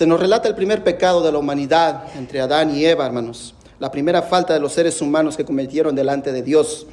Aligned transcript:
Se 0.00 0.06
nos 0.06 0.18
relata 0.18 0.48
el 0.48 0.54
primer 0.54 0.82
pecado 0.82 1.20
de 1.20 1.30
la 1.30 1.36
humanidad 1.36 2.04
entre 2.16 2.40
Adán 2.40 2.74
y 2.74 2.86
Eva, 2.86 3.04
hermanos. 3.04 3.54
La 3.78 3.90
primera 3.90 4.22
falta 4.22 4.54
de 4.54 4.58
los 4.58 4.72
seres 4.72 5.02
humanos 5.02 5.36
que 5.36 5.44
cometieron 5.44 5.94
delante 5.94 6.32
de 6.32 6.40
Dios. 6.40 6.86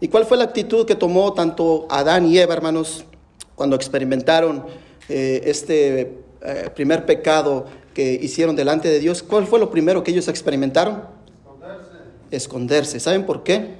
¿Y 0.00 0.08
cuál 0.08 0.26
fue 0.26 0.36
la 0.36 0.44
actitud 0.44 0.84
que 0.84 0.94
tomó 0.96 1.32
tanto 1.32 1.86
Adán 1.88 2.26
y 2.26 2.36
Eva, 2.36 2.52
hermanos, 2.52 3.06
cuando 3.54 3.74
experimentaron 3.74 4.66
eh, 5.08 5.44
este 5.46 6.18
eh, 6.42 6.70
primer 6.74 7.06
pecado 7.06 7.64
que 7.94 8.12
hicieron 8.12 8.54
delante 8.54 8.90
de 8.90 8.98
Dios? 8.98 9.22
¿Cuál 9.22 9.46
fue 9.46 9.58
lo 9.58 9.70
primero 9.70 10.02
que 10.02 10.10
ellos 10.10 10.28
experimentaron? 10.28 11.04
Esconderse. 11.40 12.36
Esconderse. 12.36 13.00
¿Saben 13.00 13.24
por 13.24 13.44
qué? 13.44 13.76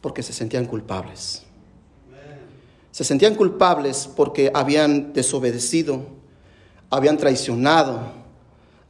Porque 0.00 0.22
se 0.22 0.32
sentían 0.32 0.66
culpables. 0.66 1.42
Se 2.92 3.02
sentían 3.02 3.34
culpables 3.34 4.08
porque 4.14 4.52
habían 4.54 5.12
desobedecido, 5.12 6.16
habían 6.90 7.16
traicionado, 7.16 8.00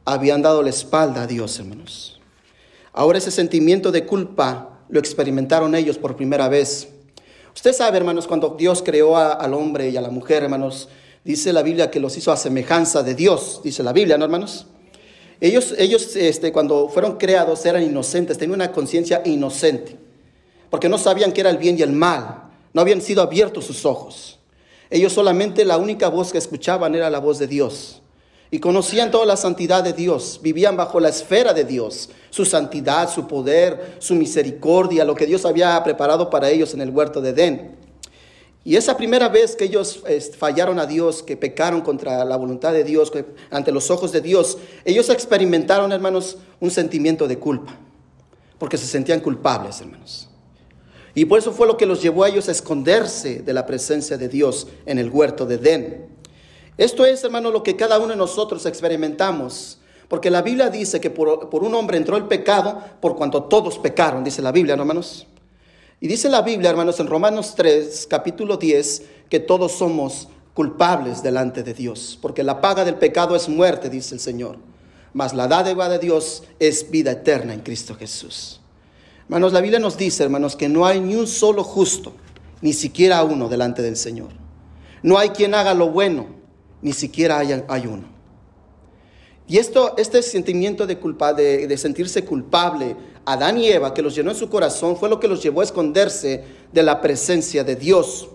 habían 0.05 0.41
dado 0.41 0.63
la 0.63 0.69
espalda 0.69 1.23
a 1.23 1.27
Dios, 1.27 1.59
hermanos. 1.59 2.19
Ahora 2.93 3.17
ese 3.17 3.31
sentimiento 3.31 3.91
de 3.91 4.05
culpa 4.05 4.79
lo 4.89 4.99
experimentaron 4.99 5.75
ellos 5.75 5.97
por 5.97 6.15
primera 6.15 6.47
vez. 6.49 6.89
Usted 7.53 7.73
sabe, 7.73 7.97
hermanos, 7.97 8.27
cuando 8.27 8.55
Dios 8.57 8.81
creó 8.83 9.17
al 9.17 9.53
hombre 9.53 9.89
y 9.89 9.97
a 9.97 10.01
la 10.01 10.09
mujer, 10.09 10.43
hermanos, 10.43 10.89
dice 11.23 11.53
la 11.53 11.61
Biblia 11.61 11.91
que 11.91 11.99
los 11.99 12.17
hizo 12.17 12.31
a 12.31 12.37
semejanza 12.37 13.03
de 13.03 13.15
Dios, 13.15 13.61
dice 13.63 13.83
la 13.83 13.93
Biblia, 13.93 14.17
¿no, 14.17 14.25
hermanos? 14.25 14.65
Ellos, 15.41 15.73
ellos 15.77 16.15
este, 16.15 16.51
cuando 16.51 16.89
fueron 16.89 17.17
creados 17.17 17.65
eran 17.65 17.83
inocentes, 17.83 18.37
tenían 18.37 18.55
una 18.55 18.71
conciencia 18.71 19.21
inocente, 19.25 19.97
porque 20.69 20.89
no 20.89 20.97
sabían 20.97 21.31
qué 21.31 21.41
era 21.41 21.49
el 21.49 21.57
bien 21.57 21.77
y 21.77 21.81
el 21.81 21.91
mal, 21.91 22.43
no 22.73 22.81
habían 22.81 23.01
sido 23.01 23.21
abiertos 23.21 23.65
sus 23.65 23.85
ojos. 23.85 24.38
Ellos 24.89 25.13
solamente 25.13 25.65
la 25.65 25.77
única 25.77 26.09
voz 26.09 26.31
que 26.31 26.37
escuchaban 26.37 26.95
era 26.95 27.09
la 27.09 27.19
voz 27.19 27.37
de 27.39 27.47
Dios. 27.47 28.01
Y 28.51 28.59
conocían 28.59 29.11
toda 29.11 29.27
la 29.27 29.37
santidad 29.37 29.83
de 29.83 29.93
Dios, 29.93 30.39
vivían 30.41 30.75
bajo 30.75 30.99
la 30.99 31.09
esfera 31.09 31.53
de 31.53 31.65
Dios, 31.65 32.09
su 32.31 32.45
santidad, 32.45 33.07
su 33.07 33.27
poder, 33.27 33.97
su 33.99 34.15
misericordia, 34.15 35.05
lo 35.05 35.13
que 35.13 35.27
Dios 35.27 35.45
había 35.45 35.81
preparado 35.83 36.31
para 36.31 36.49
ellos 36.49 36.73
en 36.73 36.81
el 36.81 36.89
huerto 36.89 37.21
de 37.21 37.29
Edén. 37.29 37.75
Y 38.65 38.75
esa 38.75 38.97
primera 38.97 39.29
vez 39.29 39.55
que 39.55 39.65
ellos 39.65 40.03
fallaron 40.37 40.79
a 40.79 40.87
Dios, 40.87 41.21
que 41.21 41.37
pecaron 41.37 41.81
contra 41.81 42.25
la 42.25 42.37
voluntad 42.37 42.73
de 42.73 42.83
Dios, 42.83 43.11
ante 43.51 43.71
los 43.71 43.91
ojos 43.91 44.11
de 44.11 44.21
Dios, 44.21 44.57
ellos 44.83 45.09
experimentaron, 45.09 45.91
hermanos, 45.91 46.37
un 46.59 46.71
sentimiento 46.71 47.27
de 47.27 47.37
culpa, 47.37 47.77
porque 48.57 48.77
se 48.77 48.87
sentían 48.87 49.19
culpables, 49.19 49.79
hermanos. 49.79 50.28
Y 51.15 51.25
por 51.25 51.39
eso 51.39 51.51
fue 51.51 51.67
lo 51.67 51.77
que 51.77 51.85
los 51.85 52.01
llevó 52.01 52.23
a 52.23 52.29
ellos 52.29 52.47
a 52.47 52.51
esconderse 52.51 53.41
de 53.41 53.53
la 53.53 53.65
presencia 53.65 54.17
de 54.17 54.29
Dios 54.29 54.67
en 54.85 54.99
el 54.99 55.09
huerto 55.09 55.45
de 55.45 55.55
Edén. 55.55 56.07
Esto 56.77 57.05
es, 57.05 57.23
hermano, 57.23 57.51
lo 57.51 57.63
que 57.63 57.75
cada 57.75 57.97
uno 57.97 58.09
de 58.09 58.15
nosotros 58.15 58.65
experimentamos. 58.65 59.79
Porque 60.07 60.31
la 60.31 60.41
Biblia 60.41 60.69
dice 60.69 60.99
que 60.99 61.09
por, 61.09 61.49
un 61.51 61.75
hombre 61.75 61.97
entró 61.97 62.17
el 62.17 62.25
pecado 62.25 62.81
por 62.99 63.15
cuanto 63.15 63.43
todos 63.43 63.77
pecaron, 63.77 64.23
dice 64.23 64.41
la 64.41 64.51
Biblia, 64.51 64.73
hermanos. 64.73 65.27
Y 65.99 66.07
dice 66.07 66.29
la 66.29 66.41
Biblia, 66.41 66.69
hermanos, 66.69 66.99
en 66.99 67.07
Romanos 67.07 67.53
3, 67.55 68.07
capítulo 68.09 68.57
10, 68.57 69.03
que 69.29 69.39
todos 69.39 69.73
somos 69.73 70.29
culpables 70.53 71.21
delante 71.21 71.61
de 71.61 71.73
Dios. 71.73 72.17
Porque 72.21 72.43
la 72.43 72.61
paga 72.61 72.85
del 72.85 72.95
pecado 72.95 73.35
es 73.35 73.49
muerte, 73.49 73.89
dice 73.89 74.15
el 74.15 74.21
Señor. 74.21 74.57
Mas 75.13 75.33
la 75.33 75.47
dádiva 75.47 75.89
de 75.89 75.99
Dios 75.99 76.43
es 76.59 76.89
vida 76.89 77.11
eterna 77.11 77.53
en 77.53 77.59
Cristo 77.59 77.95
Jesús. 77.95 78.58
Hermanos, 79.29 79.53
la 79.53 79.61
Biblia 79.61 79.77
nos 79.77 79.95
dice, 79.95 80.23
hermanos, 80.23 80.55
que 80.55 80.67
no 80.67 80.87
hay 80.87 80.99
ni 80.99 81.13
un 81.13 81.27
solo 81.27 81.63
justo, 81.63 82.13
ni 82.61 82.73
siquiera 82.73 83.23
uno 83.23 83.47
delante 83.47 83.83
del 83.83 83.95
Señor. 83.95 84.29
No 85.03 85.19
hay 85.19 85.29
quien 85.29 85.53
haga 85.53 85.75
lo 85.75 85.91
bueno, 85.91 86.25
ni 86.81 86.93
siquiera 86.93 87.37
hay, 87.37 87.63
hay 87.67 87.85
uno. 87.85 88.07
Y 89.47 89.59
esto, 89.59 89.93
este 89.97 90.23
sentimiento 90.23 90.87
de, 90.87 90.97
culpa, 90.97 91.31
de, 91.35 91.67
de 91.67 91.77
sentirse 91.77 92.25
culpable, 92.25 92.95
Adán 93.23 93.59
y 93.59 93.67
Eva, 93.67 93.93
que 93.93 94.01
los 94.01 94.15
llenó 94.15 94.31
en 94.31 94.35
su 94.35 94.49
corazón, 94.49 94.97
fue 94.97 95.09
lo 95.09 95.19
que 95.19 95.27
los 95.27 95.43
llevó 95.43 95.61
a 95.61 95.65
esconderse 95.65 96.43
de 96.73 96.81
la 96.81 96.99
presencia 96.99 97.63
de 97.63 97.75
Dios. 97.75 98.29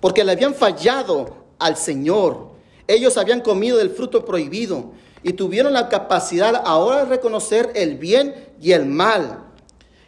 Porque 0.00 0.24
le 0.24 0.32
habían 0.32 0.54
fallado 0.54 1.44
al 1.60 1.76
Señor. 1.76 2.50
Ellos 2.88 3.16
habían 3.18 3.40
comido 3.40 3.78
del 3.78 3.90
fruto 3.90 4.24
prohibido 4.24 4.90
y 5.22 5.34
tuvieron 5.34 5.74
la 5.74 5.88
capacidad 5.88 6.60
ahora 6.64 7.04
de 7.04 7.10
reconocer 7.10 7.70
el 7.76 7.98
bien 7.98 8.34
y 8.60 8.72
el 8.72 8.86
mal 8.86 9.49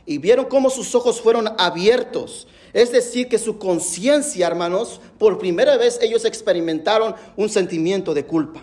y 0.06 0.18
vieron 0.18 0.46
cómo 0.46 0.70
sus 0.70 0.94
ojos 0.94 1.20
fueron 1.20 1.48
abiertos. 1.58 2.46
Es 2.72 2.90
decir, 2.90 3.28
que 3.28 3.38
su 3.38 3.58
conciencia, 3.58 4.46
hermanos, 4.46 5.00
por 5.18 5.38
primera 5.38 5.76
vez 5.76 5.98
ellos 6.02 6.24
experimentaron 6.24 7.14
un 7.36 7.48
sentimiento 7.48 8.14
de 8.14 8.24
culpa. 8.24 8.62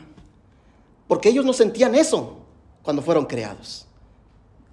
Porque 1.07 1.29
ellos 1.29 1.45
no 1.45 1.53
sentían 1.53 1.95
eso 1.95 2.37
cuando 2.81 3.01
fueron 3.01 3.25
creados. 3.25 3.87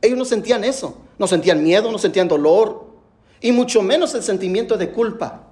Ellos 0.00 0.18
no 0.18 0.24
sentían 0.24 0.64
eso. 0.64 0.98
No 1.18 1.26
sentían 1.26 1.62
miedo, 1.62 1.90
no 1.90 1.98
sentían 1.98 2.28
dolor. 2.28 2.86
Y 3.40 3.52
mucho 3.52 3.82
menos 3.82 4.14
el 4.14 4.22
sentimiento 4.22 4.76
de 4.76 4.90
culpa. 4.90 5.48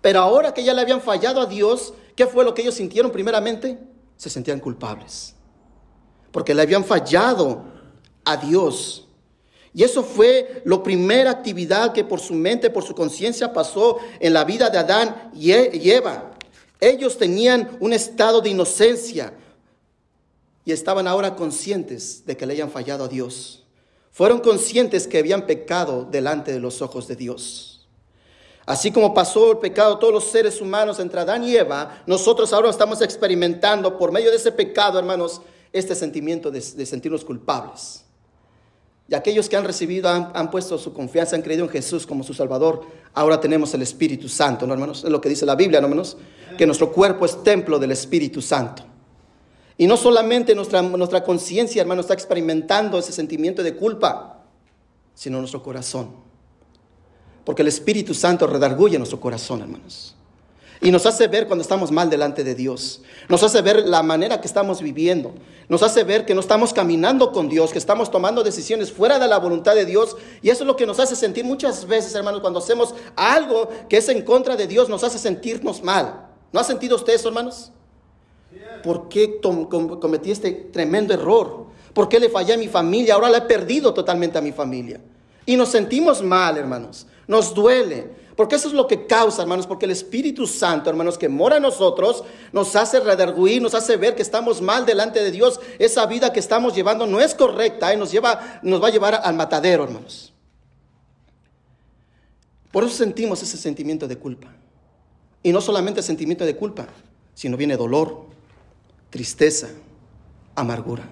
Pero 0.00 0.20
ahora 0.20 0.52
que 0.52 0.64
ya 0.64 0.74
le 0.74 0.82
habían 0.82 1.00
fallado 1.00 1.40
a 1.40 1.46
Dios, 1.46 1.94
¿qué 2.14 2.26
fue 2.26 2.44
lo 2.44 2.54
que 2.54 2.62
ellos 2.62 2.74
sintieron 2.74 3.10
primeramente? 3.10 3.78
Se 4.16 4.30
sentían 4.30 4.60
culpables. 4.60 5.34
Porque 6.30 6.54
le 6.54 6.62
habían 6.62 6.84
fallado 6.84 7.64
a 8.24 8.36
Dios. 8.36 9.03
Y 9.74 9.82
eso 9.82 10.04
fue 10.04 10.62
la 10.64 10.80
primera 10.82 11.32
actividad 11.32 11.92
que 11.92 12.04
por 12.04 12.20
su 12.20 12.32
mente, 12.32 12.70
por 12.70 12.84
su 12.84 12.94
conciencia 12.94 13.52
pasó 13.52 13.98
en 14.20 14.32
la 14.32 14.44
vida 14.44 14.70
de 14.70 14.78
Adán 14.78 15.30
y 15.34 15.50
Eva. 15.90 16.30
Ellos 16.80 17.18
tenían 17.18 17.76
un 17.80 17.92
estado 17.92 18.40
de 18.40 18.50
inocencia 18.50 19.34
y 20.64 20.70
estaban 20.70 21.08
ahora 21.08 21.34
conscientes 21.34 22.24
de 22.24 22.36
que 22.36 22.46
le 22.46 22.52
habían 22.52 22.70
fallado 22.70 23.04
a 23.04 23.08
Dios. 23.08 23.64
Fueron 24.12 24.40
conscientes 24.40 25.08
que 25.08 25.18
habían 25.18 25.44
pecado 25.44 26.06
delante 26.08 26.52
de 26.52 26.60
los 26.60 26.80
ojos 26.80 27.08
de 27.08 27.16
Dios. 27.16 27.86
Así 28.66 28.92
como 28.92 29.12
pasó 29.12 29.50
el 29.50 29.58
pecado 29.58 29.94
a 29.94 29.98
todos 29.98 30.14
los 30.14 30.30
seres 30.30 30.60
humanos 30.60 31.00
entre 31.00 31.20
Adán 31.20 31.42
y 31.42 31.56
Eva, 31.56 32.02
nosotros 32.06 32.52
ahora 32.52 32.70
estamos 32.70 33.02
experimentando 33.02 33.98
por 33.98 34.12
medio 34.12 34.30
de 34.30 34.36
ese 34.36 34.52
pecado, 34.52 35.00
hermanos, 35.00 35.42
este 35.72 35.96
sentimiento 35.96 36.50
de, 36.50 36.60
de 36.60 36.86
sentirnos 36.86 37.24
culpables. 37.24 38.03
Y 39.08 39.14
aquellos 39.14 39.48
que 39.48 39.56
han 39.56 39.64
recibido, 39.64 40.08
han, 40.08 40.50
puesto 40.50 40.78
su 40.78 40.92
confianza, 40.92 41.36
han 41.36 41.42
creído 41.42 41.64
en 41.64 41.70
Jesús 41.70 42.06
como 42.06 42.24
su 42.24 42.32
Salvador, 42.32 42.86
ahora 43.12 43.38
tenemos 43.38 43.74
el 43.74 43.82
Espíritu 43.82 44.28
Santo, 44.28 44.66
¿no, 44.66 44.72
hermanos? 44.72 45.04
Es 45.04 45.10
lo 45.10 45.20
que 45.20 45.28
dice 45.28 45.44
la 45.44 45.56
Biblia, 45.56 45.80
¿no, 45.80 45.86
hermanos? 45.86 46.16
Que 46.56 46.64
nuestro 46.64 46.90
cuerpo 46.90 47.26
es 47.26 47.42
templo 47.42 47.78
del 47.78 47.90
Espíritu 47.90 48.40
Santo. 48.40 48.82
Y 49.76 49.86
no 49.86 49.96
solamente 49.96 50.54
nuestra, 50.54 50.80
nuestra 50.80 51.22
conciencia, 51.22 51.82
hermano, 51.82 52.00
está 52.00 52.14
experimentando 52.14 52.98
ese 52.98 53.12
sentimiento 53.12 53.62
de 53.62 53.76
culpa, 53.76 54.44
sino 55.14 55.38
nuestro 55.38 55.62
corazón. 55.62 56.10
Porque 57.44 57.60
el 57.60 57.68
Espíritu 57.68 58.14
Santo 58.14 58.46
redarguye 58.46 58.96
nuestro 58.96 59.20
corazón, 59.20 59.60
hermanos. 59.60 60.13
Y 60.84 60.90
nos 60.90 61.06
hace 61.06 61.28
ver 61.28 61.46
cuando 61.46 61.62
estamos 61.62 61.90
mal 61.90 62.10
delante 62.10 62.44
de 62.44 62.54
Dios. 62.54 63.00
Nos 63.30 63.42
hace 63.42 63.62
ver 63.62 63.88
la 63.88 64.02
manera 64.02 64.42
que 64.42 64.46
estamos 64.46 64.82
viviendo. 64.82 65.32
Nos 65.66 65.82
hace 65.82 66.04
ver 66.04 66.26
que 66.26 66.34
no 66.34 66.42
estamos 66.42 66.74
caminando 66.74 67.32
con 67.32 67.48
Dios, 67.48 67.72
que 67.72 67.78
estamos 67.78 68.10
tomando 68.10 68.42
decisiones 68.42 68.92
fuera 68.92 69.18
de 69.18 69.26
la 69.26 69.38
voluntad 69.38 69.74
de 69.74 69.86
Dios. 69.86 70.14
Y 70.42 70.50
eso 70.50 70.62
es 70.62 70.66
lo 70.66 70.76
que 70.76 70.84
nos 70.84 71.00
hace 71.00 71.16
sentir 71.16 71.42
muchas 71.46 71.86
veces, 71.86 72.14
hermanos, 72.14 72.42
cuando 72.42 72.58
hacemos 72.58 72.94
algo 73.16 73.70
que 73.88 73.96
es 73.96 74.10
en 74.10 74.20
contra 74.26 74.56
de 74.56 74.66
Dios, 74.66 74.90
nos 74.90 75.02
hace 75.04 75.18
sentirnos 75.18 75.82
mal. 75.82 76.26
¿No 76.52 76.60
ha 76.60 76.64
sentido 76.64 76.96
usted 76.96 77.14
eso, 77.14 77.28
hermanos? 77.28 77.72
¿Por 78.82 79.08
qué 79.08 79.40
cometí 79.40 80.32
este 80.32 80.52
tremendo 80.52 81.14
error? 81.14 81.64
¿Por 81.94 82.10
qué 82.10 82.20
le 82.20 82.28
fallé 82.28 82.52
a 82.52 82.58
mi 82.58 82.68
familia? 82.68 83.14
Ahora 83.14 83.30
la 83.30 83.38
he 83.38 83.42
perdido 83.42 83.94
totalmente 83.94 84.36
a 84.36 84.42
mi 84.42 84.52
familia. 84.52 85.00
Y 85.46 85.56
nos 85.56 85.70
sentimos 85.70 86.22
mal, 86.22 86.58
hermanos. 86.58 87.06
Nos 87.26 87.54
duele. 87.54 88.22
Porque 88.36 88.56
eso 88.56 88.66
es 88.68 88.74
lo 88.74 88.86
que 88.88 89.06
causa, 89.06 89.42
hermanos, 89.42 89.66
porque 89.66 89.84
el 89.84 89.92
Espíritu 89.92 90.46
Santo, 90.46 90.90
hermanos, 90.90 91.16
que 91.16 91.28
mora 91.28 91.56
en 91.56 91.62
nosotros, 91.62 92.24
nos 92.52 92.74
hace 92.74 92.98
redarguir, 92.98 93.62
nos 93.62 93.74
hace 93.74 93.96
ver 93.96 94.16
que 94.16 94.22
estamos 94.22 94.60
mal 94.60 94.84
delante 94.84 95.22
de 95.22 95.30
Dios. 95.30 95.60
Esa 95.78 96.04
vida 96.06 96.32
que 96.32 96.40
estamos 96.40 96.74
llevando 96.74 97.06
no 97.06 97.20
es 97.20 97.34
correcta 97.34 97.94
y 97.94 97.96
nos, 97.96 98.10
lleva, 98.10 98.60
nos 98.62 98.82
va 98.82 98.88
a 98.88 98.90
llevar 98.90 99.20
al 99.22 99.34
matadero, 99.36 99.84
hermanos. 99.84 100.32
Por 102.72 102.82
eso 102.82 102.96
sentimos 102.96 103.40
ese 103.40 103.56
sentimiento 103.56 104.08
de 104.08 104.18
culpa. 104.18 104.48
Y 105.44 105.52
no 105.52 105.60
solamente 105.60 106.02
sentimiento 106.02 106.44
de 106.44 106.56
culpa, 106.56 106.88
sino 107.34 107.56
viene 107.56 107.76
dolor, 107.76 108.26
tristeza, 109.10 109.68
amargura. 110.56 111.04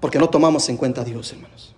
Porque 0.00 0.18
no 0.18 0.28
tomamos 0.28 0.68
en 0.68 0.76
cuenta 0.76 1.02
a 1.02 1.04
Dios, 1.04 1.32
hermanos. 1.32 1.73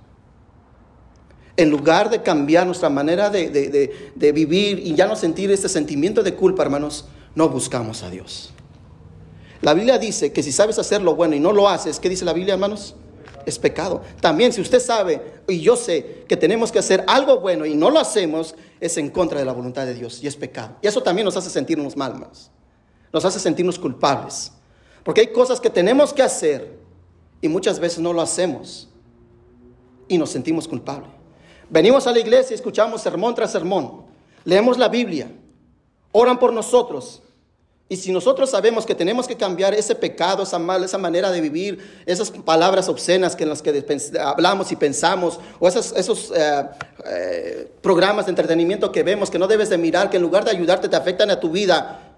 En 1.57 1.71
lugar 1.71 2.11
de 2.11 2.23
cambiar 2.23 2.67
nuestra 2.67 2.91
manera 2.91 3.31
de, 3.31 4.33
vivir 4.35 4.79
y 4.79 4.95
ya 4.95 5.07
no 5.07 5.17
sentir 5.17 5.51
este 5.51 5.69
sentimiento 5.69 6.23
de 6.23 6.35
culpa, 6.35 6.63
hermanos, 6.63 7.07
no 7.35 7.49
buscamos 7.49 8.03
a 8.03 8.11
Dios. 8.11 8.53
La 9.63 9.73
Biblia 9.73 9.99
dice 9.99 10.33
que 10.33 10.43
si 10.43 10.53
sabes 10.53 10.79
hacer 10.79 11.01
lo 11.01 11.15
bueno 11.15 11.35
y 11.35 11.41
no 11.41 11.53
lo 11.53 11.69
haces, 11.69 11.99
¿qué 11.99 12.09
dice 12.09 12.25
la 12.25 12.35
Biblia, 12.35 12.55
hermanos? 12.55 12.95
Es 13.47 13.59
pecado. 13.59 14.03
También 14.21 14.53
si 14.53 14.61
usted 14.61 14.81
sabe 14.81 15.41
y 15.49 15.61
yo 15.61 15.77
sé 15.77 16.25
que 16.29 16.37
tenemos 16.37 16.71
que 16.71 16.79
hacer 16.79 17.05
algo 17.07 17.41
bueno 17.41 17.65
y 17.65 17.75
no 17.75 17.91
lo 17.91 17.99
hacemos, 17.99 18.55
es 18.81 18.99
en 18.99 19.09
contra 19.09 19.39
de 19.39 19.47
la 19.47 19.53
voluntad 19.53 19.87
de 19.87 19.95
Dios 19.95 20.23
y 20.23 20.27
es 20.27 20.37
pecado. 20.37 20.77
Y 20.83 20.87
eso 20.87 21.03
también 21.03 21.25
nos 21.25 21.37
hace 21.37 21.49
sentirnos 21.49 21.97
mal, 21.97 22.13
hermanos. 22.13 22.51
Nos 23.13 23.25
hace 23.25 23.41
sentirnos 23.41 23.79
culpables. 23.79 24.53
Porque 25.05 25.23
hay 25.23 25.29
cosas 25.29 25.61
que 25.61 25.71
tenemos 25.71 26.13
que 26.13 26.23
hacer 26.23 26.79
y 27.41 27.49
muchas 27.49 27.79
veces 27.79 28.01
no 28.01 28.13
lo 28.13 28.21
hacemos 28.21 28.89
y 30.09 30.19
nos 30.19 30.31
sentimos 30.31 30.67
culpables. 30.67 31.16
Venimos 31.69 32.07
a 32.07 32.13
la 32.13 32.19
iglesia 32.19 32.55
y 32.55 32.57
escuchamos 32.57 33.03
sermón 33.03 33.35
tras 33.35 33.53
sermón. 33.53 34.05
Leemos 34.45 34.79
la 34.79 34.89
Biblia. 34.89 35.31
Oran 36.13 36.39
por 36.39 36.53
nosotros. 36.53 37.23
Y 37.89 37.97
si 37.97 38.11
nosotros 38.11 38.51
sabemos 38.51 38.85
que 38.85 38.97
tenemos 38.97 39.29
que 39.29 39.37
cambiar 39.37 39.73
ese 39.73 39.95
pecado, 39.95 40.43
esa, 40.43 40.59
mal, 40.59 40.83
esa 40.83 40.99
manera 40.99 41.31
de 41.31 41.41
vivir, 41.41 42.03
esas 42.05 42.33
palabras 42.33 42.89
obscenas 42.89 43.37
que 43.37 43.45
en 43.45 43.51
las 43.51 43.63
que 43.63 43.85
hablamos 44.21 44.73
y 44.73 44.77
pensamos, 44.77 45.39
o 45.61 45.69
esos, 45.69 46.33
eh, 46.35 46.65
eh, 47.05 47.73
programas 47.83 48.27
de 48.27 48.31
entretenimiento 48.31 48.91
que 48.91 49.05
vemos 49.05 49.31
que 49.31 49.39
no 49.39 49.47
debes 49.47 49.69
de 49.69 49.79
mirar, 49.79 50.11
que 50.11 50.17
en 50.17 50.23
lugar 50.25 50.45
de 50.45 50.51
ayudarte 50.51 50.89
te 50.89 50.97
afectan 50.97 51.31
a 51.31 51.39
tu 51.39 51.51
vida. 51.51 52.13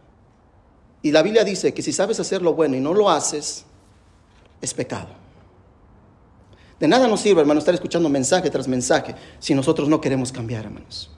Y 1.03 1.13
la 1.13 1.23
Biblia 1.23 1.45
dice 1.45 1.75
que 1.75 1.83
si 1.83 1.93
sabes 1.93 2.19
hacer 2.19 2.41
lo 2.41 2.55
bueno 2.55 2.75
y 2.75 2.81
no 2.81 2.95
lo 2.95 3.11
haces, 3.11 3.67
es 4.63 4.73
pecado. 4.73 5.28
De 6.81 6.87
nada 6.87 7.09
nos 7.09 7.21
sirve, 7.21 7.41
hermano, 7.41 7.59
estar 7.59 7.75
escuchando 7.75 8.09
mensaje 8.09 8.51
tras 8.51 8.69
mensaje 8.69 9.15
si 9.39 9.55
nosotros 9.55 9.89
no 9.89 10.01
queremos 10.01 10.31
cambiar, 10.31 10.65
hermanos. 10.67 11.11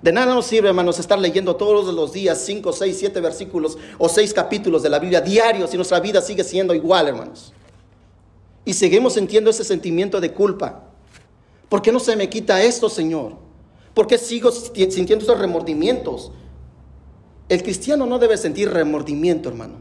De 0.00 0.12
nada 0.12 0.34
nos 0.34 0.46
sirve, 0.46 0.68
hermanos, 0.68 0.98
estar 0.98 1.18
leyendo 1.18 1.56
todos 1.56 1.92
los 1.92 2.12
días 2.12 2.38
5, 2.44 2.72
6, 2.72 2.96
7 2.98 3.20
versículos 3.20 3.76
o 3.98 4.08
6 4.08 4.32
capítulos 4.34 4.82
de 4.82 4.90
la 4.90 4.98
Biblia 4.98 5.20
diarios 5.20 5.70
si 5.70 5.76
nuestra 5.76 5.98
vida 6.00 6.20
sigue 6.20 6.44
siendo 6.44 6.74
igual, 6.74 7.08
hermanos. 7.08 7.52
Y 8.64 8.74
seguimos 8.74 9.14
sintiendo 9.14 9.50
ese 9.50 9.64
sentimiento 9.64 10.20
de 10.20 10.32
culpa. 10.32 10.84
¿Por 11.68 11.82
qué 11.82 11.90
no 11.90 11.98
se 11.98 12.14
me 12.14 12.28
quita 12.28 12.62
esto, 12.62 12.88
Señor? 12.88 13.34
¿Por 13.94 14.06
qué 14.06 14.18
sigo 14.18 14.52
sintiendo 14.52 15.24
esos 15.24 15.38
remordimientos? 15.38 16.30
El 17.48 17.62
cristiano 17.62 18.06
no 18.06 18.18
debe 18.18 18.36
sentir 18.36 18.70
remordimiento, 18.70 19.48
hermano. 19.48 19.80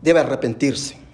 Debe 0.00 0.20
arrepentirse. 0.20 1.05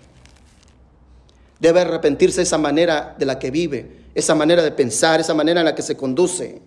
Debe 1.62 1.82
arrepentirse 1.82 2.42
esa 2.42 2.58
manera 2.58 3.14
de 3.16 3.24
la 3.24 3.38
que 3.38 3.52
vive, 3.52 4.08
esa 4.16 4.34
manera 4.34 4.64
de 4.64 4.72
pensar, 4.72 5.20
esa 5.20 5.32
manera 5.32 5.60
en 5.60 5.66
la 5.66 5.76
que 5.76 5.82
se 5.82 5.96
conduce. 5.96 6.60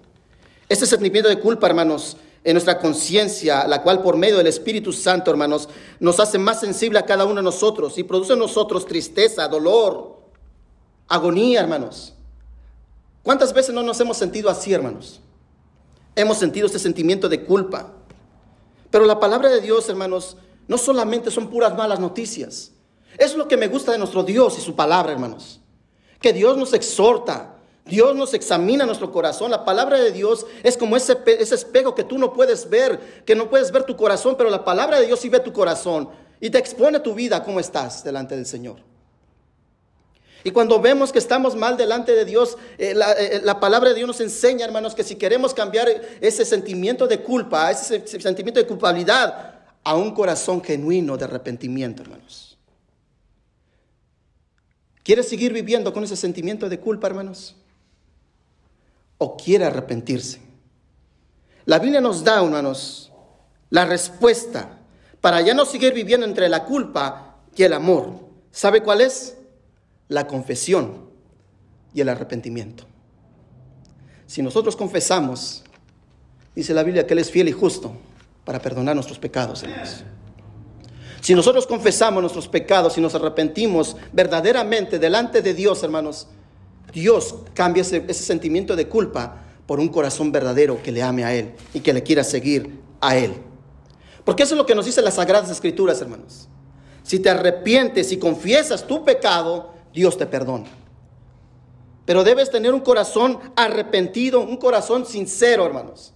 Este 0.69 0.85
sentimiento 0.85 1.27
de 1.27 1.37
culpa, 1.37 1.67
hermanos, 1.67 2.15
en 2.45 2.53
nuestra 2.53 2.79
conciencia, 2.79 3.67
la 3.67 3.83
cual 3.83 4.01
por 4.01 4.15
medio 4.15 4.37
del 4.37 4.47
Espíritu 4.47 4.93
Santo, 4.93 5.31
hermanos, 5.31 5.67
nos 5.99 6.21
hace 6.21 6.37
más 6.37 6.61
sensible 6.61 6.97
a 6.97 7.05
cada 7.05 7.25
uno 7.25 7.35
de 7.35 7.43
nosotros 7.43 7.97
y 7.97 8.03
produce 8.03 8.31
en 8.31 8.39
nosotros 8.39 8.85
tristeza, 8.85 9.49
dolor, 9.49 10.17
agonía, 11.09 11.59
hermanos. 11.59 12.13
¿Cuántas 13.21 13.51
veces 13.51 13.75
no 13.75 13.83
nos 13.83 13.99
hemos 13.99 14.15
sentido 14.15 14.49
así, 14.49 14.71
hermanos? 14.71 15.19
Hemos 16.15 16.37
sentido 16.37 16.67
este 16.67 16.79
sentimiento 16.79 17.27
de 17.27 17.43
culpa. 17.43 17.91
Pero 18.91 19.03
la 19.03 19.19
palabra 19.19 19.49
de 19.49 19.59
Dios, 19.59 19.89
hermanos, 19.89 20.37
no 20.69 20.77
solamente 20.77 21.31
son 21.31 21.49
puras 21.49 21.75
malas 21.75 21.99
noticias. 21.99 22.71
Es 23.17 23.35
lo 23.35 23.47
que 23.47 23.57
me 23.57 23.67
gusta 23.67 23.91
de 23.91 23.97
nuestro 23.97 24.23
Dios 24.23 24.57
y 24.57 24.61
su 24.61 24.75
palabra, 24.75 25.11
hermanos. 25.11 25.59
Que 26.19 26.33
Dios 26.33 26.57
nos 26.57 26.73
exhorta, 26.73 27.55
Dios 27.85 28.15
nos 28.15 28.33
examina 28.33 28.85
nuestro 28.85 29.11
corazón. 29.11 29.51
La 29.51 29.63
palabra 29.63 29.99
de 29.99 30.11
Dios 30.11 30.45
es 30.63 30.77
como 30.77 30.97
ese, 30.97 31.17
ese, 31.25 31.55
espejo 31.55 31.93
que 31.95 32.03
tú 32.03 32.17
no 32.17 32.33
puedes 32.33 32.69
ver, 32.69 33.23
que 33.25 33.35
no 33.35 33.49
puedes 33.49 33.71
ver 33.71 33.83
tu 33.83 33.95
corazón, 33.95 34.35
pero 34.37 34.49
la 34.49 34.65
palabra 34.65 34.99
de 34.99 35.05
Dios 35.05 35.19
sí 35.19 35.29
ve 35.29 35.39
tu 35.39 35.53
corazón 35.53 36.09
y 36.39 36.49
te 36.49 36.57
expone 36.57 36.99
tu 36.99 37.13
vida, 37.13 37.43
cómo 37.43 37.59
estás 37.59 38.03
delante 38.03 38.35
del 38.35 38.45
Señor. 38.45 38.77
Y 40.43 40.51
cuando 40.51 40.79
vemos 40.79 41.11
que 41.11 41.17
estamos 41.17 41.55
mal 41.55 41.75
delante 41.75 42.13
de 42.13 42.23
Dios, 42.23 42.57
eh, 42.77 42.93
la, 42.93 43.13
eh, 43.13 43.41
la, 43.43 43.59
palabra 43.59 43.89
de 43.89 43.95
Dios 43.95 44.07
nos 44.07 44.21
enseña, 44.21 44.65
hermanos, 44.65 44.93
que 44.93 45.03
si 45.03 45.15
queremos 45.15 45.55
cambiar 45.55 45.89
ese 46.21 46.45
sentimiento 46.45 47.07
de 47.07 47.21
culpa, 47.21 47.71
ese 47.71 48.05
sentimiento 48.19 48.59
de 48.59 48.67
culpabilidad, 48.67 49.55
a 49.83 49.95
un 49.95 50.11
corazón 50.13 50.63
genuino 50.63 51.15
de 51.15 51.25
arrepentimiento, 51.25 52.01
hermanos. 52.01 52.44
¿Quiere 55.05 55.21
seguir 55.21 55.53
viviendo 55.53 55.93
con 55.93 56.03
ese 56.03 56.15
sentimiento 56.15 56.67
de 56.67 56.79
culpa, 56.79 57.05
hermanos? 57.05 57.55
¿O 59.19 59.37
quiere 59.37 59.65
arrepentirse? 59.65 60.41
La 61.65 61.77
Biblia 61.77 62.01
nos 62.01 62.23
da, 62.23 62.43
hermanos, 62.43 63.11
la 63.69 63.85
respuesta 63.85 64.79
para 65.21 65.41
ya 65.41 65.53
no 65.53 65.65
seguir 65.65 65.93
viviendo 65.93 66.25
entre 66.25 66.49
la 66.49 66.65
culpa 66.65 67.35
y 67.55 67.61
el 67.61 67.73
amor. 67.73 68.15
¿Sabe 68.51 68.81
cuál 68.81 69.01
es? 69.01 69.37
La 70.07 70.25
confesión 70.25 71.07
y 71.93 72.01
el 72.01 72.09
arrepentimiento. 72.09 72.85
Si 74.25 74.41
nosotros 74.41 74.75
confesamos, 74.75 75.63
dice 76.55 76.73
la 76.73 76.81
Biblia 76.81 77.05
que 77.05 77.13
Él 77.13 77.19
es 77.19 77.29
fiel 77.29 77.47
y 77.47 77.51
justo 77.51 77.95
para 78.43 78.59
perdonar 78.59 78.95
nuestros 78.95 79.19
pecados, 79.19 79.61
hermanos. 79.61 80.03
Si 81.25 81.33
nosotros 81.33 81.65
confesamos 81.65 82.21
nuestros 82.21 82.47
pecados 82.47 82.99
y 82.99 83.01
nos 83.01 83.15
arrepentimos 83.15 83.97
verdaderamente 84.13 84.99
delante 84.99 85.41
de 85.41 85.55
Dios, 85.55 85.81
hermanos, 85.81 86.27
Dios 86.93 87.33
cambia 87.55 87.81
ese, 87.81 88.13
sentimiento 88.13 88.75
de 88.75 88.87
culpa 88.87 89.41
por 89.65 89.79
un 89.79 89.89
corazón 89.89 90.31
verdadero 90.31 90.83
que 90.83 90.91
le 90.91 91.01
ame 91.01 91.25
a 91.25 91.33
Él 91.33 91.55
y 91.73 91.79
que 91.79 91.93
le 91.93 92.03
quiera 92.03 92.23
seguir 92.23 92.79
a 93.01 93.17
Él. 93.17 93.33
Porque 94.23 94.43
eso 94.43 94.53
es 94.53 94.59
lo 94.59 94.67
que 94.67 94.75
nos 94.75 94.85
dicen 94.85 95.03
las 95.03 95.15
Sagradas 95.15 95.49
Escrituras, 95.49 95.99
hermanos. 95.99 96.47
Si 97.01 97.17
te 97.17 97.31
arrepientes 97.31 98.11
y 98.11 98.17
confiesas 98.17 98.85
tu 98.85 99.03
pecado, 99.03 99.73
Dios 99.95 100.19
te 100.19 100.27
perdona. 100.27 100.67
Pero 102.05 102.23
debes 102.23 102.51
tener 102.51 102.71
un 102.71 102.81
corazón 102.81 103.39
arrepentido, 103.55 104.41
un 104.41 104.57
corazón 104.57 105.07
sincero, 105.07 105.65
hermanos. 105.65 106.13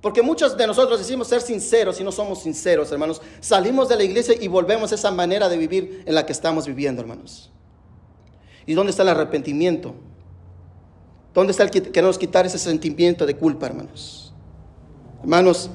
Porque 0.00 0.22
muchos 0.22 0.56
de 0.56 0.66
nosotros 0.66 0.98
decimos 0.98 1.26
ser 1.26 1.40
sinceros 1.40 2.00
y 2.00 2.04
no 2.04 2.12
somos 2.12 2.42
sinceros, 2.42 2.92
hermanos. 2.92 3.20
Salimos 3.40 3.88
de 3.88 3.96
la 3.96 4.04
iglesia 4.04 4.34
y 4.40 4.46
volvemos 4.46 4.92
a 4.92 4.94
esa 4.94 5.10
manera 5.10 5.48
de 5.48 5.56
vivir 5.56 6.02
en 6.06 6.14
la 6.14 6.24
que 6.24 6.32
estamos 6.32 6.66
viviendo, 6.66 7.02
hermanos. 7.02 7.50
¿Y 8.64 8.74
dónde 8.74 8.90
está 8.90 9.02
el 9.02 9.08
arrepentimiento? 9.08 9.94
¿Dónde 11.34 11.50
está 11.50 11.64
el 11.64 11.70
que 11.70 11.82
queremos 11.82 12.18
quitar 12.18 12.46
ese 12.46 12.58
sentimiento 12.58 13.26
de 13.26 13.36
culpa, 13.36 13.66
hermanos? 13.66 14.32
Hermanos, 15.22 15.70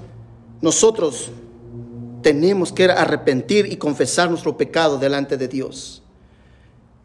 nosotros 0.61 1.31
tenemos 2.21 2.71
que 2.71 2.85
arrepentir 2.85 3.71
y 3.71 3.75
confesar 3.75 4.29
nuestro 4.29 4.55
pecado 4.55 4.97
delante 4.97 5.35
de 5.35 5.49
Dios. 5.49 6.01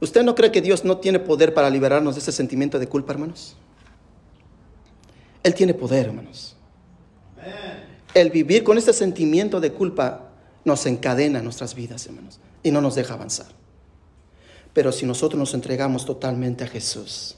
¿Usted 0.01 0.23
no 0.23 0.37
cree 0.37 0.53
que 0.53 0.63
Dios 0.63 0.85
no 0.85 0.99
tiene 0.99 1.19
poder 1.19 1.53
para 1.53 1.69
liberarnos 1.69 2.15
de 2.15 2.21
ese 2.21 2.31
sentimiento 2.31 2.79
de 2.79 2.87
culpa, 2.87 3.13
hermanos? 3.13 3.57
Él 5.43 5.55
tiene 5.55 5.75
poder, 5.75 6.07
hermanos. 6.07 6.55
El 8.15 8.31
vivir 8.31 8.65
con 8.65 8.79
este 8.79 8.93
sentimiento 8.93 9.61
de 9.61 9.73
culpa 9.73 10.31
nos 10.65 10.87
encadena 10.87 11.39
en 11.39 11.45
nuestras 11.45 11.75
vidas, 11.75 12.07
hermanos, 12.07 12.41
y 12.63 12.71
no 12.71 12.81
nos 12.81 12.95
deja 12.95 13.15
avanzar. 13.15 13.47
Pero 14.73 14.93
si 14.93 15.07
nosotros 15.07 15.39
nos 15.39 15.55
entregamos 15.55 16.05
totalmente 16.05 16.65
a 16.65 16.69
Jesús 16.69 17.37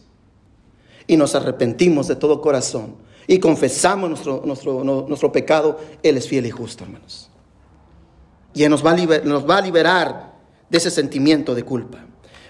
y 1.06 1.16
nos 1.16 1.34
arrepentimos 1.34 2.08
de 2.08 2.16
todo 2.16 2.40
corazón, 2.40 2.96
y 3.30 3.38
confesamos 3.38 4.10
nuestro, 4.10 4.42
nuestro, 4.44 4.82
nuestro 4.82 5.30
pecado, 5.30 5.78
Él 6.02 6.16
es 6.16 6.26
fiel 6.26 6.46
y 6.46 6.50
justo, 6.50 6.82
hermanos. 6.82 7.30
Y 8.54 8.64
Él 8.64 8.70
nos 8.70 8.84
va, 8.84 8.90
a 8.90 8.96
nos 8.96 9.48
va 9.48 9.58
a 9.58 9.60
liberar 9.60 10.32
de 10.68 10.78
ese 10.78 10.90
sentimiento 10.90 11.54
de 11.54 11.62
culpa. 11.62 12.04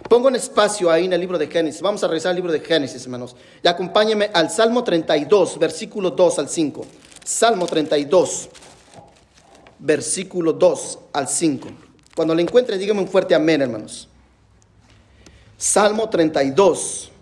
Pongo 0.09 0.29
un 0.29 0.37
espacio 0.37 0.91
ahí 0.91 1.05
en 1.05 1.13
el 1.13 1.21
libro 1.21 1.37
de 1.37 1.49
Génesis. 1.49 1.83
Vamos 1.83 2.03
a 2.03 2.09
revisar 2.09 2.31
el 2.31 2.37
libro 2.37 2.51
de 2.51 2.61
Génesis, 2.61 3.05
hermanos. 3.05 3.37
Y 3.63 3.69
acompáñenme 3.69 4.31
al 4.33 4.51
Salmo 4.51 4.83
32, 4.83 5.59
versículo 5.59 6.13
2 6.13 6.39
al 6.39 6.49
5. 6.49 6.87
Salmo 7.31 7.67
32, 7.67 8.49
versículo 9.79 10.53
2 10.53 10.99
al 11.13 11.29
5. 11.29 11.69
Cuando 12.17 12.35
lo 12.35 12.41
encuentre, 12.41 12.77
dígame 12.77 13.03
un 13.03 13.07
fuerte 13.07 13.37
amén, 13.37 13.63
hermanos. 13.63 14.09
Salmo 15.57 16.11
32, 16.11 17.13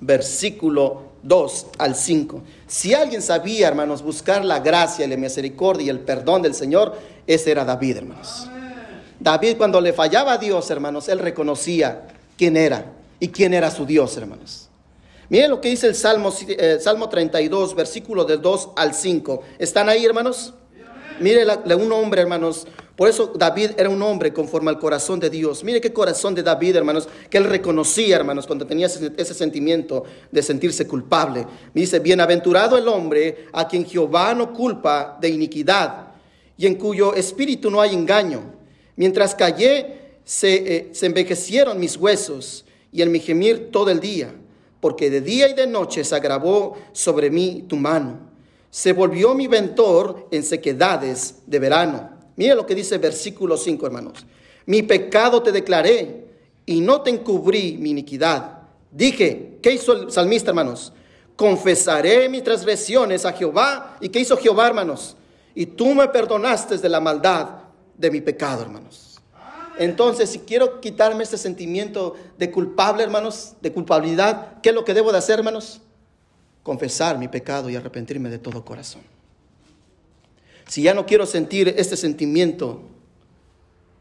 versículo 0.00 1.06
2 1.24 1.66
al 1.76 1.96
5. 1.96 2.40
Si 2.68 2.94
alguien 2.94 3.20
sabía, 3.20 3.66
hermanos, 3.66 4.00
buscar 4.00 4.44
la 4.44 4.60
gracia, 4.60 5.08
la 5.08 5.16
misericordia 5.16 5.86
y 5.86 5.90
el 5.90 5.98
perdón 5.98 6.42
del 6.42 6.54
Señor, 6.54 6.96
ese 7.26 7.50
era 7.50 7.64
David, 7.64 7.96
hermanos. 7.96 8.48
David 9.18 9.56
cuando 9.56 9.80
le 9.80 9.92
fallaba 9.92 10.34
a 10.34 10.38
Dios, 10.38 10.70
hermanos, 10.70 11.08
él 11.08 11.18
reconocía 11.18 12.06
quién 12.38 12.56
era 12.56 12.92
y 13.18 13.26
quién 13.28 13.54
era 13.54 13.72
su 13.72 13.86
Dios, 13.86 14.16
hermanos. 14.16 14.65
Miren 15.28 15.50
lo 15.50 15.60
que 15.60 15.70
dice 15.70 15.88
el 15.88 15.94
Salmo, 15.94 16.32
eh, 16.46 16.78
Salmo 16.80 17.08
32, 17.08 17.74
versículo 17.74 18.24
del 18.24 18.40
2 18.40 18.70
al 18.76 18.94
5. 18.94 19.42
¿Están 19.58 19.88
ahí, 19.88 20.04
hermanos? 20.04 20.54
Mire 21.18 21.44
un 21.76 21.92
hombre, 21.92 22.20
hermanos. 22.20 22.66
Por 22.94 23.08
eso 23.08 23.32
David 23.34 23.72
era 23.76 23.90
un 23.90 24.00
hombre 24.02 24.32
conforme 24.32 24.70
al 24.70 24.78
corazón 24.78 25.18
de 25.20 25.28
Dios. 25.28 25.64
Mire 25.64 25.80
qué 25.80 25.92
corazón 25.92 26.34
de 26.34 26.42
David, 26.42 26.76
hermanos, 26.76 27.08
que 27.28 27.38
él 27.38 27.44
reconocía, 27.44 28.16
hermanos, 28.16 28.46
cuando 28.46 28.66
tenía 28.66 28.86
ese, 28.86 29.34
sentimiento 29.34 30.04
de 30.30 30.42
sentirse 30.42 30.86
culpable. 30.86 31.46
Dice, 31.74 31.98
bienaventurado 31.98 32.78
el 32.78 32.88
hombre 32.88 33.46
a 33.52 33.66
quien 33.66 33.84
Jehová 33.84 34.32
no 34.34 34.52
culpa 34.52 35.18
de 35.20 35.28
iniquidad 35.28 36.08
y 36.56 36.66
en 36.66 36.76
cuyo 36.76 37.14
espíritu 37.14 37.70
no 37.70 37.80
hay 37.80 37.92
engaño. 37.92 38.54
Mientras 38.96 39.34
callé, 39.34 40.14
se, 40.24 40.76
eh, 40.76 40.88
se 40.92 41.06
envejecieron 41.06 41.78
mis 41.78 41.96
huesos 41.96 42.64
y 42.92 43.02
en 43.02 43.12
mi 43.12 43.20
gemir 43.20 43.70
todo 43.70 43.90
el 43.90 44.00
día, 44.00 44.34
porque 44.80 45.10
de 45.10 45.20
día 45.20 45.48
y 45.48 45.54
de 45.54 45.66
noche 45.66 46.04
se 46.04 46.14
agravó 46.14 46.76
sobre 46.92 47.30
mí 47.30 47.64
tu 47.68 47.76
mano. 47.76 48.18
Se 48.70 48.92
volvió 48.92 49.34
mi 49.34 49.46
ventor 49.46 50.28
en 50.30 50.42
sequedades 50.42 51.36
de 51.46 51.58
verano. 51.58 52.10
Mira 52.36 52.54
lo 52.54 52.66
que 52.66 52.74
dice 52.74 52.98
versículo 52.98 53.56
5, 53.56 53.86
hermanos. 53.86 54.26
Mi 54.66 54.82
pecado 54.82 55.42
te 55.42 55.52
declaré 55.52 56.26
y 56.66 56.80
no 56.80 57.00
te 57.00 57.10
encubrí 57.10 57.76
mi 57.78 57.90
iniquidad. 57.90 58.58
Dije, 58.90 59.58
¿qué 59.62 59.72
hizo 59.72 59.92
el 59.92 60.10
salmista, 60.10 60.50
hermanos? 60.50 60.92
Confesaré 61.36 62.28
mis 62.28 62.42
transgresiones 62.42 63.24
a 63.24 63.32
Jehová. 63.32 63.96
¿Y 64.00 64.08
qué 64.08 64.20
hizo 64.20 64.36
Jehová, 64.36 64.66
hermanos? 64.66 65.16
Y 65.54 65.66
tú 65.66 65.94
me 65.94 66.08
perdonaste 66.08 66.78
de 66.78 66.88
la 66.88 67.00
maldad 67.00 67.48
de 67.96 68.10
mi 68.10 68.20
pecado, 68.20 68.62
hermanos. 68.62 69.05
Entonces, 69.78 70.30
si 70.30 70.40
quiero 70.40 70.80
quitarme 70.80 71.22
este 71.22 71.38
sentimiento 71.38 72.16
de 72.38 72.50
culpable, 72.50 73.02
hermanos, 73.02 73.54
de 73.60 73.72
culpabilidad, 73.72 74.60
¿qué 74.62 74.70
es 74.70 74.74
lo 74.74 74.84
que 74.84 74.94
debo 74.94 75.12
de 75.12 75.18
hacer, 75.18 75.38
hermanos? 75.38 75.80
Confesar 76.62 77.18
mi 77.18 77.28
pecado 77.28 77.68
y 77.68 77.76
arrepentirme 77.76 78.30
de 78.30 78.38
todo 78.38 78.64
corazón. 78.64 79.02
Si 80.66 80.82
ya 80.82 80.94
no 80.94 81.06
quiero 81.06 81.26
sentir 81.26 81.74
este 81.76 81.96
sentimiento 81.96 82.80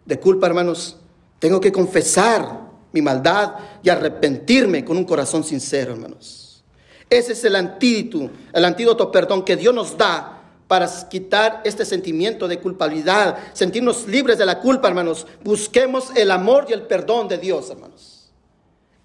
de 0.06 0.20
culpa, 0.20 0.48
hermanos, 0.48 0.98
tengo 1.40 1.60
que 1.60 1.72
confesar 1.72 2.62
mi 2.92 3.02
maldad 3.02 3.56
y 3.84 3.90
arrepentirme 3.90 4.86
con 4.86 4.98
un 4.98 5.04
corazón 5.04 5.44
sincero, 5.44 5.94
hermanos. 5.94 6.64
Ese 7.10 7.34
es 7.34 7.44
el 7.44 7.56
antídoto, 7.56 8.32
el 8.52 8.66
antídoto, 8.66 9.12
perdón, 9.12 9.44
que 9.44 9.56
Dios 9.56 9.76
nos 9.76 9.98
da 9.98 10.35
para 10.68 10.90
quitar 11.10 11.62
este 11.64 11.86
sentimiento 11.86 12.48
de 12.48 12.60
culpabilidad, 12.60 13.38
sentirnos 13.54 14.08
libres 14.08 14.38
de 14.38 14.46
la 14.46 14.60
culpa, 14.60 14.88
hermanos. 14.88 15.28
Busquemos 15.44 16.16
el 16.16 16.32
amor 16.32 16.66
y 16.70 16.74
el 16.74 16.84
perdón 16.84 17.28
de 17.28 17.38
Dios, 17.38 17.70
hermanos. 17.70 18.34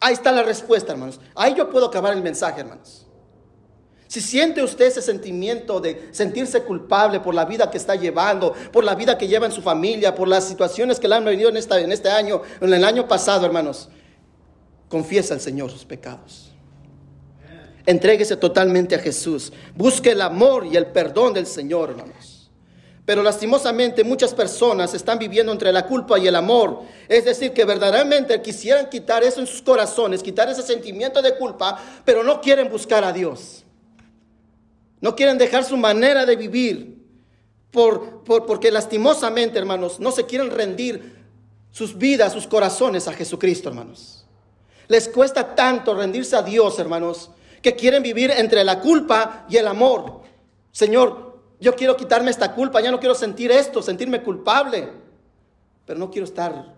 Ahí 0.00 0.14
está 0.14 0.32
la 0.32 0.42
respuesta, 0.42 0.92
hermanos. 0.92 1.20
Ahí 1.34 1.54
yo 1.54 1.68
puedo 1.68 1.86
acabar 1.86 2.14
el 2.14 2.22
mensaje, 2.22 2.62
hermanos. 2.62 3.06
Si 4.08 4.20
siente 4.20 4.60
usted 4.62 4.86
ese 4.86 5.02
sentimiento 5.02 5.78
de 5.80 6.08
sentirse 6.10 6.62
culpable 6.64 7.20
por 7.20 7.32
la 7.32 7.44
vida 7.44 7.70
que 7.70 7.78
está 7.78 7.94
llevando, 7.94 8.54
por 8.72 8.82
la 8.82 8.96
vida 8.96 9.16
que 9.16 9.28
lleva 9.28 9.46
en 9.46 9.52
su 9.52 9.62
familia, 9.62 10.14
por 10.14 10.26
las 10.26 10.44
situaciones 10.48 10.98
que 10.98 11.06
le 11.06 11.14
han 11.14 11.24
venido 11.24 11.48
en, 11.48 11.56
en 11.56 11.92
este 11.92 12.10
año, 12.10 12.42
en 12.60 12.74
el 12.74 12.82
año 12.82 13.06
pasado, 13.06 13.46
hermanos, 13.46 13.88
confiesa 14.88 15.34
al 15.34 15.40
Señor 15.40 15.70
sus 15.70 15.84
pecados. 15.84 16.49
Entréguese 17.86 18.36
totalmente 18.36 18.94
a 18.94 18.98
Jesús. 18.98 19.52
Busque 19.74 20.12
el 20.12 20.20
amor 20.20 20.66
y 20.66 20.76
el 20.76 20.86
perdón 20.86 21.32
del 21.32 21.46
Señor, 21.46 21.90
hermanos. 21.90 22.50
Pero 23.04 23.22
lastimosamente 23.22 24.04
muchas 24.04 24.34
personas 24.34 24.94
están 24.94 25.18
viviendo 25.18 25.50
entre 25.50 25.72
la 25.72 25.86
culpa 25.86 26.18
y 26.18 26.26
el 26.26 26.36
amor. 26.36 26.82
Es 27.08 27.24
decir, 27.24 27.52
que 27.52 27.64
verdaderamente 27.64 28.40
quisieran 28.40 28.88
quitar 28.88 29.24
eso 29.24 29.40
en 29.40 29.46
sus 29.46 29.62
corazones, 29.62 30.22
quitar 30.22 30.48
ese 30.48 30.62
sentimiento 30.62 31.20
de 31.20 31.36
culpa, 31.36 31.82
pero 32.04 32.22
no 32.22 32.40
quieren 32.40 32.68
buscar 32.70 33.02
a 33.02 33.12
Dios. 33.12 33.64
No 35.00 35.16
quieren 35.16 35.38
dejar 35.38 35.64
su 35.64 35.76
manera 35.76 36.26
de 36.26 36.36
vivir. 36.36 37.00
Por, 37.70 38.22
porque 38.24 38.70
lastimosamente, 38.70 39.58
hermanos, 39.58 39.98
no 39.98 40.12
se 40.12 40.26
quieren 40.26 40.50
rendir 40.50 41.20
sus 41.70 41.96
vidas, 41.96 42.32
sus 42.32 42.46
corazones 42.46 43.08
a 43.08 43.12
Jesucristo, 43.12 43.68
hermanos. 43.68 44.24
Les 44.88 45.08
cuesta 45.08 45.54
tanto 45.54 45.94
rendirse 45.94 46.36
a 46.36 46.42
Dios, 46.42 46.78
hermanos, 46.78 47.30
que 47.62 47.76
quieren 47.76 48.02
vivir 48.02 48.30
entre 48.30 48.64
la 48.64 48.80
culpa 48.80 49.46
y 49.48 49.56
el 49.56 49.66
amor. 49.66 50.20
Señor, 50.72 51.38
yo 51.60 51.74
quiero 51.74 51.96
quitarme 51.96 52.30
esta 52.30 52.54
culpa, 52.54 52.80
ya 52.80 52.90
no 52.90 53.00
quiero 53.00 53.14
sentir 53.14 53.50
esto, 53.50 53.82
sentirme 53.82 54.22
culpable, 54.22 54.88
pero 55.84 55.98
no 55.98 56.10
quiero 56.10 56.24
estar 56.24 56.74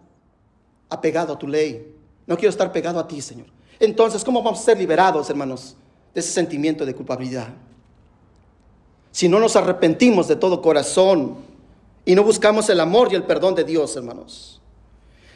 apegado 0.89 1.35
a 1.35 1.39
tu 1.39 1.47
ley, 1.47 1.95
no 2.27 2.37
quiero 2.37 2.51
estar 2.51 2.73
pegado 2.73 2.99
a 2.99 3.07
ti, 3.07 3.21
Señor. 3.23 3.47
Entonces, 3.79 4.25
¿cómo 4.25 4.43
vamos 4.43 4.61
a 4.61 4.65
ser 4.65 4.79
liberados, 4.79 5.31
hermanos, 5.31 5.77
de 6.13 6.21
ese 6.21 6.33
sentimiento 6.33 6.85
de 6.85 6.95
culpabilidad? 6.95 7.49
Si 9.11 9.29
no 9.29 9.39
nos 9.39 9.57
arrepentimos 9.57 10.27
de 10.27 10.37
todo 10.37 10.63
corazón 10.63 11.37
y 12.05 12.15
no 12.15 12.25
buscamos 12.25 12.69
el 12.69 12.81
amor 12.81 13.09
y 13.13 13.15
el 13.15 13.25
perdón 13.25 13.55
de 13.55 13.65
Dios, 13.65 13.95
hermanos. 13.95 14.61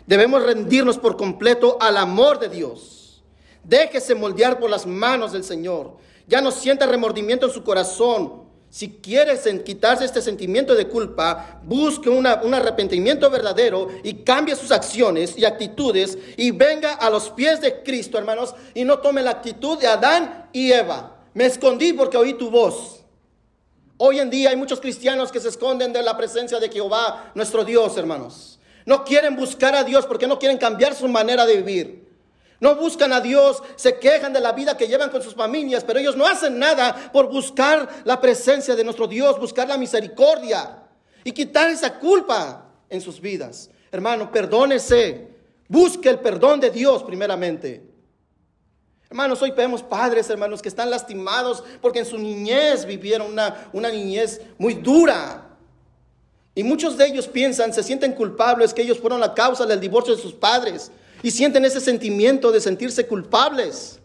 Debemos 0.06 0.42
rendirnos 0.42 0.98
por 0.98 1.16
completo 1.16 1.76
al 1.80 1.96
amor 1.96 2.38
de 2.38 2.48
Dios 2.48 2.95
Déjese 3.66 4.14
moldear 4.14 4.60
por 4.60 4.70
las 4.70 4.86
manos 4.86 5.32
del 5.32 5.42
Señor. 5.42 5.96
Ya 6.28 6.40
no 6.40 6.52
sienta 6.52 6.86
remordimiento 6.86 7.46
en 7.46 7.52
su 7.52 7.64
corazón. 7.64 8.46
Si 8.70 8.88
quiere 9.00 9.38
quitarse 9.64 10.04
este 10.04 10.22
sentimiento 10.22 10.74
de 10.74 10.86
culpa, 10.86 11.60
busque 11.64 12.08
un 12.08 12.26
arrepentimiento 12.26 13.28
verdadero 13.28 13.88
y 14.04 14.22
cambie 14.22 14.54
sus 14.54 14.70
acciones 14.70 15.36
y 15.36 15.44
actitudes 15.44 16.16
y 16.36 16.50
venga 16.52 16.92
a 16.92 17.10
los 17.10 17.30
pies 17.30 17.60
de 17.60 17.82
Cristo, 17.82 18.18
hermanos, 18.18 18.54
y 18.74 18.84
no 18.84 18.98
tome 18.98 19.22
la 19.22 19.30
actitud 19.30 19.78
de 19.78 19.86
Adán 19.86 20.48
y 20.52 20.70
Eva. 20.70 21.16
Me 21.34 21.46
escondí 21.46 21.92
porque 21.92 22.16
oí 22.16 22.34
tu 22.34 22.50
voz. 22.50 23.04
Hoy 23.98 24.20
en 24.20 24.30
día 24.30 24.50
hay 24.50 24.56
muchos 24.56 24.80
cristianos 24.80 25.32
que 25.32 25.40
se 25.40 25.48
esconden 25.48 25.92
de 25.92 26.02
la 26.02 26.16
presencia 26.16 26.60
de 26.60 26.68
Jehová, 26.68 27.32
nuestro 27.34 27.64
Dios, 27.64 27.96
hermanos. 27.96 28.60
No 28.84 29.04
quieren 29.04 29.34
buscar 29.34 29.74
a 29.74 29.84
Dios 29.84 30.06
porque 30.06 30.26
no 30.26 30.38
quieren 30.38 30.58
cambiar 30.58 30.94
su 30.94 31.08
manera 31.08 31.46
de 31.46 31.56
vivir. 31.56 32.05
No 32.60 32.74
buscan 32.76 33.12
a 33.12 33.20
Dios, 33.20 33.62
se 33.76 33.98
quejan 33.98 34.32
de 34.32 34.40
la 34.40 34.52
vida 34.52 34.76
que 34.76 34.88
llevan 34.88 35.10
con 35.10 35.22
sus 35.22 35.34
familias, 35.34 35.84
pero 35.84 35.98
ellos 35.98 36.16
no 36.16 36.26
hacen 36.26 36.58
nada 36.58 37.10
por 37.12 37.28
buscar 37.28 37.88
la 38.04 38.20
presencia 38.20 38.74
de 38.74 38.84
nuestro 38.84 39.06
Dios, 39.06 39.38
buscar 39.38 39.68
la 39.68 39.76
misericordia 39.76 40.82
y 41.22 41.32
quitar 41.32 41.70
esa 41.70 41.98
culpa 41.98 42.66
en 42.88 43.00
sus 43.00 43.20
vidas. 43.20 43.70
Hermano, 43.92 44.30
perdónese, 44.30 45.28
busque 45.68 46.08
el 46.08 46.20
perdón 46.20 46.60
de 46.60 46.70
Dios 46.70 47.02
primeramente. 47.02 47.82
Hermanos, 49.10 49.40
hoy 49.42 49.50
vemos 49.50 49.82
padres, 49.82 50.28
hermanos, 50.30 50.62
que 50.62 50.68
están 50.68 50.90
lastimados 50.90 51.62
porque 51.82 52.00
en 52.00 52.06
su 52.06 52.18
niñez 52.18 52.86
vivieron 52.86 53.32
una, 53.32 53.68
una 53.72 53.90
niñez 53.90 54.40
muy 54.58 54.74
dura. 54.74 55.42
Y 56.54 56.62
muchos 56.62 56.96
de 56.96 57.06
ellos 57.06 57.28
piensan, 57.28 57.72
se 57.74 57.82
sienten 57.82 58.14
culpables 58.14 58.72
que 58.72 58.80
ellos 58.80 58.98
fueron 58.98 59.20
la 59.20 59.34
causa 59.34 59.66
del 59.66 59.78
divorcio 59.78 60.16
de 60.16 60.22
sus 60.22 60.32
padres 60.32 60.90
y 61.26 61.32
sienten 61.32 61.64
ese 61.64 61.80
sentimiento 61.80 62.52
de 62.52 62.60
sentirse 62.60 63.04
culpables. 63.04 63.98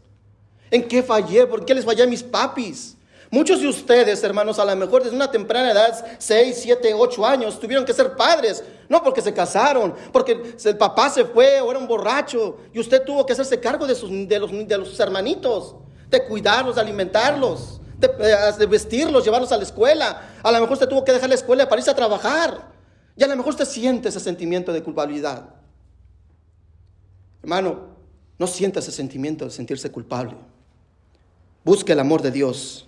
¿En 0.71 0.87
qué 0.87 1.03
fallé? 1.03 1.45
¿Por 1.45 1.63
qué 1.63 1.75
les 1.75 1.85
fallé 1.85 2.01
a 2.01 2.07
mis 2.07 2.23
papis? 2.23 2.97
Muchos 3.29 3.61
de 3.61 3.67
ustedes, 3.67 4.23
hermanos, 4.23 4.57
a 4.57 4.65
lo 4.65 4.75
mejor 4.75 5.03
desde 5.03 5.15
una 5.15 5.29
temprana 5.29 5.69
edad, 5.71 6.03
6, 6.17 6.57
7, 6.59 6.95
8 6.95 7.23
años, 7.27 7.59
tuvieron 7.59 7.85
que 7.85 7.93
ser 7.93 8.15
padres. 8.15 8.63
No 8.89 9.03
porque 9.03 9.21
se 9.21 9.35
casaron, 9.35 9.93
porque 10.11 10.55
el 10.65 10.77
papá 10.77 11.11
se 11.11 11.25
fue 11.25 11.61
o 11.61 11.69
era 11.69 11.79
un 11.79 11.87
borracho 11.87 12.57
y 12.73 12.79
usted 12.79 13.03
tuvo 13.03 13.23
que 13.23 13.33
hacerse 13.33 13.59
cargo 13.59 13.85
de 13.85 13.93
sus, 13.93 14.09
de 14.09 14.39
los, 14.39 14.51
de 14.51 14.77
los 14.79 14.99
hermanitos, 14.99 15.75
de 16.09 16.25
cuidarlos, 16.25 16.73
de 16.73 16.81
alimentarlos, 16.81 17.81
de, 17.99 18.07
eh, 18.07 18.35
de, 18.57 18.65
vestirlos, 18.65 19.23
llevarlos 19.23 19.51
a 19.51 19.57
la 19.57 19.63
escuela. 19.63 20.27
A 20.41 20.51
lo 20.51 20.59
mejor 20.59 20.73
usted 20.73 20.89
tuvo 20.89 21.05
que 21.05 21.11
dejar 21.11 21.29
la 21.29 21.35
escuela 21.35 21.69
para 21.69 21.81
irse 21.81 21.91
a 21.91 21.95
trabajar. 21.95 22.71
Y 23.15 23.23
a 23.23 23.27
lo 23.27 23.35
mejor 23.35 23.51
usted 23.51 23.65
siente 23.65 24.09
ese 24.09 24.19
sentimiento 24.19 24.73
de 24.73 24.81
culpabilidad. 24.81 25.60
Hermano, 27.43 27.79
no 28.37 28.47
sienta 28.47 28.79
ese 28.79 28.91
sentimiento 28.91 29.45
de 29.45 29.51
sentirse 29.51 29.91
culpable. 29.91 30.35
Busque 31.63 31.93
el 31.93 31.99
amor 31.99 32.21
de 32.21 32.31
Dios. 32.31 32.87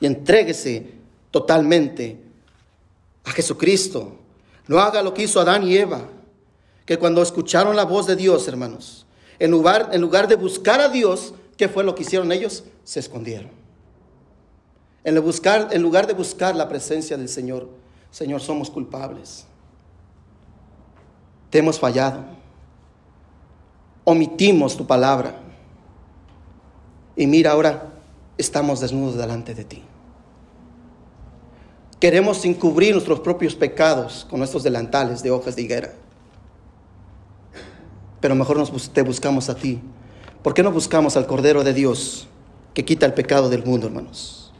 y 0.00 0.06
entréguese 0.06 0.92
totalmente 1.30 2.18
a 3.24 3.30
Jesucristo. 3.30 4.18
No 4.66 4.80
haga 4.80 5.02
lo 5.02 5.14
que 5.14 5.22
hizo 5.22 5.40
Adán 5.40 5.62
y 5.66 5.76
Eva, 5.76 6.08
que 6.84 6.98
cuando 6.98 7.22
escucharon 7.22 7.76
la 7.76 7.84
voz 7.84 8.06
de 8.06 8.16
Dios, 8.16 8.46
hermanos, 8.48 9.06
en 9.38 9.50
lugar, 9.50 9.90
en 9.92 10.00
lugar 10.00 10.28
de 10.28 10.36
buscar 10.36 10.80
a 10.80 10.88
Dios, 10.88 11.32
¿qué 11.56 11.68
fue 11.68 11.84
lo 11.84 11.94
que 11.94 12.02
hicieron 12.02 12.30
ellos? 12.32 12.64
Se 12.82 13.00
escondieron. 13.00 13.50
En, 15.04 15.16
en 15.16 15.82
lugar 15.82 16.06
de 16.06 16.12
buscar 16.12 16.56
la 16.56 16.68
presencia 16.68 17.16
del 17.16 17.28
Señor, 17.28 17.68
Señor, 18.10 18.40
somos 18.40 18.70
culpables. 18.70 19.44
Te 21.50 21.58
hemos 21.58 21.78
fallado. 21.78 22.24
Omitimos 24.04 24.76
tu 24.76 24.86
palabra. 24.86 25.40
Y 27.16 27.26
mira, 27.26 27.52
ahora 27.52 27.94
estamos 28.36 28.80
desnudos 28.80 29.16
delante 29.16 29.54
de 29.54 29.64
ti. 29.64 29.82
Queremos 31.98 32.44
encubrir 32.44 32.92
nuestros 32.92 33.20
propios 33.20 33.54
pecados 33.54 34.26
con 34.28 34.38
nuestros 34.38 34.62
delantales 34.62 35.22
de 35.22 35.30
hojas 35.30 35.56
de 35.56 35.62
higuera. 35.62 35.94
Pero 38.20 38.34
mejor 38.34 38.58
nos, 38.58 38.90
te 38.90 39.02
buscamos 39.02 39.48
a 39.48 39.54
ti. 39.54 39.80
¿Por 40.42 40.52
qué 40.52 40.62
no 40.62 40.70
buscamos 40.70 41.16
al 41.16 41.26
Cordero 41.26 41.64
de 41.64 41.72
Dios 41.72 42.26
que 42.74 42.84
quita 42.84 43.06
el 43.06 43.14
pecado 43.14 43.48
del 43.48 43.64
mundo, 43.64 43.86
hermanos? 43.86 44.52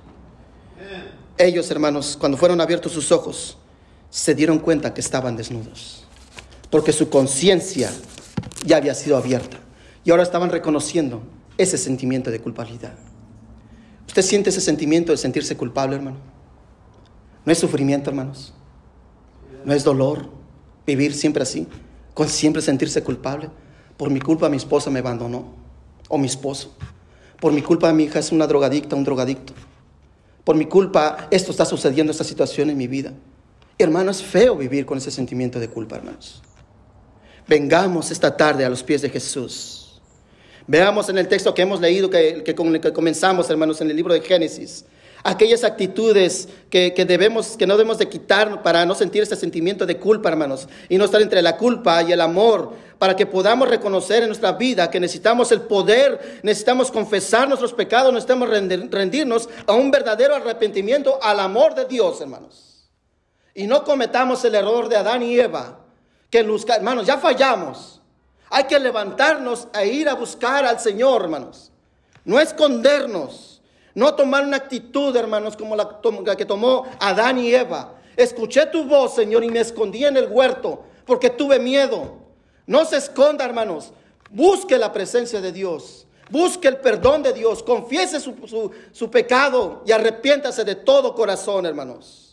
Ellos, 1.37 1.71
hermanos, 1.71 2.17
cuando 2.19 2.39
fueron 2.39 2.61
abiertos 2.61 2.93
sus 2.93 3.13
ojos, 3.13 3.59
se 4.09 4.35
dieron 4.35 4.59
cuenta 4.59 4.95
que 4.95 5.01
estaban 5.01 5.37
desnudos. 5.37 6.05
Porque 6.71 6.93
su 6.93 7.11
conciencia 7.11 7.91
ya 8.65 8.77
había 8.77 8.95
sido 8.95 9.17
abierta. 9.17 9.59
Y 10.05 10.11
ahora 10.11 10.23
estaban 10.23 10.51
reconociendo 10.51 11.23
ese 11.59 11.79
sentimiento 11.79 12.31
de 12.31 12.41
culpabilidad. 12.41 12.95
¿Usted 14.07 14.23
siente 14.23 14.51
ese 14.51 14.61
sentimiento 14.61 15.13
de 15.13 15.19
sentirse 15.19 15.57
culpable, 15.57 15.97
hermano? 15.97 16.19
No 17.45 17.53
es 17.53 17.59
sufrimiento, 17.59 18.11
hermanos. 18.11 18.53
No 19.65 19.73
es 19.73 19.85
dolor 19.85 20.29
vivir 20.87 21.15
siempre 21.15 21.43
así, 21.43 21.67
con 22.13 22.29
siempre 22.29 22.63
sentirse 22.63 23.03
culpable. 23.03 23.51
Por 23.97 24.11
mi 24.11 24.21
culpa 24.21 24.49
mi 24.49 24.57
esposa 24.57 24.91
me 24.91 24.99
abandonó, 24.99 25.55
o 26.09 26.19
mi 26.19 26.27
esposo. 26.27 26.75
Por 27.41 27.53
mi 27.53 27.63
culpa 27.63 27.93
mi 27.93 28.05
hija 28.05 28.19
es 28.19 28.33
una 28.33 28.47
drogadicta, 28.47 28.97
un 28.97 29.05
drogadicto. 29.05 29.53
Por 30.45 30.57
mi 30.57 30.67
culpa 30.67 31.29
esto 31.31 31.51
está 31.51 31.65
sucediendo, 31.65 32.11
esta 32.11 32.25
situación 32.25 32.71
en 32.71 32.77
mi 32.77 32.87
vida. 32.87 33.13
Hermano, 33.79 34.11
es 34.11 34.23
feo 34.23 34.57
vivir 34.57 34.87
con 34.87 34.99
ese 34.99 35.11
sentimiento 35.11 35.59
de 35.59 35.69
culpa, 35.69 35.97
hermanos. 35.97 36.43
Vengamos 37.47 38.11
esta 38.11 38.37
tarde 38.37 38.65
a 38.65 38.71
los 38.71 38.83
pies 38.83 39.03
de 39.03 39.11
Jesús 39.11 39.85
Veamos 40.67 41.11
en 41.11 41.19
el 41.19 41.29
texto 41.29 41.53
que 41.53 41.63
hemos 41.63 41.81
leído, 41.81 42.09
que, 42.09 42.43
que, 42.43 42.55
que 42.55 42.93
comenzamos, 42.93 43.51
hermanos, 43.51 43.81
en 43.83 43.91
el 43.91 43.97
libro 43.97 44.15
de 44.15 44.23
Génesis, 44.23 44.87
aquellas 45.23 45.63
actitudes 45.63 46.49
que, 46.71 46.93
debemos, 47.07 47.57
que 47.59 47.67
no 47.67 47.77
debemos 47.77 47.99
de 47.99 48.09
quitar 48.09 48.63
para 48.63 48.87
no 48.87 48.95
sentir 48.95 49.23
ese 49.23 49.37
sentimiento 49.37 49.85
de 49.85 49.99
culpa, 49.99 50.31
hermanos, 50.31 50.67
y 50.89 50.97
no 50.97 51.05
estar 51.05 51.21
entre 51.21 51.43
la 51.43 51.59
culpa 51.59 52.03
y 52.03 52.13
el 52.13 52.23
amor, 52.23 52.73
para 52.99 53.15
que 53.15 53.27
podamos 53.27 53.69
reconocer 53.69 54.23
en 54.23 54.31
nuestra 54.31 54.53
vida 54.53 54.91
que 54.91 55.01
necesitamos 55.01 55.53
el 55.53 55.61
poder, 55.63 56.41
necesitamos 56.43 56.91
confesar 56.91 57.47
nuestros 57.47 57.75
pecados, 57.75 58.11
necesitamos 58.11 58.49
rendirnos 58.49 59.51
a 59.67 59.75
un 59.75 59.91
verdadero 59.91 60.35
arrepentimiento 60.35 61.19
al 61.23 61.41
amor 61.41 61.75
de 61.75 61.85
Dios, 61.85 62.23
hermanos. 62.23 62.91
Y 63.55 63.67
no 63.67 63.85
cometamos 63.85 64.43
el 64.47 64.55
error 64.55 64.89
de 64.89 64.97
Adán 64.97 65.23
y 65.23 65.39
Eva, 65.39 65.84
que, 66.35 66.73
hermanos, 66.73 67.07
ya 67.07 67.19
fallamos. 67.19 68.01
Hay 68.51 68.65
que 68.65 68.79
levantarnos 68.79 69.69
e 69.73 69.87
ir 69.87 70.09
a 70.09 70.15
buscar 70.15 70.65
al 70.65 70.81
Señor, 70.81 71.23
hermanos. 71.23 71.71
No 72.25 72.41
escondernos. 72.41 73.63
No 73.95 74.15
tomar 74.15 74.43
una 74.43 74.57
actitud, 74.57 75.15
hermanos, 75.15 75.57
como 75.57 75.77
la, 75.77 76.01
que 76.37 76.45
tomó 76.45 76.87
Adán 76.99 77.39
y 77.39 77.55
Eva. 77.55 77.95
Escuché 78.17 78.67
tu 78.67 78.83
voz, 78.83 79.15
Señor, 79.15 79.45
y 79.45 79.49
me 79.49 79.61
escondí 79.61 80.05
en 80.05 80.17
el 80.17 80.27
huerto 80.27 80.83
porque 81.07 81.31
tuve 81.31 81.61
miedo. 81.61 82.17
No 82.67 82.85
se 82.85 82.97
esconda, 82.97 83.45
hermanos. 83.45 83.93
Busque 84.31 84.77
la 84.77 84.93
presencia 84.93 85.41
de 85.41 85.53
Dios. 85.53 86.07
Busque 86.31 86.67
el 86.67 86.79
perdón 86.79 87.23
de 87.23 87.33
Dios. 87.33 87.63
Confiese 87.63 88.19
su, 88.19 88.73
su 88.91 89.11
pecado 89.11 89.85
y 89.87 89.93
arrepiéntase 89.93 90.65
de 90.65 90.75
todo 90.75 91.15
corazón, 91.15 91.67
hermanos. 91.67 92.24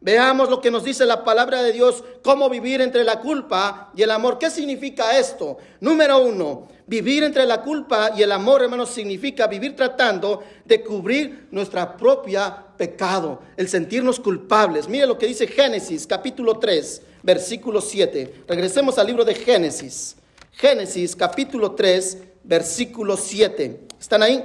Veamos 0.00 0.50
lo 0.50 0.60
que 0.60 0.70
nos 0.70 0.84
dice 0.84 1.06
la 1.06 1.24
palabra 1.24 1.62
de 1.62 1.72
Dios, 1.72 2.04
cómo 2.22 2.50
vivir 2.50 2.80
entre 2.80 3.02
la 3.02 3.20
culpa 3.20 3.90
y 3.96 4.02
el 4.02 4.10
amor. 4.10 4.38
¿Qué 4.38 4.50
significa 4.50 5.18
esto? 5.18 5.56
Número 5.80 6.18
uno, 6.18 6.68
vivir 6.86 7.24
entre 7.24 7.46
la 7.46 7.62
culpa 7.62 8.12
y 8.14 8.22
el 8.22 8.30
amor, 8.30 8.62
hermanos, 8.62 8.90
significa 8.90 9.46
vivir 9.46 9.74
tratando 9.74 10.42
de 10.64 10.82
cubrir 10.82 11.48
nuestra 11.50 11.96
propia 11.96 12.64
pecado, 12.76 13.40
el 13.56 13.68
sentirnos 13.68 14.20
culpables. 14.20 14.86
Mire 14.88 15.06
lo 15.06 15.18
que 15.18 15.26
dice 15.26 15.46
Génesis, 15.46 16.06
capítulo 16.06 16.58
3, 16.58 17.02
versículo 17.22 17.80
7. 17.80 18.44
Regresemos 18.46 18.98
al 18.98 19.06
libro 19.06 19.24
de 19.24 19.34
Génesis. 19.34 20.16
Génesis, 20.52 21.16
capítulo 21.16 21.72
3, 21.72 22.18
versículo 22.44 23.16
7. 23.16 23.80
¿Están 23.98 24.22
ahí? 24.22 24.44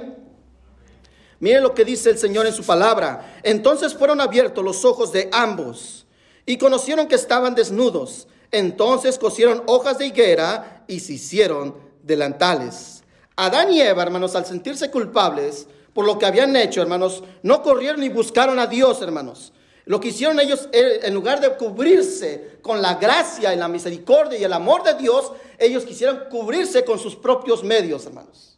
Mire 1.42 1.60
lo 1.60 1.74
que 1.74 1.84
dice 1.84 2.08
el 2.08 2.18
Señor 2.18 2.46
en 2.46 2.52
su 2.52 2.62
palabra. 2.62 3.40
Entonces 3.42 3.94
fueron 3.94 4.20
abiertos 4.20 4.62
los 4.64 4.84
ojos 4.84 5.10
de 5.10 5.28
ambos 5.32 6.06
y 6.46 6.56
conocieron 6.56 7.08
que 7.08 7.16
estaban 7.16 7.56
desnudos. 7.56 8.28
Entonces 8.52 9.18
cosieron 9.18 9.64
hojas 9.66 9.98
de 9.98 10.06
higuera 10.06 10.84
y 10.86 11.00
se 11.00 11.14
hicieron 11.14 11.74
delantales. 12.04 13.02
Adán 13.34 13.72
y 13.72 13.80
Eva, 13.80 14.04
hermanos, 14.04 14.36
al 14.36 14.46
sentirse 14.46 14.88
culpables 14.92 15.66
por 15.92 16.06
lo 16.06 16.16
que 16.16 16.26
habían 16.26 16.54
hecho, 16.54 16.80
hermanos, 16.80 17.24
no 17.42 17.60
corrieron 17.60 17.98
ni 17.98 18.08
buscaron 18.08 18.60
a 18.60 18.68
Dios, 18.68 19.02
hermanos. 19.02 19.52
Lo 19.84 19.98
que 19.98 20.10
hicieron 20.10 20.38
ellos, 20.38 20.68
en 20.72 21.12
lugar 21.12 21.40
de 21.40 21.56
cubrirse 21.56 22.60
con 22.62 22.80
la 22.80 22.94
gracia 22.94 23.52
y 23.52 23.56
la 23.56 23.66
misericordia 23.66 24.38
y 24.38 24.44
el 24.44 24.52
amor 24.52 24.84
de 24.84 24.94
Dios, 24.94 25.32
ellos 25.58 25.84
quisieron 25.84 26.20
cubrirse 26.30 26.84
con 26.84 27.00
sus 27.00 27.16
propios 27.16 27.64
medios, 27.64 28.06
hermanos. 28.06 28.51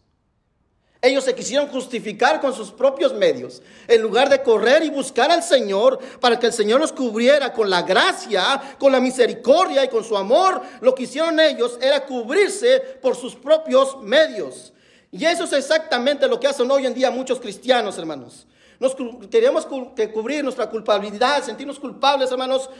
Ellos 1.04 1.24
se 1.24 1.34
quisieron 1.34 1.68
justificar 1.68 2.40
con 2.40 2.54
sus 2.54 2.70
propios 2.70 3.12
medios, 3.12 3.60
en 3.86 4.00
lugar 4.00 4.30
de 4.30 4.42
correr 4.42 4.82
y 4.82 4.88
buscar 4.88 5.30
al 5.30 5.42
Señor 5.42 5.98
para 6.18 6.38
que 6.38 6.46
el 6.46 6.52
Señor 6.54 6.80
los 6.80 6.92
cubriera 6.92 7.52
con 7.52 7.68
la 7.68 7.82
gracia, 7.82 8.74
con 8.78 8.90
la 8.90 9.00
misericordia 9.00 9.84
y 9.84 9.88
con 9.88 10.02
su 10.02 10.16
amor. 10.16 10.62
Lo 10.80 10.94
que 10.94 11.02
hicieron 11.02 11.38
ellos 11.38 11.78
era 11.82 12.06
cubrirse 12.06 12.80
por 13.02 13.16
sus 13.16 13.34
propios 13.34 14.00
medios. 14.00 14.72
Y 15.12 15.26
eso 15.26 15.44
es 15.44 15.52
exactamente 15.52 16.26
lo 16.26 16.40
que 16.40 16.46
hacen 16.46 16.70
hoy 16.70 16.86
en 16.86 16.94
día 16.94 17.10
muchos 17.10 17.38
cristianos, 17.38 17.98
hermanos. 17.98 18.46
Nos 18.80 18.96
queremos 19.30 19.66
cubrir 19.66 20.42
nuestra 20.42 20.70
culpabilidad, 20.70 21.44
sentirnos 21.44 21.78
culpables, 21.78 22.30
hermanos. 22.30 22.70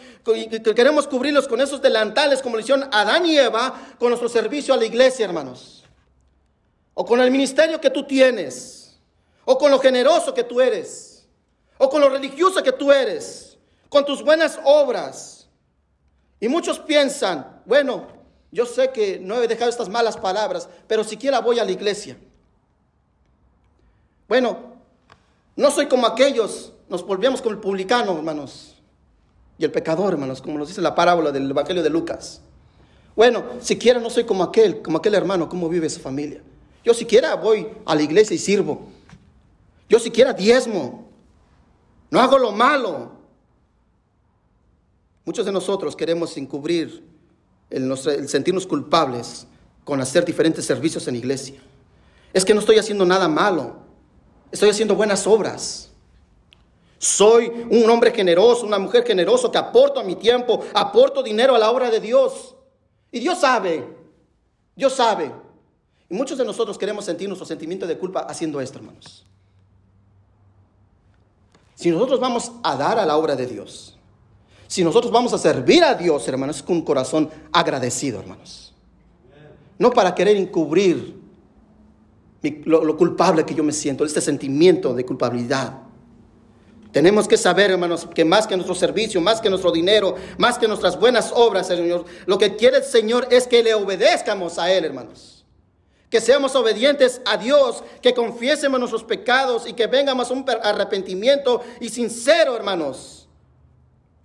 Queremos 0.75 1.07
cubrirlos 1.07 1.47
con 1.47 1.61
esos 1.61 1.83
delantales, 1.83 2.41
como 2.41 2.57
le 2.57 2.63
hicieron 2.63 2.89
Adán 2.91 3.27
y 3.27 3.37
Eva, 3.37 3.75
con 3.99 4.09
nuestro 4.09 4.31
servicio 4.31 4.73
a 4.73 4.79
la 4.79 4.87
iglesia, 4.87 5.27
hermanos 5.27 5.84
o 6.95 7.05
con 7.05 7.21
el 7.21 7.31
ministerio 7.31 7.81
que 7.81 7.91
tú 7.91 8.07
tienes, 8.07 8.97
o 9.45 9.59
con 9.59 9.71
lo 9.71 9.79
generoso 9.79 10.33
que 10.33 10.45
tú 10.45 10.61
eres, 10.61 11.27
o 11.77 11.89
con 11.91 12.01
lo 12.01 12.09
religioso 12.09 12.63
que 12.63 12.73
tú 12.73 12.93
eres, 12.93 13.59
con 13.89 14.05
tus 14.05 14.23
buenas 14.23 14.59
obras. 14.65 15.49
Y 16.41 16.49
muchos 16.49 16.79
piensan, 16.79 17.63
bueno, 17.67 18.07
yo 18.51 18.67
sé 18.67 18.91
que 18.91 19.19
no 19.19 19.43
he 19.43 19.49
dejado 19.49 19.71
estas 19.71 19.89
malas 19.89 20.17
palabras, 20.17 20.69
pero 20.87 21.03
siquiera 21.03 21.41
voy 21.41 21.59
a 21.59 21.65
la 21.65 21.73
iglesia. 21.73 22.17
Bueno, 24.29 24.59
no 25.57 25.71
soy 25.71 25.87
como 25.87 26.07
aquellos, 26.07 26.73
nos 26.89 27.05
volvíamos 27.05 27.43
como 27.43 27.55
el 27.55 27.61
publicano, 27.61 28.17
hermanos, 28.17 28.77
y 29.59 29.65
el 29.65 29.73
pecador, 29.73 30.13
hermanos, 30.15 30.41
como 30.41 30.59
nos 30.59 30.69
dice 30.69 30.81
la 30.81 30.95
parábola 30.95 31.31
del 31.33 31.51
Evangelio 31.51 31.83
de 31.83 31.91
Lucas. 31.91 32.41
Bueno, 33.17 33.45
siquiera 33.61 34.01
no 34.01 34.11
soy 34.11 34.25
como 34.25 34.43
aquel, 34.43 34.83
como 34.83 34.99
aquel 34.99 35.15
hermano, 35.15 35.49
cómo 35.49 35.69
vive 35.69 35.89
su 35.89 36.01
familia. 36.01 36.43
Yo 36.85 36.93
siquiera 36.93 37.35
voy 37.35 37.67
a 37.87 37.95
la 37.95 38.03
iglesia 38.03 38.35
y 38.35 38.39
sirvo. 38.39 38.89
Yo 39.89 39.99
siquiera 39.99 40.33
diezmo. 40.33 41.09
No 42.11 42.21
hago 42.21 42.39
lo 42.39 42.53
malo. 42.53 43.13
Muchos 45.25 45.47
de 45.47 45.53
nosotros 45.53 45.97
queremos 45.97 46.37
encubrir 46.37 47.03
el, 47.71 47.97
sentirnos 48.29 48.67
culpables 48.67 49.47
con 49.85 50.01
hacer 50.01 50.25
diferentes 50.25 50.67
servicios 50.67 51.09
en 51.09 51.15
la 51.15 51.19
iglesia. 51.19 51.61
Es 52.33 52.45
que 52.45 52.53
no 52.53 52.61
estoy 52.61 52.79
haciendo 52.79 53.07
nada 53.07 53.29
malo. 53.29 53.77
Estoy 54.53 54.69
haciendo 54.69 54.95
buenas 54.95 55.27
obras. 55.27 55.91
Soy 56.99 57.49
un 57.71 57.89
hombre 57.91 58.13
generoso, 58.13 58.67
una 58.67 58.79
mujer 58.79 59.05
generosa 59.07 59.51
que 59.51 59.59
aporto 59.59 60.01
a 60.01 60.05
mi 60.05 60.17
tiempo, 60.17 60.65
aporto 60.75 61.23
dinero 61.23 61.55
a 61.55 61.59
la 61.59 61.71
obra 61.71 61.91
de 61.91 62.01
Dios. 62.01 62.55
Y 63.11 63.21
Dios 63.21 63.41
sabe, 63.41 63.87
Dios 64.77 64.93
sabe. 64.93 65.44
Y 66.09 66.15
muchos 66.15 66.39
de 66.39 66.45
nosotros 66.45 66.77
queremos 66.79 67.05
sentir 67.05 67.29
nuestro 67.29 67.47
sentimiento 67.47 67.87
de 67.87 67.97
culpa 67.99 68.21
haciendo 68.21 68.61
esto, 68.61 68.79
hermanos. 68.79 69.25
Si 71.75 71.91
nosotros 71.91 72.21
vamos 72.21 72.53
a 72.63 72.77
dar 72.77 72.99
a 72.99 73.07
la 73.07 73.17
obra 73.17 73.37
de 73.37 73.47
Dios, 73.47 73.99
si 74.67 74.83
nosotros 74.85 75.13
vamos 75.13 75.33
a 75.33 75.39
servir 75.39 75.85
a 75.85 75.95
Dios, 75.95 76.27
hermanos, 76.29 76.63
con 76.63 76.77
un 76.77 76.83
corazón 76.83 77.31
agradecido, 77.53 78.21
hermanos. 78.21 78.73
No 79.79 79.91
para 79.91 80.15
querer 80.15 80.37
encubrir 80.37 81.17
lo, 82.65 82.85
lo 82.85 82.97
culpable 82.97 83.45
que 83.45 83.55
yo 83.55 83.65
me 83.65 83.73
siento, 83.73 84.05
este 84.05 84.21
sentimiento 84.21 84.95
de 84.95 85.05
culpabilidad. 85.05 85.81
Tenemos 86.93 87.27
que 87.27 87.37
saber, 87.37 87.73
hermanos, 87.73 88.07
que 88.15 88.25
más 88.25 88.47
que 88.47 88.55
nuestro 88.55 88.77
servicio, 88.77 89.21
más 89.21 89.41
que 89.41 89.51
nuestro 89.51 89.73
dinero, 89.73 90.15
más 90.39 90.59
que 90.59 90.69
nuestras 90.69 90.99
buenas 90.99 91.33
obras, 91.35 91.67
Señor, 91.67 92.05
lo 92.25 92.39
que 92.39 92.55
quiere 92.55 92.77
el 92.77 92.85
Señor 92.85 93.27
es 93.33 93.49
que 93.49 93.65
le 93.65 93.75
obedezcamos 93.75 94.61
a 94.61 94.73
Él, 94.73 94.85
hermanos. 94.85 95.34
Que 96.15 96.21
seamos 96.21 96.55
obedientes 96.55 97.21
a 97.25 97.37
Dios, 97.37 97.83
que 98.01 98.15
confiésemos 98.15 98.79
nuestros 98.79 99.03
pecados 99.03 99.67
y 99.67 99.73
que 99.73 99.89
vengamos 99.89 100.31
un 100.31 100.45
arrepentimiento 100.63 101.61
y 101.81 101.89
sincero, 101.89 102.55
hermanos. 102.55 103.27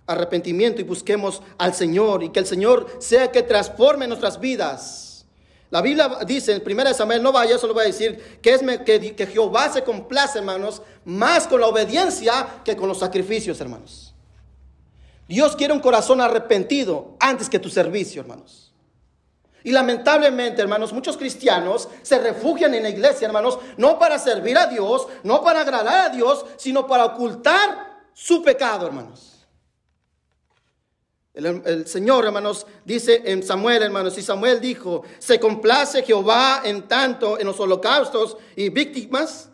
Arrepentimiento 0.06 0.80
y 0.80 0.84
busquemos 0.84 1.42
al 1.58 1.74
Señor 1.74 2.22
y 2.22 2.28
que 2.28 2.38
el 2.38 2.46
Señor 2.46 2.86
sea 3.00 3.32
que 3.32 3.42
transforme 3.42 4.06
nuestras 4.06 4.38
vidas. 4.38 5.26
La 5.68 5.82
Biblia 5.82 6.18
dice 6.24 6.54
en 6.54 6.62
1 6.64 6.94
Samuel, 6.94 7.24
no 7.24 7.32
vaya, 7.32 7.58
solo 7.58 7.74
voy 7.74 7.82
a 7.82 7.86
decir 7.88 8.38
que, 8.40 8.54
es, 8.54 8.62
que, 8.86 9.16
que 9.16 9.26
Jehová 9.26 9.72
se 9.72 9.82
complace, 9.82 10.38
hermanos, 10.38 10.82
más 11.04 11.48
con 11.48 11.60
la 11.60 11.66
obediencia 11.66 12.60
que 12.64 12.76
con 12.76 12.86
los 12.86 13.00
sacrificios, 13.00 13.60
hermanos. 13.60 14.14
Dios 15.26 15.56
quiere 15.56 15.74
un 15.74 15.80
corazón 15.80 16.20
arrepentido 16.20 17.16
antes 17.18 17.50
que 17.50 17.58
tu 17.58 17.68
servicio, 17.68 18.22
hermanos. 18.22 18.69
Y 19.62 19.72
lamentablemente, 19.72 20.62
hermanos, 20.62 20.92
muchos 20.92 21.16
cristianos 21.16 21.88
se 22.02 22.18
refugian 22.18 22.74
en 22.74 22.82
la 22.82 22.88
iglesia, 22.88 23.26
hermanos, 23.26 23.58
no 23.76 23.98
para 23.98 24.18
servir 24.18 24.56
a 24.56 24.66
Dios, 24.66 25.06
no 25.22 25.42
para 25.42 25.60
agradar 25.60 26.10
a 26.10 26.14
Dios, 26.14 26.46
sino 26.56 26.86
para 26.86 27.04
ocultar 27.04 28.02
su 28.14 28.42
pecado, 28.42 28.86
hermanos. 28.86 29.30
El, 31.32 31.86
Señor, 31.86 32.24
hermanos, 32.26 32.66
dice 32.84 33.22
en 33.24 33.42
Samuel, 33.42 33.82
hermanos, 33.82 34.18
y 34.18 34.22
Samuel 34.22 34.60
dijo, 34.60 35.04
se 35.18 35.38
complace 35.38 36.02
Jehová 36.02 36.62
en 36.64 36.88
tanto 36.88 37.38
en 37.38 37.46
los 37.46 37.60
holocaustos 37.60 38.36
y 38.56 38.68
víctimas, 38.68 39.48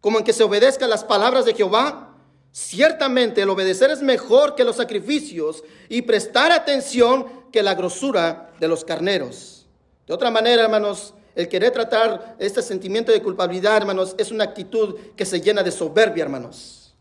como 0.00 0.18
en 0.18 0.24
que 0.24 0.32
se 0.32 0.44
obedezcan 0.44 0.88
las 0.88 1.02
palabras 1.02 1.44
de 1.44 1.54
Jehová. 1.54 2.14
Ciertamente 2.52 3.42
el 3.42 3.50
obedecer 3.50 3.90
es 3.90 4.02
mejor 4.02 4.54
que 4.54 4.62
los 4.62 4.76
sacrificios 4.76 5.64
y 5.88 6.02
prestar 6.02 6.52
atención 6.52 7.43
que 7.54 7.62
la 7.62 7.76
grosura 7.76 8.50
de 8.58 8.66
los 8.66 8.84
carneros. 8.84 9.68
De 10.08 10.12
otra 10.12 10.28
manera, 10.28 10.64
hermanos, 10.64 11.14
el 11.36 11.48
querer 11.48 11.70
tratar 11.70 12.34
este 12.40 12.60
sentimiento 12.62 13.12
de 13.12 13.22
culpabilidad, 13.22 13.76
hermanos, 13.76 14.16
es 14.18 14.32
una 14.32 14.42
actitud 14.42 14.96
que 15.14 15.24
se 15.24 15.40
llena 15.40 15.62
de 15.62 15.70
soberbia, 15.70 16.24
hermanos. 16.24 16.96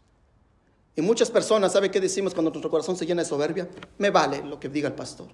Y 0.95 1.01
muchas 1.01 1.31
personas, 1.31 1.73
¿sabe 1.73 1.89
qué 1.89 1.99
decimos 1.99 2.35
cuando 2.35 2.51
nuestro 2.51 2.69
corazón 2.69 2.95
se 2.95 3.03
llena 3.03 3.23
de 3.23 3.27
soberbia? 3.27 3.67
Me 3.97 4.11
vale 4.11 4.43
lo 4.43 4.59
que 4.59 4.69
diga 4.69 4.87
el 4.87 4.93
pastor. 4.93 5.25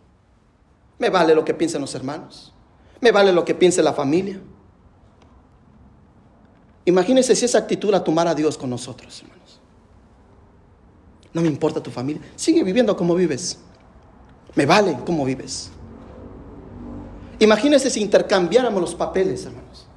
Me 1.00 1.10
vale 1.10 1.36
lo 1.36 1.44
que 1.44 1.54
piensen 1.54 1.82
los 1.82 1.94
hermanos. 1.96 2.54
Me 3.02 3.12
vale 3.12 3.34
lo 3.34 3.44
que 3.44 3.54
piense 3.54 3.84
la 3.84 3.92
familia. 3.92 4.40
Imagínense 6.86 7.36
si 7.36 7.44
esa 7.44 7.58
actitud 7.58 7.92
la 7.92 8.06
tomara 8.06 8.34
Dios 8.34 8.58
con 8.58 8.70
nosotros, 8.70 9.22
hermanos. 9.22 9.60
No 11.34 11.42
me 11.42 11.50
importa 11.50 11.84
tu 11.84 11.92
familia. 11.92 12.22
Sigue 12.38 12.64
viviendo 12.64 12.96
como 12.96 13.16
vives. 13.16 13.60
Me 14.56 14.66
vale 14.66 14.98
cómo 15.06 15.26
vives. 15.26 15.72
Imagínense 17.40 17.90
si 17.90 18.02
intercambiáramos 18.02 18.82
los 18.82 18.96
papeles, 18.96 19.46
hermanos. 19.46 19.88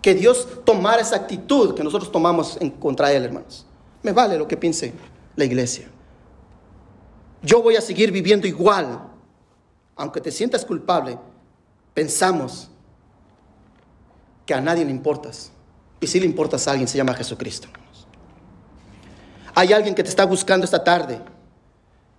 Que 0.00 0.14
Dios 0.14 0.46
tomara 0.64 1.02
esa 1.02 1.16
actitud 1.16 1.74
que 1.74 1.82
nosotros 1.82 2.12
tomamos 2.12 2.56
en 2.60 2.70
contra 2.70 3.12
Él, 3.12 3.24
hermanos. 3.24 3.66
Me 4.02 4.12
vale 4.12 4.38
lo 4.38 4.46
que 4.46 4.56
piense 4.56 4.92
la 5.34 5.44
iglesia. 5.44 5.88
Yo 7.42 7.62
voy 7.62 7.76
a 7.76 7.80
seguir 7.80 8.12
viviendo 8.12 8.46
igual. 8.46 9.00
Aunque 9.96 10.20
te 10.20 10.30
sientas 10.30 10.64
culpable, 10.64 11.18
pensamos 11.92 12.70
que 14.46 14.54
a 14.54 14.60
nadie 14.60 14.84
le 14.84 14.92
importas. 14.92 15.50
Y 16.00 16.06
si 16.06 16.20
le 16.20 16.26
importas 16.26 16.68
a 16.68 16.70
alguien, 16.70 16.86
se 16.86 16.96
llama 16.96 17.14
Jesucristo. 17.14 17.68
Hay 19.54 19.72
alguien 19.72 19.94
que 19.96 20.04
te 20.04 20.08
está 20.08 20.24
buscando 20.24 20.64
esta 20.64 20.84
tarde. 20.84 21.20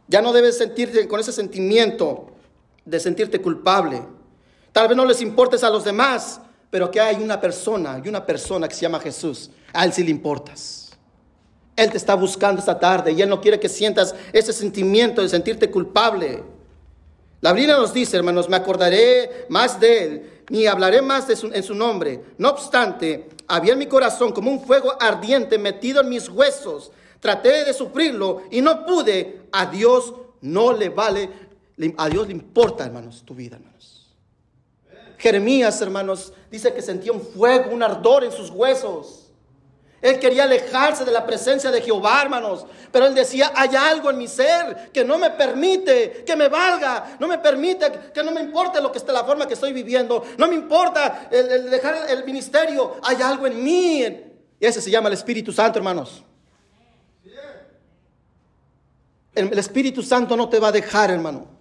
Ya 0.09 0.21
no 0.21 0.33
debes 0.33 0.57
sentirte 0.57 1.07
con 1.07 1.19
ese 1.19 1.31
sentimiento 1.31 2.31
de 2.83 2.99
sentirte 2.99 3.39
culpable. 3.39 4.01
Tal 4.73 4.87
vez 4.87 4.97
no 4.97 5.05
les 5.05 5.21
importes 5.21 5.63
a 5.63 5.69
los 5.69 5.85
demás, 5.85 6.41
pero 6.69 6.91
que 6.91 6.99
hay 6.99 7.15
una 7.15 7.39
persona 7.39 8.01
y 8.03 8.09
una 8.09 8.25
persona 8.25 8.67
que 8.67 8.75
se 8.75 8.81
llama 8.81 8.99
Jesús. 8.99 9.51
A 9.71 9.85
él 9.85 9.93
sí 9.93 10.03
le 10.03 10.11
importas. 10.11 10.89
Él 11.75 11.91
te 11.91 11.97
está 11.97 12.15
buscando 12.15 12.59
esta 12.59 12.77
tarde 12.77 13.13
y 13.13 13.21
Él 13.21 13.29
no 13.29 13.39
quiere 13.39 13.57
que 13.57 13.69
sientas 13.69 14.13
ese 14.33 14.51
sentimiento 14.51 15.21
de 15.21 15.29
sentirte 15.29 15.71
culpable. 15.71 16.43
La 17.39 17.53
Biblia 17.53 17.77
nos 17.77 17.93
dice, 17.93 18.17
hermanos, 18.17 18.49
me 18.49 18.57
acordaré 18.57 19.45
más 19.47 19.79
de 19.79 20.03
Él, 20.03 20.29
ni 20.49 20.65
hablaré 20.65 21.01
más 21.01 21.25
de 21.29 21.37
en 21.53 21.63
su 21.63 21.73
nombre. 21.73 22.21
No 22.37 22.49
obstante, 22.49 23.29
había 23.47 23.73
en 23.73 23.79
mi 23.79 23.85
corazón 23.85 24.33
como 24.33 24.51
un 24.51 24.61
fuego 24.61 24.93
ardiente 24.99 25.57
metido 25.57 26.01
en 26.01 26.09
mis 26.09 26.27
huesos. 26.27 26.91
Traté 27.19 27.65
de 27.65 27.73
sufrirlo 27.73 28.43
y 28.51 28.61
no 28.61 28.85
pude. 28.85 29.47
A 29.51 29.65
Dios 29.65 30.13
no 30.41 30.73
le 30.73 30.89
vale, 30.89 31.29
a 31.97 32.09
Dios 32.09 32.27
le 32.27 32.33
importa, 32.33 32.85
hermanos, 32.85 33.23
tu 33.25 33.33
vida, 33.35 33.57
hermanos. 33.57 34.15
Jeremías, 35.17 35.81
hermanos, 35.81 36.31
dice 36.49 36.73
que 36.73 36.81
sentía 36.81 37.11
un 37.11 37.21
fuego, 37.21 37.71
un 37.71 37.83
ardor 37.83 38.23
en 38.23 38.31
sus 38.31 38.49
huesos. 38.49 39.29
Él 40.01 40.17
quería 40.17 40.45
alejarse 40.45 41.03
de 41.03 41.11
la 41.11 41.25
presencia 41.25 41.71
de 41.71 41.81
Jehová, 41.81 42.21
hermanos. 42.21 42.65
Pero 42.89 43.05
él 43.05 43.13
decía, 43.13 43.51
hay 43.53 43.75
algo 43.75 44.09
en 44.09 44.17
mi 44.17 44.29
ser 44.29 44.91
que 44.93 45.03
no 45.03 45.17
me 45.17 45.29
permite 45.31 46.23
que 46.25 46.35
me 46.37 46.47
valga. 46.47 47.17
No 47.19 47.27
me 47.27 47.37
permite, 47.37 47.91
que 48.13 48.23
no 48.23 48.31
me 48.31 48.39
importe 48.39 48.79
lo 48.79 48.93
que 48.93 48.97
esté 48.97 49.11
la 49.11 49.25
forma 49.25 49.45
que 49.45 49.55
estoy 49.55 49.73
viviendo. 49.73 50.23
No 50.37 50.47
me 50.47 50.55
importa 50.55 51.27
el, 51.29 51.69
dejar 51.69 52.09
el 52.09 52.23
ministerio. 52.23 52.95
Hay 53.03 53.21
algo 53.21 53.45
en 53.45 53.61
mí. 53.61 54.01
Y 54.57 54.65
ese 54.65 54.81
se 54.81 54.89
llama 54.89 55.09
el 55.09 55.15
Espíritu 55.15 55.51
Santo, 55.51 55.79
hermanos. 55.79 56.23
El 59.39 59.59
Espíritu 59.59 60.03
Santo 60.03 60.35
no 60.35 60.49
te 60.49 60.59
va 60.59 60.69
a 60.69 60.71
dejar, 60.71 61.11
hermano. 61.11 61.59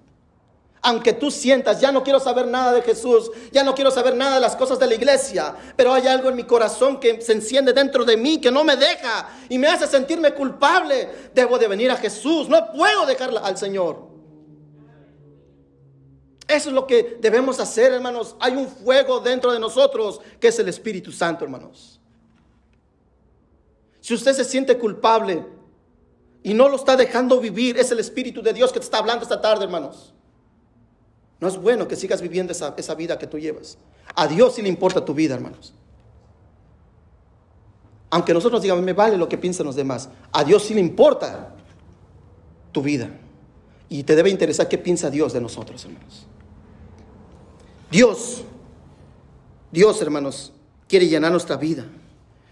Aunque 0.80 1.12
tú 1.12 1.30
sientas, 1.30 1.80
ya 1.80 1.90
no 1.90 2.04
quiero 2.04 2.20
saber 2.20 2.46
nada 2.46 2.72
de 2.72 2.82
Jesús, 2.82 3.30
ya 3.50 3.64
no 3.64 3.74
quiero 3.74 3.90
saber 3.90 4.14
nada 4.14 4.36
de 4.36 4.40
las 4.40 4.54
cosas 4.54 4.78
de 4.78 4.86
la 4.86 4.94
iglesia, 4.94 5.54
pero 5.76 5.92
hay 5.92 6.06
algo 6.06 6.28
en 6.28 6.36
mi 6.36 6.44
corazón 6.44 7.00
que 7.00 7.20
se 7.20 7.32
enciende 7.32 7.72
dentro 7.72 8.04
de 8.04 8.16
mí, 8.16 8.40
que 8.40 8.50
no 8.50 8.62
me 8.62 8.76
deja 8.76 9.28
y 9.48 9.58
me 9.58 9.66
hace 9.66 9.86
sentirme 9.86 10.32
culpable. 10.32 11.30
Debo 11.34 11.58
de 11.58 11.66
venir 11.66 11.90
a 11.90 11.96
Jesús, 11.96 12.48
no 12.48 12.72
puedo 12.72 13.06
dejarla 13.06 13.40
al 13.40 13.58
Señor. 13.58 14.06
Eso 16.46 16.70
es 16.70 16.74
lo 16.74 16.86
que 16.86 17.18
debemos 17.20 17.60
hacer, 17.60 17.92
hermanos. 17.92 18.36
Hay 18.40 18.54
un 18.54 18.68
fuego 18.68 19.20
dentro 19.20 19.52
de 19.52 19.58
nosotros 19.58 20.20
que 20.40 20.48
es 20.48 20.58
el 20.58 20.68
Espíritu 20.68 21.12
Santo, 21.12 21.44
hermanos. 21.44 22.00
Si 24.00 24.14
usted 24.14 24.32
se 24.32 24.44
siente 24.44 24.78
culpable 24.78 25.44
y 26.42 26.54
no 26.54 26.68
lo 26.68 26.76
está 26.76 26.96
dejando 26.96 27.40
vivir, 27.40 27.78
es 27.78 27.90
el 27.90 27.98
Espíritu 27.98 28.42
de 28.42 28.52
Dios 28.52 28.72
que 28.72 28.78
te 28.78 28.84
está 28.84 28.98
hablando 28.98 29.22
esta 29.22 29.40
tarde, 29.40 29.64
hermanos. 29.64 30.14
No 31.40 31.48
es 31.48 31.56
bueno 31.56 31.86
que 31.86 31.96
sigas 31.96 32.20
viviendo 32.20 32.52
esa, 32.52 32.94
vida 32.94 33.18
que 33.18 33.26
tú 33.26 33.38
llevas. 33.38 33.78
A 34.14 34.26
Dios 34.26 34.54
sí 34.54 34.62
le 34.62 34.68
importa 34.68 35.04
tu 35.04 35.14
vida, 35.14 35.34
hermanos. 35.34 35.74
Aunque 38.10 38.32
nosotros 38.32 38.62
digamos, 38.62 38.82
me 38.82 38.92
vale 38.92 39.16
lo 39.16 39.28
que 39.28 39.38
piensan 39.38 39.66
los 39.66 39.76
demás, 39.76 40.08
a 40.32 40.42
Dios 40.42 40.64
sí 40.64 40.74
le 40.74 40.80
importa 40.80 41.54
tu 42.72 42.82
vida. 42.82 43.10
Y 43.88 44.02
te 44.02 44.16
debe 44.16 44.30
interesar 44.30 44.68
qué 44.68 44.78
piensa 44.78 45.10
Dios 45.10 45.32
de 45.32 45.40
nosotros, 45.40 45.84
hermanos. 45.84 46.26
Dios, 47.90 48.42
Dios, 49.70 50.00
hermanos, 50.02 50.52
quiere 50.88 51.06
llenar 51.06 51.30
nuestra 51.30 51.56
vida. 51.56 51.86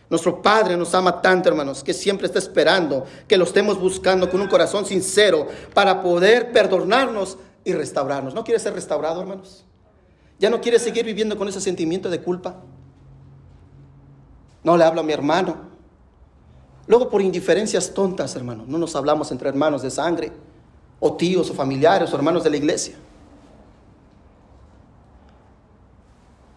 Nuestro 0.08 0.40
Padre 0.40 0.76
nos 0.76 0.94
ama 0.94 1.20
tanto, 1.20 1.48
hermanos, 1.48 1.82
que 1.82 1.92
siempre 1.92 2.26
está 2.26 2.38
esperando 2.38 3.04
que 3.26 3.36
lo 3.36 3.44
estemos 3.44 3.78
buscando 3.78 4.30
con 4.30 4.40
un 4.40 4.48
corazón 4.48 4.86
sincero 4.86 5.48
para 5.74 6.00
poder 6.00 6.52
perdonarnos 6.52 7.38
y 7.64 7.72
restaurarnos. 7.72 8.32
¿No 8.32 8.44
quiere 8.44 8.60
ser 8.60 8.74
restaurado, 8.74 9.20
hermanos? 9.20 9.64
¿Ya 10.38 10.48
no 10.48 10.60
quiere 10.60 10.78
seguir 10.78 11.04
viviendo 11.04 11.36
con 11.36 11.48
ese 11.48 11.60
sentimiento 11.60 12.08
de 12.08 12.20
culpa? 12.20 12.62
No 14.62 14.76
le 14.76 14.84
hablo 14.84 15.00
a 15.00 15.04
mi 15.04 15.12
hermano. 15.12 15.56
Luego 16.86 17.10
por 17.10 17.20
indiferencias 17.20 17.92
tontas, 17.92 18.36
hermanos, 18.36 18.68
no 18.68 18.78
nos 18.78 18.94
hablamos 18.94 19.32
entre 19.32 19.48
hermanos 19.48 19.82
de 19.82 19.90
sangre, 19.90 20.30
o 21.00 21.16
tíos, 21.16 21.50
o 21.50 21.54
familiares, 21.54 22.12
o 22.12 22.16
hermanos 22.16 22.44
de 22.44 22.50
la 22.50 22.56
iglesia. 22.56 22.94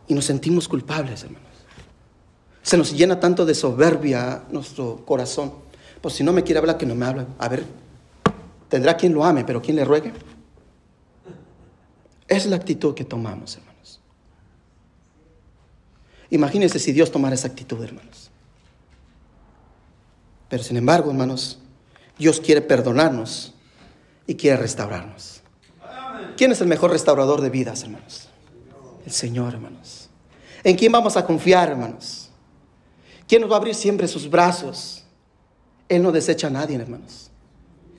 Y 0.08 0.14
nos 0.14 0.26
sentimos 0.26 0.68
culpables, 0.68 1.24
hermanos. 1.24 1.49
Se 2.70 2.78
nos 2.78 2.94
llena 2.94 3.20
tanto 3.20 3.48
de 3.48 3.56
soberbia 3.56 4.44
nuestro 4.52 5.04
corazón. 5.04 5.54
Pues 6.02 6.14
si 6.14 6.24
no 6.24 6.32
me 6.32 6.44
quiere 6.44 6.60
hablar, 6.60 6.78
que 6.78 6.86
no 6.86 6.94
me 6.94 7.04
hable. 7.04 7.26
A 7.40 7.50
ver, 7.50 7.66
tendrá 8.70 8.96
quien 8.96 9.12
lo 9.12 9.26
ame, 9.26 9.44
pero 9.44 9.60
quien 9.60 9.76
le 9.76 9.84
ruegue. 9.84 10.14
Es 12.28 12.46
la 12.46 12.58
actitud 12.58 12.94
que 12.94 13.04
tomamos, 13.04 13.58
hermanos. 13.58 14.00
Imagínense 16.30 16.78
si 16.78 16.92
Dios 16.92 17.12
tomara 17.12 17.34
esa 17.34 17.48
actitud, 17.48 17.84
hermanos. 17.84 18.30
Pero 20.48 20.62
sin 20.62 20.78
embargo, 20.78 21.10
hermanos, 21.10 21.58
Dios 22.20 22.40
quiere 22.40 22.62
perdonarnos 22.62 23.56
y 24.28 24.36
quiere 24.36 24.58
restaurarnos. 24.58 25.42
¿Quién 26.38 26.52
es 26.52 26.62
el 26.62 26.68
mejor 26.68 26.92
restaurador 26.92 27.42
de 27.42 27.50
vidas, 27.50 27.82
hermanos? 27.82 28.30
El 29.08 29.12
Señor, 29.12 29.56
hermanos. 29.56 30.12
¿En 30.64 30.76
quién 30.76 30.92
vamos 30.92 31.18
a 31.18 31.26
confiar, 31.26 31.70
hermanos? 31.70 32.29
¿Quién 33.30 33.44
nos 33.44 33.52
va 33.52 33.58
a 33.58 33.60
abrir 33.60 33.76
siempre 33.76 34.08
sus 34.08 34.28
brazos? 34.28 35.04
Él 35.88 36.02
no 36.02 36.12
desecha 36.12 36.48
a 36.48 36.50
nadie, 36.50 36.76
hermanos. 36.76 37.30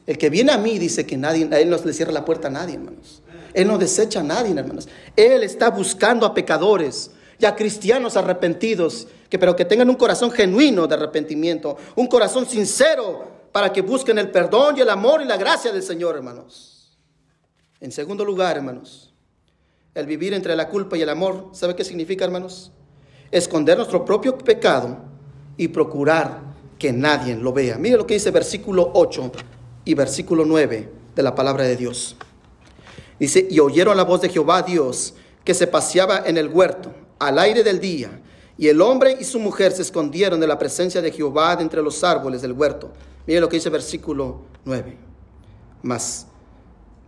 El 0.05 0.19
que 0.19 0.29
viene 0.29 0.51
a 0.51 0.59
mí 0.59 0.77
dice 0.77 1.07
que 1.07 1.17
nadie, 1.17 1.49
a 1.53 1.61
Él 1.61 1.71
no 1.71 1.77
le 1.77 1.93
cierra 1.93 2.11
la 2.11 2.25
puerta 2.25 2.49
a 2.49 2.51
nadie, 2.51 2.75
hermanos. 2.75 3.23
Él 3.55 3.69
no 3.69 3.79
desecha 3.79 4.21
a 4.21 4.23
nadie, 4.25 4.53
hermanos. 4.59 4.89
Él 5.15 5.45
está 5.45 5.71
buscando 5.71 6.27
a 6.27 6.35
pecadores 6.35 7.13
y 7.39 7.47
a 7.47 7.55
cristianos 7.55 8.17
arrepentidos, 8.17 9.07
que, 9.29 9.39
pero 9.39 9.55
que 9.55 9.65
tengan 9.65 9.89
un 9.89 9.95
corazón 9.95 10.33
genuino 10.33 10.89
de 10.89 10.97
arrepentimiento, 10.97 11.77
un 11.95 12.09
corazón 12.09 12.45
sincero 12.45 13.31
para 13.53 13.73
que 13.73 13.83
busquen 13.83 14.19
el 14.19 14.33
perdón 14.33 14.79
y 14.79 14.81
el 14.81 14.91
amor 14.91 15.23
y 15.23 15.27
la 15.27 15.37
gracia 15.37 15.71
del 15.71 15.85
Señor, 15.85 16.17
hermanos. 16.17 16.99
En 17.79 17.93
segundo 17.93 18.25
lugar, 18.25 18.57
hermanos, 18.57 19.15
el 19.95 20.07
vivir 20.07 20.35
entre 20.35 20.57
la 20.57 20.69
culpa 20.69 20.99
y 20.99 21.03
el 21.03 21.09
amor, 21.09 21.51
¿sabe 21.53 21.77
qué 21.77 21.85
significa, 21.85 22.25
hermanos? 22.25 22.73
Esconder 23.31 23.77
nuestro 23.77 24.05
propio 24.05 24.37
pecado 24.37 25.10
y 25.61 25.69
procurar 25.69 26.41
que 26.79 26.91
nadie 26.91 27.37
lo 27.37 27.53
vea. 27.53 27.77
Mire 27.77 27.99
lo 27.99 28.07
que 28.07 28.15
dice 28.15 28.31
versículo 28.31 28.93
8 28.95 29.31
y 29.85 29.93
versículo 29.93 30.47
9 30.47 30.89
de 31.15 31.23
la 31.23 31.35
palabra 31.35 31.65
de 31.65 31.77
Dios. 31.77 32.17
Dice, 33.19 33.47
y 33.51 33.61
oyeron 33.61 33.95
la 33.95 34.05
voz 34.05 34.23
de 34.23 34.31
Jehová 34.31 34.63
Dios 34.63 35.13
que 35.45 35.53
se 35.53 35.67
paseaba 35.67 36.23
en 36.25 36.39
el 36.39 36.49
huerto 36.49 36.95
al 37.19 37.39
aire 37.39 37.63
del 37.63 37.79
día, 37.79 38.23
y 38.57 38.69
el 38.69 38.81
hombre 38.81 39.19
y 39.21 39.25
su 39.25 39.39
mujer 39.39 39.73
se 39.73 39.83
escondieron 39.83 40.41
de 40.41 40.47
la 40.47 40.59
presencia 40.59 41.03
de 41.03 41.13
Jehová 41.13 41.57
de 41.57 41.63
entre 41.63 41.83
los 41.83 42.03
árboles 42.03 42.41
del 42.41 42.53
huerto. 42.53 42.91
Mire 43.27 43.41
lo 43.41 43.51
que 43.51 43.59
dice 43.59 43.69
versículo 43.69 44.41
9. 44.65 44.97
Mas, 45.83 46.27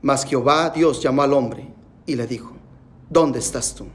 mas 0.03 0.27
Jehová 0.27 0.69
Dios 0.69 1.03
llamó 1.03 1.23
al 1.23 1.33
hombre 1.33 1.73
y 2.05 2.17
le 2.17 2.27
dijo, 2.27 2.53
¿dónde 3.09 3.39
estás 3.39 3.75
tú? 3.75 3.87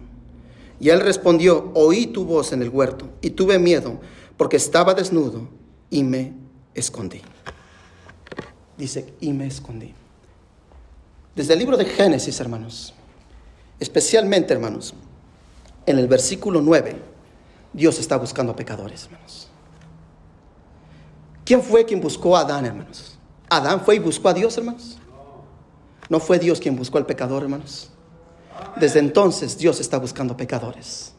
Y 0.79 0.89
él 0.89 0.99
respondió, 1.01 1.69
oí 1.75 2.07
tu 2.07 2.25
voz 2.25 2.53
en 2.53 2.63
el 2.63 2.69
huerto 2.69 3.07
y 3.21 3.29
tuve 3.31 3.59
miedo 3.59 3.99
porque 4.37 4.57
estaba 4.57 4.93
desnudo 4.93 5.49
y 5.89 6.03
me 6.03 6.33
escondí. 6.73 7.21
Dice, 8.77 9.13
y 9.19 9.33
me 9.33 9.47
escondí. 9.47 9.93
Desde 11.35 11.53
el 11.53 11.59
libro 11.59 11.77
de 11.77 11.85
Génesis, 11.85 12.39
hermanos, 12.39 12.93
especialmente, 13.79 14.53
hermanos, 14.53 14.93
en 15.85 15.99
el 15.99 16.07
versículo 16.07 16.61
9, 16.61 16.95
Dios 17.73 17.99
está 17.99 18.17
buscando 18.17 18.53
a 18.53 18.55
pecadores, 18.55 19.05
hermanos. 19.05 19.47
¿Quién 21.45 21.61
fue 21.61 21.85
quien 21.85 22.01
buscó 22.01 22.35
a 22.35 22.41
Adán, 22.41 22.65
hermanos? 22.65 23.17
¿Adán 23.49 23.81
fue 23.81 23.95
y 23.95 23.99
buscó 23.99 24.29
a 24.29 24.33
Dios, 24.33 24.57
hermanos? 24.57 24.97
No 26.09 26.19
fue 26.19 26.39
Dios 26.39 26.59
quien 26.59 26.75
buscó 26.75 26.97
al 26.97 27.05
pecador, 27.05 27.43
hermanos. 27.43 27.91
Desde 28.75 28.99
entonces 28.99 29.57
Dios 29.57 29.79
está 29.79 29.97
buscando 29.97 30.35
pecadores. 30.35 31.13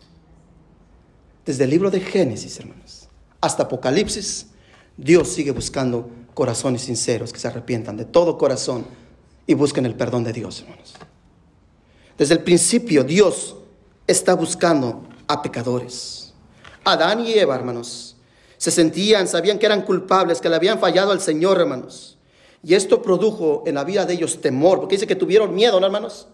Desde 1.45 1.65
el 1.65 1.71
libro 1.71 1.91
de 1.91 2.01
Génesis, 2.01 2.59
hermanos, 2.59 2.98
hasta 3.41 3.65
Apocalipsis, 3.65 4.49
Dios 4.97 5.29
sigue 5.29 5.53
buscando 5.53 6.11
corazones 6.35 6.83
sinceros 6.83 7.33
que 7.33 7.39
se 7.39 7.49
arrepientan 7.49 7.97
de 7.97 8.05
todo 8.05 8.39
corazón 8.39 8.87
y 9.47 9.55
busquen 9.55 9.87
el 9.87 9.95
perdón 9.95 10.25
de 10.25 10.33
Dios, 10.33 10.63
hermanos. 10.63 10.95
Desde 12.17 12.35
el 12.35 12.43
principio 12.43 13.05
Dios 13.05 13.57
está 14.07 14.35
buscando 14.35 15.07
a 15.27 15.41
pecadores. 15.43 16.33
Adán 16.85 17.25
y 17.25 17.33
Eva, 17.33 17.55
hermanos, 17.55 18.17
se 18.57 18.71
sentían, 18.71 19.29
sabían 19.29 19.59
que 19.59 19.67
eran 19.67 19.83
culpables, 19.83 20.41
que 20.41 20.49
le 20.49 20.57
habían 20.57 20.81
fallado 20.81 21.13
al 21.13 21.21
Señor, 21.21 21.61
hermanos. 21.61 22.19
Y 22.63 22.75
esto 22.75 23.03
produjo 23.03 23.63
en 23.67 23.77
la 23.77 23.85
vida 23.85 24.05
de 24.05 24.15
ellos 24.15 24.41
temor, 24.41 24.81
porque 24.81 24.97
dice 24.97 25.07
que 25.07 25.15
tuvieron 25.15 25.55
miedo, 25.55 25.79
¿no, 25.79 25.87
hermanos? 25.87 26.27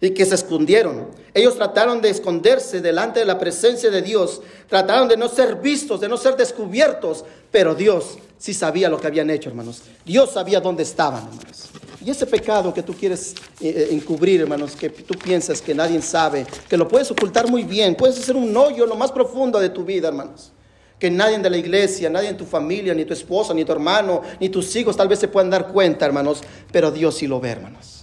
Y 0.00 0.10
que 0.10 0.26
se 0.26 0.34
escondieron. 0.34 1.08
Ellos 1.32 1.56
trataron 1.56 2.00
de 2.00 2.10
esconderse 2.10 2.80
delante 2.80 3.20
de 3.20 3.26
la 3.26 3.38
presencia 3.38 3.90
de 3.90 4.02
Dios. 4.02 4.42
Trataron 4.68 5.08
de 5.08 5.16
no 5.16 5.28
ser 5.28 5.56
vistos, 5.56 6.00
de 6.00 6.08
no 6.08 6.16
ser 6.16 6.36
descubiertos. 6.36 7.24
Pero 7.50 7.74
Dios 7.74 8.18
sí 8.38 8.52
sabía 8.52 8.88
lo 8.88 9.00
que 9.00 9.06
habían 9.06 9.30
hecho, 9.30 9.48
hermanos. 9.48 9.82
Dios 10.04 10.32
sabía 10.32 10.60
dónde 10.60 10.82
estaban, 10.82 11.24
hermanos. 11.24 11.70
Y 12.06 12.10
ese 12.10 12.24
pecado 12.24 12.72
que 12.72 12.84
tú 12.84 12.94
quieres 12.94 13.34
eh, 13.60 13.68
eh, 13.68 13.88
encubrir, 13.90 14.40
hermanos, 14.40 14.76
que 14.76 14.90
tú 14.90 15.18
piensas 15.18 15.60
que 15.60 15.74
nadie 15.74 16.00
sabe, 16.00 16.46
que 16.68 16.76
lo 16.76 16.86
puedes 16.86 17.10
ocultar 17.10 17.50
muy 17.50 17.64
bien, 17.64 17.96
puedes 17.96 18.18
hacer 18.18 18.36
un 18.36 18.56
hoyo 18.56 18.86
lo 18.86 18.94
más 18.94 19.10
profundo 19.10 19.58
de 19.58 19.70
tu 19.70 19.84
vida, 19.84 20.06
hermanos. 20.06 20.52
Que 21.00 21.10
nadie 21.10 21.36
de 21.38 21.50
la 21.50 21.56
iglesia, 21.56 22.08
nadie 22.08 22.28
en 22.28 22.36
tu 22.36 22.44
familia, 22.44 22.94
ni 22.94 23.04
tu 23.04 23.12
esposa, 23.12 23.52
ni 23.52 23.64
tu 23.64 23.72
hermano, 23.72 24.22
ni 24.38 24.48
tus 24.48 24.74
hijos 24.76 24.96
tal 24.96 25.08
vez 25.08 25.18
se 25.18 25.26
puedan 25.26 25.50
dar 25.50 25.66
cuenta, 25.68 26.06
hermanos, 26.06 26.42
pero 26.70 26.92
Dios 26.92 27.16
sí 27.16 27.26
lo 27.26 27.40
ve, 27.40 27.50
hermanos. 27.50 27.95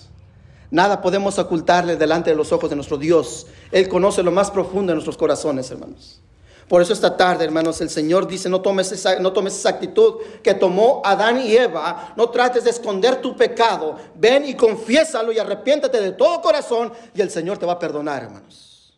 Nada 0.73 1.03
podemos 1.03 1.37
ocultarle 1.37 1.97
delante 1.97 2.31
de 2.31 2.35
los 2.35 2.51
ojos 2.51 2.67
de 2.67 2.75
nuestro 2.75 2.97
Dios. 2.97 3.45
Él 3.71 3.87
conoce 3.87 4.23
lo 4.23 4.31
más 4.31 4.49
profundo 4.49 4.89
de 4.89 4.95
nuestros 4.95 5.17
corazones, 5.17 5.69
hermanos. 5.69 6.19
Por 6.67 6.81
eso 6.81 6.93
esta 6.93 7.15
tarde, 7.15 7.45
hermanos, 7.45 7.79
el 7.81 7.91
Señor 7.91 8.25
dice, 8.25 8.49
no 8.49 8.59
tomes, 8.59 8.91
esa, 8.91 9.19
no 9.19 9.31
tomes 9.33 9.53
esa 9.53 9.69
actitud 9.69 10.15
que 10.41 10.55
tomó 10.55 11.03
Adán 11.05 11.39
y 11.45 11.55
Eva, 11.55 12.15
no 12.17 12.27
trates 12.31 12.63
de 12.63 12.71
esconder 12.71 13.21
tu 13.21 13.35
pecado, 13.35 13.97
ven 14.15 14.45
y 14.47 14.55
confiésalo 14.55 15.31
y 15.31 15.37
arrepiéntate 15.37 16.01
de 16.01 16.13
todo 16.13 16.41
corazón 16.41 16.91
y 17.13 17.21
el 17.21 17.29
Señor 17.29 17.59
te 17.59 17.67
va 17.67 17.73
a 17.73 17.79
perdonar, 17.79 18.23
hermanos. 18.23 18.97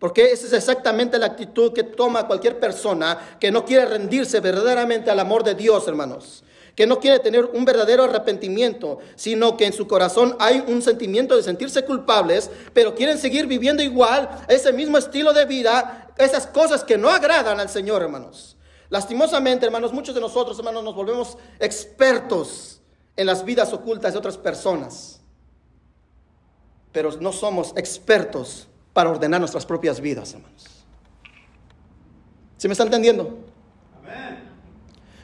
Porque 0.00 0.32
esa 0.32 0.48
es 0.48 0.52
exactamente 0.52 1.16
la 1.16 1.26
actitud 1.26 1.72
que 1.72 1.84
toma 1.84 2.26
cualquier 2.26 2.58
persona 2.58 3.36
que 3.38 3.52
no 3.52 3.64
quiere 3.64 3.86
rendirse 3.86 4.40
verdaderamente 4.40 5.12
al 5.12 5.20
amor 5.20 5.44
de 5.44 5.54
Dios, 5.54 5.86
hermanos 5.86 6.42
que 6.74 6.86
no 6.86 6.98
quiere 6.98 7.20
tener 7.20 7.44
un 7.44 7.64
verdadero 7.64 8.04
arrepentimiento, 8.04 8.98
sino 9.14 9.56
que 9.56 9.66
en 9.66 9.72
su 9.72 9.86
corazón 9.86 10.36
hay 10.40 10.64
un 10.66 10.82
sentimiento 10.82 11.36
de 11.36 11.42
sentirse 11.42 11.84
culpables, 11.84 12.50
pero 12.72 12.94
quieren 12.94 13.18
seguir 13.18 13.46
viviendo 13.46 13.82
igual 13.82 14.28
ese 14.48 14.72
mismo 14.72 14.98
estilo 14.98 15.32
de 15.32 15.44
vida, 15.44 16.12
esas 16.18 16.46
cosas 16.46 16.82
que 16.82 16.98
no 16.98 17.10
agradan 17.10 17.60
al 17.60 17.68
Señor, 17.68 18.02
hermanos. 18.02 18.56
Lastimosamente, 18.90 19.66
hermanos, 19.66 19.92
muchos 19.92 20.14
de 20.14 20.20
nosotros, 20.20 20.58
hermanos, 20.58 20.82
nos 20.82 20.94
volvemos 20.94 21.38
expertos 21.60 22.80
en 23.16 23.26
las 23.26 23.44
vidas 23.44 23.72
ocultas 23.72 24.12
de 24.12 24.18
otras 24.18 24.36
personas, 24.36 25.20
pero 26.92 27.10
no 27.20 27.32
somos 27.32 27.72
expertos 27.76 28.66
para 28.92 29.10
ordenar 29.10 29.40
nuestras 29.40 29.64
propias 29.64 30.00
vidas, 30.00 30.34
hermanos. 30.34 30.64
¿Se 32.56 32.68
me 32.68 32.72
está 32.72 32.84
entendiendo? 32.84 33.43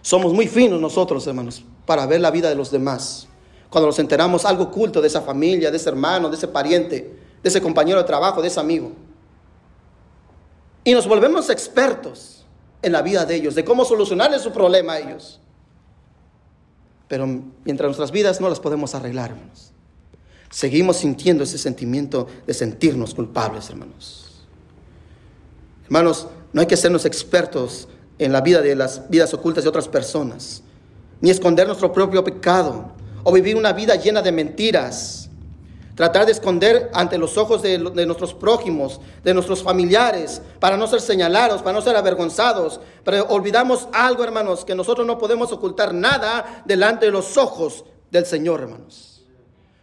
Somos 0.03 0.33
muy 0.33 0.47
finos 0.47 0.81
nosotros, 0.81 1.27
hermanos, 1.27 1.63
para 1.87 2.07
ver 2.07 2.21
la 2.21 2.31
vida 2.31 2.49
de 2.49 2.55
los 2.55 2.71
demás. 2.71 3.27
Cuando 3.69 3.87
nos 3.87 3.99
enteramos 3.99 4.45
algo 4.45 4.65
oculto 4.65 5.01
de 5.01 5.09
esa 5.09 5.21
familia, 5.21 5.71
de 5.71 5.77
ese 5.77 5.89
hermano, 5.89 6.29
de 6.29 6.37
ese 6.37 6.49
pariente, 6.49 7.19
de 7.43 7.49
ese 7.49 7.61
compañero 7.61 7.99
de 7.99 8.05
trabajo, 8.05 8.43
de 8.43 8.49
ese 8.49 8.61
amigo. 8.61 8.93
Y 10.85 10.95
nos 10.95 11.07
volvemos 11.07 11.51
expertos 11.51 12.45
en 12.83 12.93
la 12.93 13.03
vida 13.03 13.27
de 13.27 13.35
ellos, 13.35 13.55
de 13.55 13.65
cómo 13.65 13.85
solucionarle 13.85 14.39
su 14.39 14.53
problema 14.53 14.95
a 14.95 14.99
ellos. 15.01 15.41
Pero 17.07 17.27
mientras 17.65 17.89
nuestras 17.89 18.11
vidas 18.11 18.41
no 18.41 18.49
las 18.49 18.61
podemos 18.61 18.95
arreglar, 18.95 19.31
hermanos, 19.31 19.73
seguimos 20.49 20.97
sintiendo 20.97 21.45
ese 21.45 21.59
sentimiento 21.59 22.27
de 22.47 22.55
sentirnos 22.55 23.15
culpables, 23.15 23.69
hermanos. 23.69 24.47
Hermanos, 25.85 26.29
no 26.53 26.61
hay 26.61 26.67
que 26.67 26.77
sernos 26.77 27.05
expertos 27.05 27.89
en 28.21 28.33
la 28.33 28.43
vida 28.43 28.61
de 28.61 28.77
las 28.77 29.09
vidas 29.09 29.33
ocultas 29.35 29.65
de 29.65 29.71
otras 29.71 29.89
personas, 29.89 30.63
ni 31.21 31.31
esconder 31.31 31.67
nuestro 31.67 31.93
propio 31.93 32.23
pecado, 32.23 32.93
o 33.25 33.33
vivir 33.33 33.57
una 33.57 33.73
vida 33.73 33.97
llena 33.97 34.23
de 34.23 34.31
mentiras. 34.31 35.29
Tratar 35.95 36.25
de 36.25 36.33
esconder 36.33 36.91
ante 36.95 37.19
los 37.19 37.37
ojos 37.37 37.61
de, 37.61 37.79
nuestros 37.79 38.33
prójimos, 38.33 39.01
de 39.23 39.35
nuestros 39.35 39.63
familiares, 39.63 40.41
para 40.59 40.77
no 40.77 40.87
ser 40.87 41.01
señalados, 41.01 41.61
para 41.61 41.75
no 41.75 41.83
ser 41.83 41.97
avergonzados. 41.97 42.81
Pero 43.05 43.27
olvidamos 43.29 43.87
algo, 43.93 44.25
hermanos, 44.25 44.65
que 44.65 44.75
nosotros 44.75 45.07
no 45.07 45.19
podemos 45.19 45.53
ocultar 45.53 45.93
nada 45.93 46.63
delante 46.65 47.07
de 47.07 47.13
los 47.13 47.37
ojos 47.37 47.85
del 48.11 48.25
Señor, 48.25 48.63
hermanos. 48.63 49.10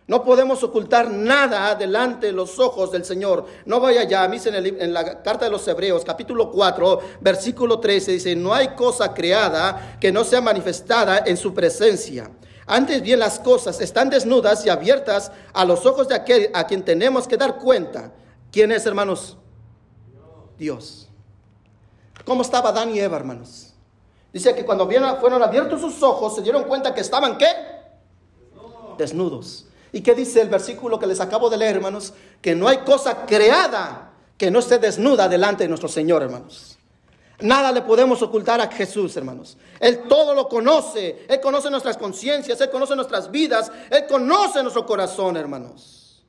No 0.07 0.23
podemos 0.23 0.63
ocultar 0.63 1.11
nada 1.11 1.75
delante 1.75 2.27
de 2.27 2.31
los 2.31 2.59
ojos 2.59 2.93
del 2.93 3.03
Señor. 3.03 3.45
No 3.65 3.81
vaya 3.81 4.05
ya, 4.05 4.23
a 4.23 4.25
en, 4.25 4.81
en, 4.81 4.93
la 4.93 5.21
carta 5.21 5.45
de 5.45 5.51
los 5.51 5.67
Hebreos, 5.67 6.05
capítulo 6.05 6.49
4, 6.49 6.99
versículo 7.19 7.81
13, 7.81 8.13
dice, 8.13 8.33
no 8.33 8.53
hay 8.53 8.69
cosa 8.69 9.13
creada 9.13 9.97
que 9.99 10.13
no 10.13 10.23
sea 10.23 10.39
manifestada 10.39 11.23
en 11.25 11.35
su 11.35 11.53
presencia. 11.53 12.31
Antes 12.65 13.01
bien 13.01 13.19
las 13.19 13.37
cosas 13.37 13.81
están 13.81 14.09
desnudas 14.09 14.65
y 14.65 14.69
abiertas 14.69 15.29
a 15.51 15.65
los 15.65 15.85
ojos 15.85 16.07
de 16.07 16.15
aquel 16.15 16.51
a 16.53 16.65
quien 16.65 16.83
tenemos 16.85 17.27
que 17.27 17.35
dar 17.35 17.57
cuenta. 17.57 18.13
¿Quién 18.49 18.71
es, 18.71 18.85
hermanos? 18.85 19.37
Dios. 20.57 21.09
¿Cómo 22.23 22.43
estaba 22.43 22.69
Adán 22.69 22.95
y 22.95 22.99
Eva, 22.99 23.17
hermanos? 23.17 23.73
Dice 24.31 24.55
que 24.55 24.65
cuando 24.65 24.87
fueron 25.19 25.43
abiertos 25.43 25.81
sus 25.81 26.01
ojos 26.01 26.35
se 26.35 26.41
dieron 26.41 26.63
cuenta 26.63 26.93
que 26.93 27.01
estaban 27.01 27.37
¿qué? 27.37 27.47
Desnudos. 28.97 29.66
¿Y 29.91 30.01
qué 30.01 30.13
dice 30.13 30.41
el 30.41 30.49
versículo 30.49 30.99
que 30.99 31.07
les 31.07 31.19
acabo 31.19 31.49
de 31.49 31.57
leer, 31.57 31.77
hermanos? 31.77 32.13
Que 32.41 32.55
no 32.55 32.67
hay 32.67 32.79
cosa 32.79 33.25
creada 33.25 34.11
que 34.37 34.51
no 34.51 34.59
esté 34.59 34.77
desnuda 34.77 35.27
delante 35.27 35.63
de 35.63 35.69
nuestro 35.69 35.89
Señor, 35.89 36.21
hermanos. 36.21 36.77
Nada 37.39 37.71
le 37.71 37.83
podemos 37.83 38.21
ocultar 38.21 38.59
a 38.61 38.67
Jesús, 38.67 39.15
hermanos. 39.15 39.57
Él 39.79 40.07
todo 40.07 40.33
lo 40.33 40.47
conoce. 40.47 41.25
Él 41.29 41.39
conoce 41.39 41.69
nuestras 41.69 41.97
conciencias, 41.97 42.59
Él 42.61 42.69
conoce 42.69 42.95
nuestras 42.95 43.29
vidas, 43.29 43.71
Él 43.89 44.05
conoce 44.07 44.61
nuestro 44.61 44.85
corazón, 44.85 45.37
hermanos. 45.37 46.25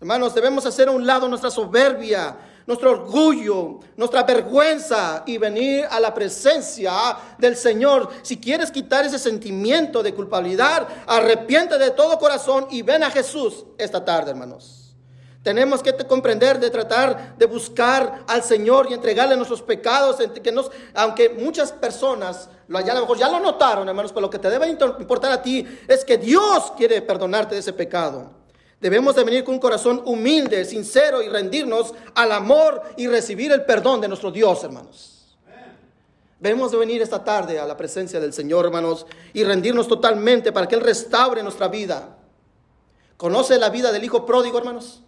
Hermanos, 0.00 0.34
debemos 0.34 0.64
hacer 0.66 0.88
a 0.88 0.92
un 0.92 1.04
lado 1.04 1.28
nuestra 1.28 1.50
soberbia, 1.50 2.36
nuestro 2.68 2.90
orgullo, 2.90 3.80
nuestra 3.96 4.24
vergüenza 4.24 5.22
y 5.26 5.38
venir 5.38 5.86
a 5.90 5.98
la 5.98 6.12
presencia 6.12 6.92
del 7.38 7.56
Señor. 7.56 8.10
Si 8.20 8.36
quieres 8.36 8.70
quitar 8.70 9.06
ese 9.06 9.18
sentimiento 9.18 10.02
de 10.02 10.12
culpabilidad, 10.12 10.86
arrepiente 11.06 11.78
de 11.78 11.92
todo 11.92 12.18
corazón 12.18 12.66
y 12.70 12.82
ven 12.82 13.02
a 13.02 13.10
Jesús 13.10 13.64
esta 13.78 14.04
tarde, 14.04 14.32
hermanos. 14.32 14.94
Tenemos 15.42 15.82
que 15.82 15.94
comprender 15.94 16.60
de 16.60 16.68
tratar 16.68 17.38
de 17.38 17.46
buscar 17.46 18.24
al 18.28 18.42
Señor 18.42 18.88
y 18.90 18.92
entregarle 18.92 19.34
nuestros 19.34 19.62
pecados, 19.62 20.18
aunque 20.94 21.30
muchas 21.30 21.72
personas 21.72 22.50
lo, 22.66 22.80
ya, 22.80 22.92
lo 22.92 23.14
ya 23.14 23.30
lo 23.30 23.40
notaron, 23.40 23.88
hermanos, 23.88 24.12
pero 24.12 24.26
lo 24.26 24.30
que 24.30 24.38
te 24.38 24.50
debe 24.50 24.68
importar 24.68 25.32
a 25.32 25.40
ti 25.40 25.66
es 25.88 26.04
que 26.04 26.18
Dios 26.18 26.72
quiere 26.76 27.00
perdonarte 27.00 27.54
de 27.54 27.62
ese 27.62 27.72
pecado. 27.72 28.37
Debemos 28.80 29.16
de 29.16 29.24
venir 29.24 29.42
con 29.42 29.54
un 29.54 29.60
corazón 29.60 30.02
humilde, 30.04 30.64
sincero 30.64 31.20
y 31.20 31.28
rendirnos 31.28 31.94
al 32.14 32.30
amor 32.30 32.82
y 32.96 33.08
recibir 33.08 33.50
el 33.50 33.64
perdón 33.64 34.00
de 34.00 34.08
nuestro 34.08 34.30
Dios, 34.30 34.62
hermanos. 34.62 35.36
Debemos 36.38 36.70
de 36.70 36.78
venir 36.78 37.02
esta 37.02 37.24
tarde 37.24 37.58
a 37.58 37.66
la 37.66 37.76
presencia 37.76 38.20
del 38.20 38.32
Señor, 38.32 38.64
hermanos, 38.64 39.06
y 39.32 39.42
rendirnos 39.42 39.88
totalmente 39.88 40.52
para 40.52 40.68
que 40.68 40.76
Él 40.76 40.82
restaure 40.82 41.42
nuestra 41.42 41.66
vida. 41.66 42.16
¿Conoce 43.16 43.58
la 43.58 43.70
vida 43.70 43.90
del 43.90 44.04
Hijo 44.04 44.24
pródigo, 44.24 44.58
hermanos? 44.58 45.02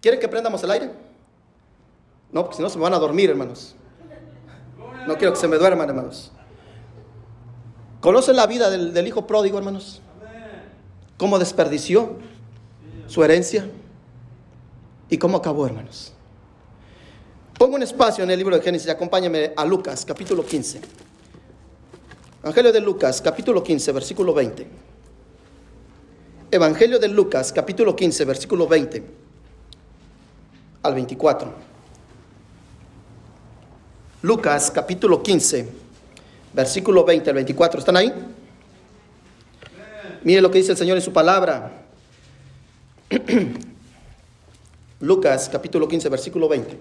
¿Quieren 0.00 0.18
que 0.18 0.26
prendamos 0.26 0.64
el 0.64 0.72
aire? 0.72 0.90
No, 2.32 2.42
porque 2.42 2.56
si 2.56 2.62
no 2.62 2.68
se 2.68 2.76
me 2.76 2.82
van 2.82 2.94
a 2.94 2.98
dormir, 2.98 3.30
hermanos. 3.30 3.76
No 5.06 5.16
quiero 5.16 5.32
que 5.32 5.38
se 5.38 5.46
me 5.46 5.58
duerman, 5.58 5.88
hermanos. 5.88 6.32
¿Conocen 8.00 8.34
la 8.34 8.48
vida 8.48 8.68
del, 8.68 8.92
del 8.92 9.06
Hijo 9.06 9.28
pródigo, 9.28 9.58
hermanos? 9.58 10.02
¿Cómo 11.16 11.38
desperdició? 11.38 12.16
su 13.12 13.22
herencia. 13.22 13.68
¿Y 15.10 15.18
cómo 15.18 15.36
acabó, 15.36 15.66
hermanos? 15.66 16.14
Pongo 17.58 17.76
un 17.76 17.82
espacio 17.82 18.24
en 18.24 18.30
el 18.30 18.38
libro 18.38 18.56
de 18.56 18.62
Génesis, 18.62 18.88
acompáñame 18.88 19.52
a 19.54 19.66
Lucas, 19.66 20.06
capítulo 20.06 20.46
15. 20.46 20.80
Evangelio 22.42 22.72
de 22.72 22.80
Lucas, 22.80 23.20
capítulo 23.20 23.62
15, 23.62 23.92
versículo 23.92 24.32
20. 24.32 24.66
Evangelio 26.50 26.98
de 26.98 27.08
Lucas, 27.08 27.52
capítulo 27.52 27.94
15, 27.94 28.24
versículo 28.24 28.66
20 28.66 29.04
al 30.82 30.94
24. 30.94 31.52
Lucas, 34.22 34.70
capítulo 34.70 35.22
15, 35.22 35.68
versículo 36.54 37.04
20 37.04 37.28
al 37.28 37.36
24. 37.36 37.80
¿Están 37.80 37.96
ahí? 37.98 38.12
Mire 40.24 40.40
lo 40.40 40.50
que 40.50 40.58
dice 40.58 40.72
el 40.72 40.78
Señor 40.78 40.96
en 40.96 41.02
su 41.02 41.12
palabra. 41.12 41.84
Lucas 45.00 45.48
capítulo 45.50 45.88
15, 45.88 46.08
versículo 46.08 46.48
20. 46.48 46.78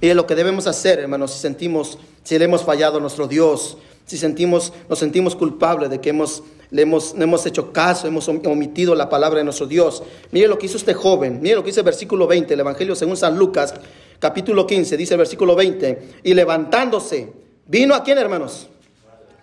Mire 0.00 0.14
lo 0.14 0.26
que 0.26 0.34
debemos 0.34 0.66
hacer, 0.66 1.00
hermanos, 1.00 1.32
si 1.32 1.40
sentimos, 1.40 1.98
si 2.22 2.38
le 2.38 2.46
hemos 2.46 2.64
fallado 2.64 2.98
a 2.98 3.00
nuestro 3.00 3.26
Dios, 3.26 3.76
si 4.06 4.16
sentimos, 4.16 4.72
nos 4.88 4.98
sentimos 5.00 5.36
culpables 5.36 5.90
de 5.90 6.00
que 6.00 6.10
hemos, 6.10 6.42
le 6.70 6.82
hemos, 6.82 7.14
no 7.14 7.24
hemos 7.24 7.44
hecho 7.44 7.72
caso, 7.72 8.06
hemos 8.06 8.28
omitido 8.28 8.94
la 8.94 9.10
palabra 9.10 9.38
de 9.38 9.44
nuestro 9.44 9.66
Dios. 9.66 10.02
Mire 10.30 10.48
lo 10.48 10.56
que 10.56 10.66
hizo 10.66 10.78
este 10.78 10.94
joven, 10.94 11.42
mire 11.42 11.56
lo 11.56 11.62
que 11.62 11.68
dice 11.68 11.80
el 11.80 11.86
versículo 11.86 12.26
20, 12.26 12.54
el 12.54 12.60
Evangelio 12.60 12.94
según 12.94 13.16
San 13.16 13.36
Lucas, 13.36 13.74
capítulo 14.18 14.66
15, 14.66 14.96
dice 14.96 15.14
el 15.14 15.18
versículo 15.18 15.54
20, 15.54 16.20
y 16.22 16.32
levantándose, 16.32 17.32
vino 17.66 17.94
a 17.94 18.02
quién, 18.02 18.18
hermanos? 18.18 18.68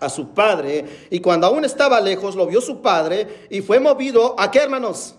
A 0.00 0.08
su 0.08 0.28
padre, 0.28 0.84
y 1.10 1.20
cuando 1.20 1.46
aún 1.46 1.64
estaba 1.64 2.00
lejos, 2.00 2.36
lo 2.36 2.46
vio 2.46 2.60
su 2.60 2.82
padre, 2.82 3.46
y 3.50 3.60
fue 3.62 3.80
movido 3.80 4.34
a 4.38 4.50
qué, 4.50 4.60
hermanos? 4.60 5.14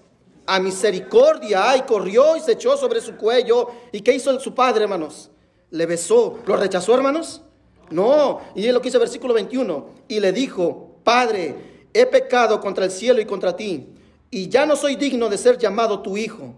A 0.46 0.60
misericordia, 0.60 1.76
y 1.78 1.82
corrió 1.82 2.36
y 2.38 2.42
se 2.42 2.54
echó 2.54 2.78
sobre 2.78 3.02
su 3.02 3.16
cuello. 3.16 3.68
¿Y 3.92 4.02
qué 4.02 4.14
hizo 4.14 4.40
su 4.40 4.54
padre, 4.54 4.84
hermanos? 4.84 5.30
Le 5.72 5.86
besó. 5.86 6.40
¿Lo 6.46 6.56
rechazó, 6.56 6.96
hermanos? 6.96 7.42
No. 7.90 8.40
Y 8.56 8.66
es 8.66 8.74
lo 8.74 8.82
que 8.82 8.88
dice 8.88 8.98
el 8.98 9.02
versículo 9.02 9.34
21. 9.34 9.90
Y 10.08 10.22
le 10.22 10.32
dijo, 10.32 11.00
Padre, 11.04 11.88
he 11.94 12.06
pecado 12.06 12.62
contra 12.62 12.86
el 12.86 12.92
cielo 12.92 13.20
y 13.20 13.26
contra 13.26 13.56
ti, 13.56 13.90
y 14.30 14.50
ya 14.50 14.66
no 14.66 14.76
soy 14.76 14.96
digno 14.96 15.30
de 15.30 15.38
ser 15.38 15.58
llamado 15.58 16.02
tu 16.02 16.16
hijo. 16.16 16.54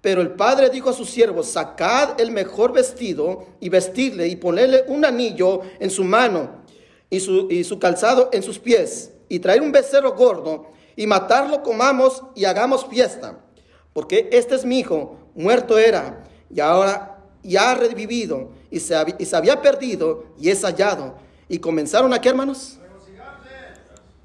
Pero 0.00 0.20
el 0.20 0.32
padre 0.32 0.68
dijo 0.68 0.90
a 0.90 0.92
sus 0.92 1.08
siervos, 1.08 1.48
sacad 1.48 2.20
el 2.20 2.30
mejor 2.30 2.72
vestido 2.72 3.46
y 3.60 3.70
vestidle 3.70 4.28
y 4.28 4.36
ponerle 4.36 4.84
un 4.88 5.04
anillo 5.04 5.62
en 5.80 5.88
su 5.88 6.04
mano 6.04 6.63
y 7.10 7.20
su, 7.20 7.78
calzado 7.78 8.28
en 8.32 8.42
sus 8.42 8.58
pies, 8.58 9.12
y 9.28 9.38
traer 9.38 9.62
un 9.62 9.72
becerro 9.72 10.14
gordo, 10.14 10.66
y 10.96 11.06
matarlo, 11.06 11.62
comamos 11.62 12.22
y 12.34 12.44
hagamos 12.44 12.86
fiesta. 12.86 13.38
Porque 13.92 14.28
este 14.32 14.54
es 14.54 14.64
mi 14.64 14.80
hijo, 14.80 15.18
muerto 15.34 15.78
era, 15.78 16.24
y 16.50 16.60
ahora 16.60 17.18
ya 17.42 17.72
ha 17.72 17.74
revivido, 17.74 18.50
y 18.70 18.80
se, 18.80 18.94
había, 18.94 19.16
y 19.18 19.24
se 19.24 19.36
había 19.36 19.60
perdido, 19.60 20.24
y 20.38 20.50
es 20.50 20.62
hallado. 20.62 21.16
Y 21.48 21.58
comenzaron 21.58 22.12
aquí, 22.12 22.28
hermanos. 22.28 22.78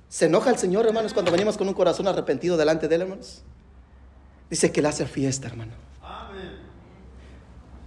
Se 0.08 0.26
enoja 0.26 0.50
el 0.50 0.58
Señor, 0.58 0.88
hermanos, 0.88 1.14
cuando 1.14 1.32
venimos 1.32 1.56
con 1.56 1.68
un 1.68 1.76
corazón 1.76 2.08
arrepentido 2.08 2.58
delante 2.58 2.88
de 2.88 2.96
él, 2.96 3.02
hermanos. 3.04 3.44
Dice 4.50 4.72
que 4.72 4.82
le 4.82 4.88
hace 4.88 5.06
fiesta, 5.06 5.48
hermano. 5.48 5.74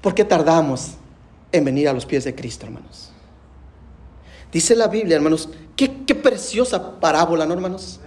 ¿Por 0.00 0.14
qué 0.14 0.24
tardamos 0.24 0.94
en 1.52 1.64
venir 1.64 1.88
a 1.88 1.92
los 1.92 2.06
pies 2.06 2.24
de 2.24 2.34
Cristo, 2.34 2.66
hermanos? 2.66 3.11
Dice 4.52 4.76
la 4.76 4.86
Biblia, 4.86 5.16
hermanos, 5.16 5.48
qué, 5.74 5.88
preciosa 6.14 7.00
parábola, 7.00 7.46
¿no, 7.46 7.54
hermanos? 7.54 8.00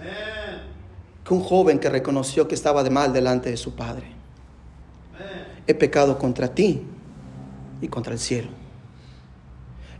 Que 1.24 1.34
un 1.34 1.40
joven 1.40 1.80
que 1.80 1.90
reconoció 1.90 2.46
que 2.46 2.54
estaba 2.54 2.84
de 2.84 2.90
mal 2.90 3.12
delante 3.12 3.50
de 3.50 3.56
su 3.56 3.74
padre. 3.74 4.06
He 5.66 5.74
pecado 5.74 6.16
contra 6.18 6.54
ti 6.54 6.82
y 7.80 7.88
contra 7.88 8.12
el 8.12 8.20
cielo. 8.20 8.48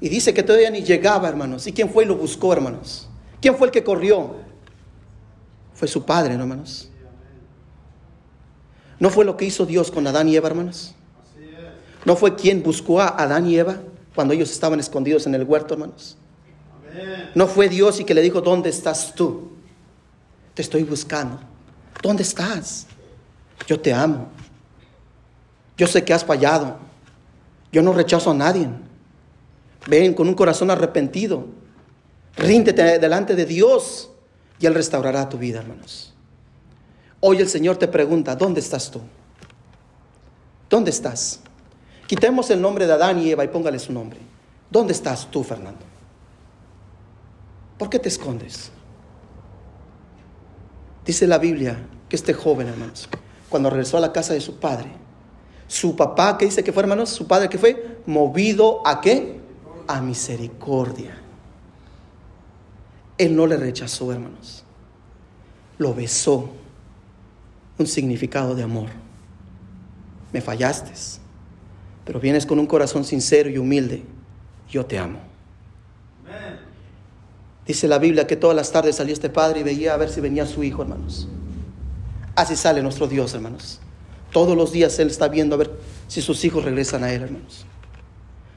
Y 0.01 0.09
dice 0.09 0.33
que 0.33 0.45
todavía 0.45 0.71
ni 0.71 0.83
llegaba, 0.83 1.29
hermanos. 1.29 1.67
¿Y 1.67 1.73
quién 1.73 1.91
fue 1.91 2.05
y 2.05 2.07
lo 2.07 2.15
buscó, 2.15 2.53
hermanos? 2.53 3.09
¿Quién 3.41 3.57
fue 3.57 3.67
el 3.67 3.73
que 3.73 3.83
corrió? 3.83 4.37
Fue 5.75 5.89
su 5.89 6.05
padre, 6.05 6.37
¿no, 6.37 6.43
hermanos? 6.43 6.89
¿No 9.01 9.11
fue 9.11 9.25
lo 9.25 9.37
que 9.37 9.47
hizo 9.47 9.67
Dios 9.67 9.91
con 9.91 10.07
Adán 10.07 10.29
y 10.29 10.37
Eva, 10.37 10.49
hermanos? 10.49 10.95
¿No 12.05 12.15
fue 12.15 12.37
quien 12.37 12.63
buscó 12.63 13.01
a 13.01 13.09
Adán 13.09 13.49
y 13.49 13.57
Eva 13.57 13.81
cuando 14.15 14.33
ellos 14.33 14.53
estaban 14.53 14.79
escondidos 14.79 15.27
en 15.27 15.35
el 15.35 15.43
huerto, 15.43 15.75
hermanos? 15.75 16.17
No 17.35 17.47
fue 17.47 17.69
Dios 17.69 18.01
y 18.01 18.05
que 18.05 18.15
le 18.15 18.23
dijo, 18.23 18.41
¿dónde 18.41 18.71
estás 18.71 19.15
tú? 19.15 19.51
Te 20.55 20.63
estoy 20.63 20.85
buscando. 20.85 21.39
¿Dónde 22.03 22.23
estás? 22.23 22.87
Yo 23.67 23.79
te 23.81 23.93
amo. 23.93 24.29
Yo 25.77 25.87
sé 25.87 26.05
que 26.05 26.15
has 26.15 26.25
fallado. 26.25 26.79
Yo 27.73 27.83
no 27.83 27.93
rechazo 27.93 28.31
a 28.31 28.35
nadie. 28.35 28.69
Ven 29.87 30.15
con 30.15 30.29
un 30.29 30.35
corazón 30.35 30.71
arrepentido. 30.71 31.47
Ríndete 32.37 32.99
delante 32.99 33.35
de 33.35 33.45
Dios 33.45 34.11
y 34.59 34.67
Él 34.67 34.75
restaurará 34.75 35.29
tu 35.29 35.39
vida, 35.39 35.61
hermanos. 35.61 36.15
Hoy 37.21 37.39
el 37.39 37.49
Señor 37.49 37.77
te 37.77 37.89
pregunta, 37.89 38.37
¿dónde 38.37 38.61
estás 38.61 38.91
tú? 38.91 39.01
¿Dónde 40.69 40.91
estás? 40.91 41.41
Quitemos 42.07 42.51
el 42.51 42.61
nombre 42.61 42.87
de 42.87 42.93
Adán 42.93 43.19
y 43.19 43.31
Eva 43.31 43.45
y 43.45 43.49
póngale 43.49 43.79
su 43.79 43.93
nombre. 43.93 44.21
¿Dónde 44.71 44.93
estás 44.93 45.29
tú, 45.31 45.43
Fernando? 45.43 45.96
¿Por 47.79 47.91
qué 47.91 47.99
te 47.99 48.09
escondes? 48.09 48.71
Dice 51.05 51.27
la 51.27 51.39
Biblia 51.39 51.79
que 52.09 52.17
este 52.17 52.33
joven, 52.33 52.69
hermanos, 52.69 53.09
cuando 53.49 53.71
regresó 53.71 53.97
a 53.97 54.01
la 54.01 54.13
casa 54.13 54.35
de 54.35 54.41
su 54.41 54.59
padre, 54.59 54.91
su 55.69 55.97
papá, 55.97 56.39
¿qué 56.39 56.47
dice 56.47 56.65
que 56.65 56.73
fue, 56.73 56.83
hermanos? 56.83 57.11
Su 57.11 57.27
padre, 57.27 57.49
que 57.49 57.59
fue? 57.59 57.99
Movido 58.07 58.87
a 58.87 59.01
qué? 59.01 59.41
A 59.87 60.01
misericordia. 60.01 61.19
Él 63.19 63.35
no 63.35 63.47
le 63.47 63.57
rechazó, 63.57 64.13
hermanos. 64.13 64.65
Lo 65.79 65.95
besó. 65.95 66.51
Un 67.79 67.87
significado 67.87 68.55
de 68.55 68.63
amor. 68.63 68.89
Me 70.33 70.41
fallaste, 70.41 70.93
pero 72.05 72.21
vienes 72.21 72.47
con 72.47 72.59
un 72.59 72.67
corazón 72.67 73.05
sincero 73.05 73.51
y 73.51 73.59
humilde. 73.59 74.03
Yo 74.69 74.87
te 74.87 74.99
amo. 74.99 75.19
Dice 77.67 77.89
la 77.89 77.99
Biblia 77.99 78.27
que 78.27 78.37
todas 78.37 78.55
las 78.55 78.71
tardes 78.71 78.97
salía 78.97 79.13
este 79.13 79.29
padre 79.29 79.61
y 79.61 79.63
veía 79.65 79.95
a 79.95 79.97
ver 79.97 80.09
si 80.09 80.21
venía 80.21 80.47
su 80.47 80.63
hijo, 80.63 80.83
hermanos. 80.83 81.27
Así 82.37 82.55
sale 82.55 82.83
nuestro 82.83 83.09
Dios, 83.09 83.35
hermanos. 83.35 83.81
Todos 84.31 84.57
los 84.57 84.71
días 84.73 84.99
Él 84.99 85.09
está 85.09 85.29
viendo 85.29 85.57
a 85.57 85.59
ver 85.59 85.71
si 86.07 86.23
sus 86.23 86.45
hijos 86.45 86.65
regresan 86.65 87.03
a 87.03 87.13
Él, 87.13 87.23
hermanos. 87.23 87.67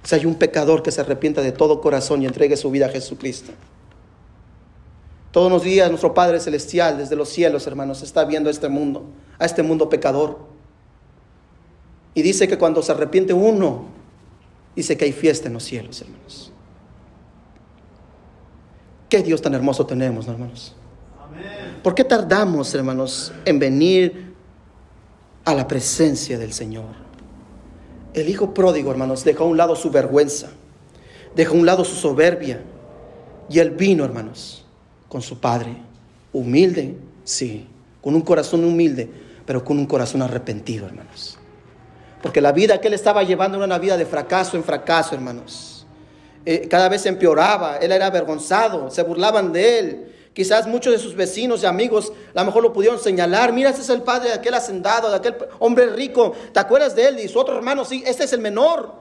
Si 0.04 0.16
hay 0.16 0.26
un 0.26 0.36
pecador 0.36 0.84
que 0.84 0.92
se 0.92 1.02
arrepienta 1.02 1.42
de 1.42 1.52
todo 1.52 1.82
corazón 1.82 2.22
y 2.22 2.26
entregue 2.26 2.56
su 2.56 2.70
vida 2.70 2.86
a 2.86 2.90
Jesucristo. 2.90 3.52
Todos 5.32 5.52
los 5.52 5.64
días 5.64 5.90
nuestro 5.90 6.14
Padre 6.14 6.40
Celestial 6.40 6.98
desde 6.98 7.16
los 7.16 7.30
cielos, 7.30 7.66
hermanos, 7.68 8.02
está 8.02 8.26
viendo 8.26 8.50
a 8.50 8.52
este 8.52 8.68
mundo, 8.68 9.06
a 9.38 9.46
este 9.46 9.64
mundo 9.64 9.90
pecador. 9.90 10.40
Y 12.14 12.22
dice 12.22 12.48
que 12.48 12.58
cuando 12.58 12.82
se 12.82 12.92
arrepiente 12.92 13.34
uno, 13.34 13.86
dice 14.76 14.98
que 14.98 15.06
hay 15.06 15.14
fiesta 15.14 15.48
en 15.48 15.54
los 15.54 15.64
cielos, 15.64 16.02
hermanos. 16.02 16.52
Qué 19.10 19.24
Dios 19.24 19.42
tan 19.42 19.54
hermoso 19.56 19.86
tenemos, 19.86 20.28
hermanos. 20.28 20.76
¿Por 21.84 21.96
qué 21.96 22.04
tardamos, 22.04 22.74
hermanos, 22.76 23.34
en 23.46 23.58
venir 23.60 24.30
a 25.50 25.56
la 25.56 25.68
presencia 25.68 26.38
del 26.38 26.54
Señor. 26.54 26.86
El 28.14 28.30
hijo 28.30 28.54
pródigo, 28.54 28.92
hermanos, 28.92 29.24
dejó 29.24 29.46
a 29.46 29.48
un 29.48 29.58
lado 29.58 29.76
su 29.76 29.90
vergüenza, 29.90 30.50
dejó 31.36 31.56
a 31.56 31.60
un 31.60 31.66
lado 31.66 31.84
su 31.84 31.96
soberbia, 31.96 32.62
y 33.50 33.58
él 33.58 33.72
vino, 33.72 34.06
hermanos, 34.06 34.66
con 35.08 35.24
su 35.24 35.40
padre, 35.40 35.76
humilde, 36.34 36.98
sí, 37.24 37.68
con 38.02 38.14
un 38.14 38.22
corazón 38.22 38.64
humilde, 38.64 39.10
pero 39.46 39.64
con 39.64 39.80
un 39.80 39.88
corazón 39.88 40.22
arrepentido, 40.22 40.86
hermanos. 40.86 41.40
Porque 42.22 42.42
la 42.42 42.52
vida 42.52 42.80
que 42.80 42.88
él 42.88 42.94
estaba 42.94 43.24
llevando 43.24 43.58
era 43.58 43.66
una 43.66 43.80
vida 43.80 43.98
de 43.98 44.06
fracaso 44.06 44.56
en 44.56 44.64
fracaso, 44.64 45.16
hermanos. 45.16 45.79
Eh, 46.52 46.68
cada 46.68 46.90
vez 46.90 47.06
empeoraba, 47.06 47.78
él 47.78 47.92
era 47.92 48.08
avergonzado, 48.08 48.90
se 48.90 49.04
burlaban 49.04 49.54
de 49.54 49.78
él, 49.78 50.16
Quizás 50.34 50.66
muchos 50.66 50.94
de 50.94 50.98
sus 50.98 51.16
vecinos 51.16 51.62
y 51.62 51.66
amigos 51.68 52.12
a 52.34 52.40
lo 52.40 52.46
mejor 52.46 52.64
lo 52.64 52.72
pudieron 52.72 52.98
señalar. 52.98 53.52
Mira, 53.52 53.72
ese 53.72 53.82
es 53.82 53.90
el 53.90 54.02
padre 54.04 54.30
de 54.30 54.36
aquel 54.36 54.54
hacendado, 54.54 55.10
de 55.10 55.18
aquel 55.18 55.36
hombre 55.60 55.88
rico. 55.88 56.34
¿Te 56.54 56.60
acuerdas 56.60 56.96
de 56.96 57.08
él? 57.08 57.20
Y 57.20 57.28
su 57.28 57.38
otro 57.38 57.56
hermano, 57.58 57.84
sí, 57.84 58.04
este 58.06 58.24
es 58.24 58.34
el 58.34 58.40
menor. 58.40 58.94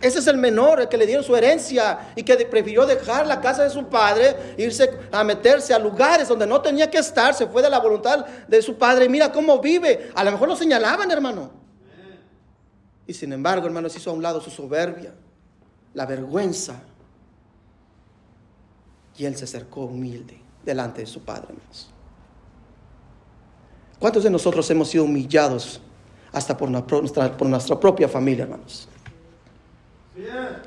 Ese 0.00 0.18
es 0.18 0.26
el 0.26 0.36
menor, 0.36 0.80
el 0.80 0.88
que 0.88 0.98
le 0.98 1.06
dieron 1.06 1.24
su 1.24 1.34
herencia 1.34 2.12
y 2.14 2.22
que 2.22 2.36
prefirió 2.44 2.84
dejar 2.86 3.26
la 3.26 3.40
casa 3.40 3.64
de 3.64 3.70
su 3.70 3.86
padre, 3.86 4.36
irse 4.58 4.90
a 5.10 5.24
meterse 5.24 5.72
a 5.72 5.78
lugares 5.78 6.28
donde 6.28 6.46
no 6.46 6.60
tenía 6.60 6.90
que 6.90 6.98
estar, 6.98 7.32
se 7.32 7.46
fue 7.46 7.62
de 7.62 7.70
la 7.70 7.78
voluntad 7.80 8.26
de 8.46 8.60
su 8.60 8.76
padre. 8.76 9.08
Mira 9.08 9.32
cómo 9.32 9.58
vive. 9.58 10.10
A 10.14 10.22
lo 10.22 10.32
mejor 10.32 10.48
lo 10.48 10.56
señalaban, 10.56 11.10
hermano. 11.10 11.50
Y 13.06 13.14
sin 13.14 13.32
embargo, 13.32 13.66
hermano, 13.66 13.88
se 13.88 13.98
hizo 13.98 14.10
a 14.10 14.12
un 14.12 14.22
lado 14.22 14.40
su 14.40 14.50
soberbia, 14.50 15.14
la 15.94 16.06
vergüenza 16.06 16.82
y 19.16 19.24
él 19.24 19.36
se 19.36 19.44
acercó 19.44 19.82
humilde 19.82 20.40
delante 20.64 21.02
de 21.02 21.06
su 21.06 21.22
Padre. 21.22 21.54
¿Cuántos 23.98 24.24
de 24.24 24.30
nosotros 24.30 24.70
hemos 24.70 24.88
sido 24.88 25.04
humillados 25.04 25.80
hasta 26.32 26.56
por 26.56 26.70
nuestra, 26.70 27.36
por 27.36 27.46
nuestra 27.48 27.78
propia 27.78 28.08
familia, 28.08 28.44
hermanos? 28.44 28.88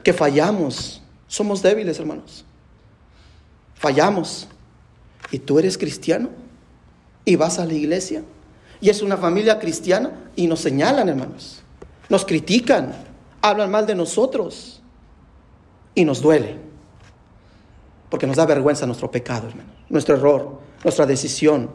Que 0.04 0.14
fallamos. 0.14 1.02
Somos 1.28 1.64
débiles, 1.64 2.00
hermanos. 2.00 2.46
Fallamos. 3.74 4.48
¿Y 5.32 5.40
tú 5.40 5.58
eres 5.58 5.78
cristiano? 5.78 6.30
¿Y 7.26 7.36
vas 7.36 7.58
a 7.58 7.66
la 7.66 7.74
iglesia? 7.74 8.24
¿Y 8.80 8.90
es 8.90 9.02
una 9.02 9.18
familia 9.18 9.58
cristiana? 9.58 10.30
Y 10.36 10.46
nos 10.46 10.60
señalan, 10.60 11.10
hermanos. 11.10 11.64
Nos 12.10 12.26
critican. 12.26 12.94
Hablan 13.42 13.72
mal 13.72 13.88
de 13.88 13.96
nosotros. 13.96 14.83
Y 15.96 16.06
nos 16.06 16.22
duele 16.22 16.58
porque 18.14 18.28
nos 18.28 18.36
da 18.36 18.46
vergüenza 18.46 18.86
nuestro 18.86 19.10
pecado, 19.10 19.48
hermano, 19.48 19.70
nuestro 19.90 20.16
error, 20.16 20.60
nuestra 20.84 21.08
decisión. 21.08 21.72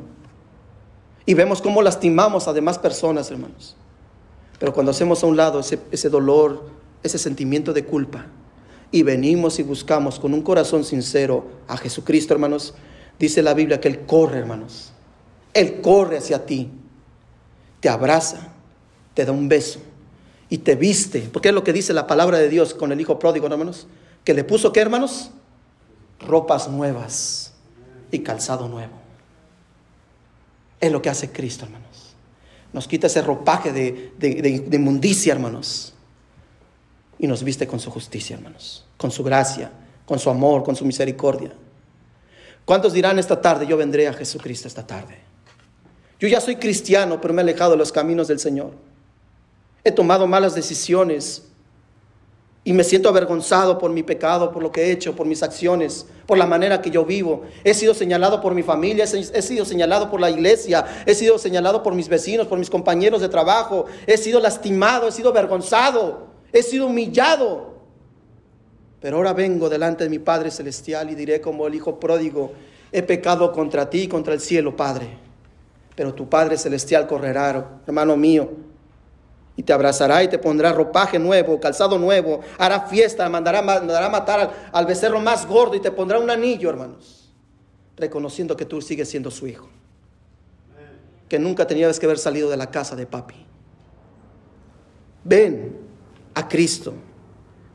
Y 1.27 1.35
vemos 1.35 1.61
cómo 1.61 1.83
lastimamos 1.83 2.47
a 2.47 2.53
demás 2.53 2.79
personas, 2.79 3.29
hermanos. 3.33 3.75
Pero 4.61 4.73
cuando 4.73 4.93
hacemos 4.93 5.25
a 5.25 5.27
un 5.27 5.37
lado 5.37 5.59
ese, 5.59 5.81
ese 5.91 6.09
dolor, 6.09 6.67
ese 7.03 7.19
sentimiento 7.19 7.73
de 7.73 7.85
culpa, 7.85 8.27
y 8.93 9.03
venimos 9.03 9.59
y 9.59 9.65
buscamos 9.65 10.21
con 10.21 10.33
un 10.33 10.43
corazón 10.43 10.85
sincero 10.85 11.45
a 11.67 11.77
Jesucristo, 11.77 12.35
hermanos, 12.35 12.73
dice 13.19 13.43
la 13.43 13.53
Biblia 13.53 13.81
que 13.81 13.89
Él 13.89 14.07
corre, 14.07 14.39
hermanos. 14.39 14.93
Él 15.55 15.81
corre 15.81 16.19
hacia 16.19 16.47
ti, 16.47 16.71
te 17.81 17.89
abraza, 17.89 18.53
te 19.15 19.25
da 19.25 19.33
un 19.33 19.49
beso 19.49 19.81
y 20.49 20.59
te 20.59 20.77
viste. 20.77 21.29
Porque 21.33 21.49
es 21.49 21.55
lo 21.55 21.65
que 21.65 21.73
dice 21.73 21.93
la 21.93 22.07
palabra 22.07 22.39
de 22.39 22.49
Dios 22.49 22.75
con 22.75 22.93
el 22.93 23.01
Hijo 23.01 23.19
pródigo, 23.19 23.49
hermanos. 23.49 23.89
Que 24.29 24.35
le 24.35 24.45
puso, 24.45 24.75
¿qué, 24.75 24.81
hermanos? 24.81 25.31
ropas 26.21 26.69
nuevas 26.69 27.55
y 28.11 28.19
calzado 28.19 28.69
nuevo. 28.69 28.93
Es 30.79 30.93
lo 30.93 31.01
que 31.01 31.09
hace 31.09 31.33
Cristo, 31.33 31.65
hermanos. 31.65 32.15
Nos 32.75 32.87
quita 32.87 33.07
ese 33.07 33.23
ropaje 33.23 33.73
de, 33.73 34.13
de, 34.19 34.77
inmundicia, 34.77 35.33
hermanos. 35.33 35.95
Y 37.19 37.27
nos 37.27 37.43
viste 37.43 37.67
con 37.67 37.81
su 37.81 37.91
justicia, 37.91 38.37
hermanos. 38.37 38.85
Con 38.99 39.11
su 39.11 39.25
gracia, 39.25 39.73
con 40.05 40.19
su 40.19 40.29
amor, 40.29 40.63
con 40.63 40.77
su 40.77 40.85
misericordia. 40.85 41.53
¿Cuántos 42.67 42.93
dirán 42.93 43.19
esta 43.19 43.41
tarde, 43.41 43.67
yo 43.67 43.79
vendré 43.79 44.09
a 44.09 44.13
Jesucristo 44.13 44.69
esta 44.69 44.87
tarde? 44.87 45.21
Yo 46.21 46.29
ya 46.29 46.43
soy 46.43 46.57
cristiano, 46.57 47.19
pero 47.19 47.33
me 47.33 47.41
he 47.41 47.45
alejado 47.45 47.71
de 47.71 47.79
los 47.79 47.93
caminos 47.93 48.29
del 48.29 48.41
Señor. 48.41 48.73
He 49.85 49.91
tomado 49.91 50.27
malas 50.27 50.55
decisiones, 50.55 51.48
y 52.69 52.75
me 52.75 52.85
siento 52.85 53.09
avergonzado 53.09 53.79
por 53.79 53.91
mi 53.91 54.03
pecado, 54.03 54.53
por 54.53 54.63
lo 54.63 54.71
que 54.71 54.83
he 54.83 54.91
hecho, 54.93 55.17
por 55.17 55.27
mis 55.27 55.43
acciones, 55.43 56.05
por 56.27 56.37
la 56.37 56.45
manera 56.45 56.83
que 56.83 56.91
yo 56.91 57.03
vivo. 57.07 57.45
He 57.65 57.73
sido 57.73 57.95
señalado 57.95 58.43
por 58.43 58.55
mi 58.55 58.63
familia, 58.63 59.07
he 59.07 59.41
sido 59.41 59.65
señalado 59.65 60.11
por 60.11 60.21
la 60.21 60.29
iglesia, 60.29 60.85
he 61.07 61.15
sido 61.15 61.39
señalado 61.39 61.83
por 61.83 61.95
mis 61.95 62.11
vecinos, 62.11 62.47
por 62.47 62.59
mis 62.59 62.69
compañeros 62.69 63.23
de 63.23 63.31
trabajo, 63.31 63.87
he 64.07 64.19
sido 64.19 64.39
lastimado, 64.39 65.09
he 65.09 65.13
sido 65.13 65.31
avergonzado, 65.31 66.27
he 66.53 66.63
sido 66.63 66.89
humillado. 66.89 67.73
Pero 69.01 69.17
ahora 69.17 69.33
vengo 69.33 69.71
delante 69.71 70.05
de 70.05 70.11
mi 70.11 70.19
Padre 70.19 70.51
Celestial 70.51 71.09
y 71.09 71.15
diré 71.15 71.41
como 71.41 71.67
el 71.67 71.75
Hijo 71.75 71.99
pródigo, 71.99 72.53
he 72.93 73.01
pecado 73.01 73.51
contra 73.51 73.89
ti 73.89 74.03
y 74.03 74.09
contra 74.09 74.35
el 74.35 74.41
cielo, 74.41 74.77
Padre. 74.77 75.09
Pero 75.97 76.13
tu 76.13 76.29
Padre 76.29 76.59
Celestial 76.59 77.07
correrá, 77.07 77.81
hermano 77.87 78.15
mío, 78.19 78.68
y 79.59 79.65
te 79.65 79.73
abrazará 79.73 80.23
y 80.23 80.29
te 80.29 80.39
pondrá 80.39 80.73
ropaje 80.73 81.19
nuevo, 81.19 81.59
calzado 81.59 81.99
nuevo, 81.99 82.43
hará 82.59 82.83
fiesta, 82.83 83.29
mandará, 83.29 83.61
mandará 83.61 84.09
matar 84.09 84.71
al, 84.71 84.87
becerro 84.87 85.19
más 85.19 85.49
gordo 85.49 85.75
y 85.75 85.81
te 85.81 85.91
pondrá 85.91 86.21
un 86.21 86.31
anillo, 86.31 86.71
hermanos, 86.71 87.35
reconociendo 87.97 88.57
que 88.57 88.65
tú 88.65 88.81
sigues 88.81 89.09
siendo 89.09 89.33
su 89.33 89.49
hijo, 89.49 89.69
que 91.29 91.41
nunca 91.41 91.67
tenías 91.67 91.99
que 91.99 92.07
haber 92.07 92.19
salido 92.19 92.49
de 92.49 92.57
la 92.57 92.71
casa 92.71 92.95
de 92.95 93.05
papi. 93.05 93.35
Ven 95.25 95.77
a 96.35 96.47
Cristo, 96.47 96.95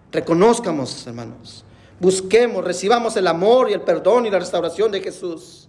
reconozcamos, 0.09 1.05
hermanos, 1.05 1.65
busquemos, 1.99 2.63
recibamos 2.63 3.17
el 3.17 3.27
amor 3.27 3.69
y 3.69 3.73
el 3.73 3.81
perdón 3.81 4.25
y 4.25 4.29
la 4.29 4.39
restauración 4.39 4.89
de 4.89 5.01
Jesús, 5.01 5.67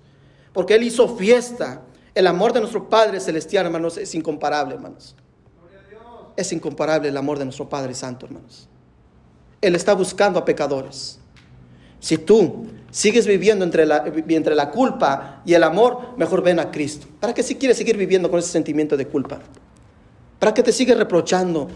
porque 0.53 0.77
Él 0.77 0.85
hizo 0.85 1.17
fiesta. 1.17 1.83
El 2.15 2.29
amor 2.29 2.53
de 2.53 2.61
nuestro 2.61 2.89
Padre 2.89 3.19
Celestial, 3.19 3.67
hermanos, 3.67 3.99
es 3.99 4.15
incomparable, 4.15 4.77
hermanos 4.77 5.17
es 6.37 6.53
incomparable 6.53 7.09
el 7.09 7.17
amor 7.17 7.39
de 7.39 7.45
nuestro 7.45 7.69
Padre 7.69 7.95
Santo, 7.95 8.27
hermanos. 8.27 8.69
Él 9.61 9.75
está 9.75 9.95
buscando 9.95 10.39
a 10.39 10.45
pecadores. 10.45 11.19
Si 12.01 12.19
tú 12.19 12.67
sigues 12.91 13.27
viviendo 13.27 13.65
entre 13.65 13.87
la, 13.87 14.71
culpa 14.71 15.41
y 15.47 15.55
el 15.55 15.63
amor, 15.63 16.17
mejor 16.19 16.43
ven 16.43 16.61
a 16.61 16.71
Cristo. 16.71 17.07
¿Para 17.19 17.33
qué 17.33 17.43
si 17.43 17.55
quieres 17.55 17.79
seguir 17.79 17.97
viviendo 17.97 18.31
con 18.31 18.39
ese 18.39 18.51
sentimiento 18.51 18.97
de 18.97 19.07
culpa? 19.07 19.41
¿Para 20.39 20.53
qué 20.53 20.63
te 20.63 20.71
sigues 20.71 20.99
reprochando? 20.99 21.69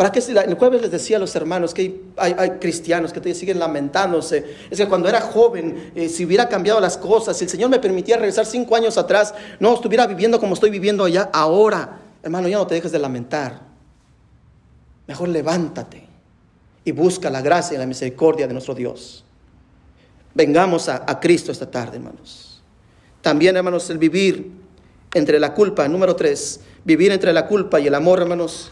¿Para 0.00 0.10
qué 0.10 0.20
el 0.20 0.54
jueves 0.54 0.80
les 0.80 0.90
decía 0.90 1.18
a 1.18 1.20
los 1.20 1.36
hermanos 1.36 1.74
que 1.74 2.00
hay, 2.16 2.52
cristianos 2.58 3.12
que 3.12 3.20
te 3.20 3.34
siguen 3.34 3.58
lamentándose? 3.58 4.56
Es 4.70 4.78
que 4.78 4.88
cuando 4.88 5.10
era 5.10 5.20
joven, 5.20 5.92
eh, 5.94 6.08
si 6.08 6.24
hubiera 6.24 6.48
cambiado 6.48 6.80
las 6.80 6.96
cosas, 6.96 7.36
si 7.36 7.44
el 7.44 7.50
Señor 7.50 7.68
me 7.68 7.78
permitía 7.78 8.16
regresar 8.16 8.46
cinco 8.46 8.74
años 8.74 8.96
atrás, 8.96 9.34
no 9.58 9.74
estuviera 9.74 10.06
viviendo 10.06 10.40
como 10.40 10.54
estoy 10.54 10.70
viviendo 10.70 11.04
allá 11.04 11.28
ahora. 11.34 12.00
Hermano, 12.22 12.48
ya 12.48 12.58
no 12.58 12.66
te 12.66 12.74
dejes 12.74 12.92
de 12.92 12.98
lamentar. 12.98 13.62
Mejor 15.06 15.28
levántate 15.28 16.06
y 16.84 16.92
busca 16.92 17.30
la 17.30 17.40
gracia 17.40 17.74
y 17.74 17.78
la 17.78 17.86
misericordia 17.86 18.46
de 18.46 18.52
nuestro 18.52 18.74
Dios. 18.74 19.24
Vengamos 20.34 20.88
a, 20.88 21.20
Cristo 21.20 21.50
esta 21.50 21.70
tarde, 21.70 21.96
hermanos. 21.96 22.62
También, 23.20 23.56
hermanos, 23.56 23.90
el 23.90 23.98
vivir 23.98 24.52
entre 25.12 25.40
la 25.40 25.52
culpa, 25.54 25.88
número 25.88 26.14
tres, 26.14 26.60
vivir 26.84 27.10
entre 27.10 27.32
la 27.32 27.46
culpa 27.46 27.80
y 27.80 27.88
el 27.88 27.94
amor, 27.94 28.20
hermanos, 28.20 28.70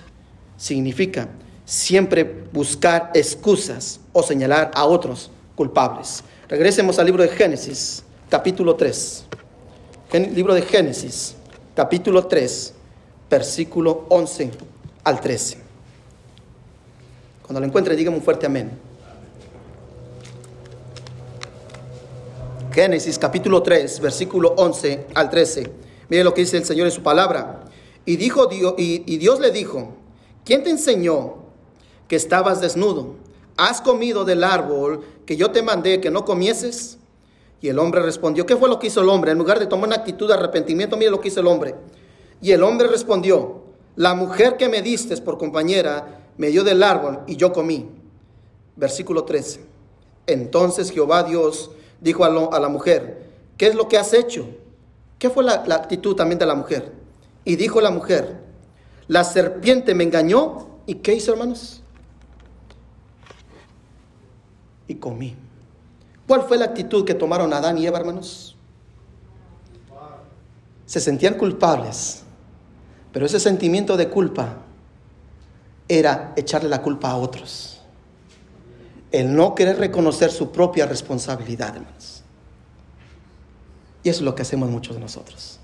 significa 0.57 1.29
siempre 1.65 2.47
buscar 2.53 3.11
excusas 3.15 4.01
o 4.13 4.23
señalar 4.23 4.71
a 4.75 4.85
otros 4.85 5.31
culpables. 5.57 6.23
Regresemos 6.49 6.99
al 6.99 7.07
libro 7.07 7.23
de 7.23 7.29
Génesis, 7.31 8.05
capítulo 8.31 8.77
3. 8.77 9.25
Libro 10.35 10.55
de 10.55 10.63
Génesis, 10.63 11.35
capítulo 11.75 12.27
3 12.27 12.75
versículo 13.31 14.07
11 14.09 14.51
al 15.05 15.21
13. 15.21 15.59
Cuando 17.43 17.61
lo 17.61 17.67
encuentre, 17.67 17.97
dígame 17.97 18.17
un 18.17 18.23
fuerte 18.23 18.47
amén. 18.47 18.71
Génesis 22.73 23.19
capítulo 23.19 23.63
3, 23.63 24.01
versículo 24.01 24.55
11 24.57 25.07
al 25.15 25.31
13. 25.31 25.71
Mire 26.09 26.25
lo 26.25 26.33
que 26.33 26.43
dice 26.43 26.59
el 26.59 26.65
Señor 26.65 26.87
en 26.87 26.93
su 26.93 27.03
palabra. 27.03 27.65
Y, 28.05 28.17
dijo 28.17 28.47
Dios, 28.47 28.75
y, 28.79 29.17
Dios 29.17 29.41
le 29.41 29.51
dijo, 29.51 29.95
¿quién 30.45 30.63
te 30.63 30.71
enseñó 30.71 31.35
que 32.07 32.17
estabas 32.17 32.61
desnudo? 32.61 33.17
¿Has 33.57 33.81
comido 33.81 34.25
del 34.25 34.45
árbol 34.45 35.05
que 35.27 35.37
yo 35.37 35.51
te 35.51 35.63
mandé 35.63 36.01
que 36.01 36.11
no 36.11 36.25
comieses? 36.25 36.99
Y 37.61 37.69
el 37.69 37.79
hombre 37.79 38.01
respondió, 38.01 38.47
¿qué 38.47 38.57
fue 38.57 38.69
lo 38.69 38.79
que 38.79 38.87
hizo 38.87 39.01
el 39.01 39.09
hombre? 39.09 39.33
En 39.33 39.39
lugar 39.39 39.59
de 39.59 39.67
tomar 39.67 39.89
una 39.89 39.97
actitud 39.97 40.29
de 40.29 40.35
arrepentimiento, 40.35 40.97
mire 40.97 41.11
lo 41.11 41.21
que 41.21 41.29
hizo 41.29 41.41
el 41.41 41.49
hombre. 41.49 41.75
Y 42.41 42.53
el 42.53 42.63
hombre 42.63 42.89
respondió, 42.89 43.63
la 43.97 44.15
mujer 44.15 44.57
que 44.57 44.69
me 44.69 44.81
diste 44.81 45.17
por 45.19 45.39
compañera 45.39 46.23
me 46.37 46.49
dio 46.49 46.63
del 46.63 46.83
árbol 46.83 47.21
y 47.27 47.37
yo 47.37 47.53
comí. 47.53 47.89
Versículo 48.77 49.25
13. 49.25 49.61
Entonces 50.27 50.91
Jehová 50.91 51.25
Dios 51.25 51.71
dijo 52.01 52.25
a, 52.25 52.61
la 52.61 52.69
mujer, 52.69 53.29
¿qué 53.57 53.67
es 53.67 53.75
lo 53.75 53.89
que 53.89 53.99
has 53.99 54.13
hecho? 54.15 54.47
¿Qué 55.19 55.31
fue 55.31 55.43
la, 55.43 55.65
actitud 55.75 56.15
también 56.15 56.39
de 56.39 56.47
la 56.47 56.55
mujer? 56.55 56.93
Y 57.45 57.57
dijo 57.57 57.81
la 57.81 57.91
mujer, 57.91 58.41
la 59.09 59.25
serpiente 59.25 59.95
me 59.95 60.05
engañó. 60.05 60.69
¿Y 60.87 60.97
qué 60.97 61.15
hizo, 61.15 61.33
hermanos? 61.33 61.83
Y 64.87 64.95
comí. 64.95 65.35
¿Cuál 66.27 66.43
fue 66.43 66.57
la 66.59 66.67
actitud 66.67 67.05
que 67.05 67.15
tomaron 67.15 67.53
Adán 67.53 67.79
y 67.79 67.87
Eva, 67.87 67.99
hermanos? 67.99 68.55
Se 70.87 71.01
sentían 71.01 71.35
culpables, 71.35 72.23
pero 73.19 73.27
ese 73.27 73.41
sentimiento 73.41 73.97
de 73.97 74.09
culpa 74.09 74.59
era 75.89 76.35
echarle 76.37 76.69
la 76.69 76.83
culpa 76.83 77.11
a 77.11 77.17
otros. 77.17 77.81
El 79.11 79.35
no 79.35 79.57
querer 79.57 79.77
reconocer 79.77 80.31
su 80.31 80.53
propia 80.53 80.87
responsabilidad, 80.87 81.75
hermanos. 81.75 82.23
Y 84.05 84.09
eso 84.09 84.21
es 84.21 84.25
lo 84.25 84.37
que 84.37 84.43
hacemos 84.43 84.71
muchos 84.71 84.95
de 84.95 85.01
nosotros. 85.01 85.59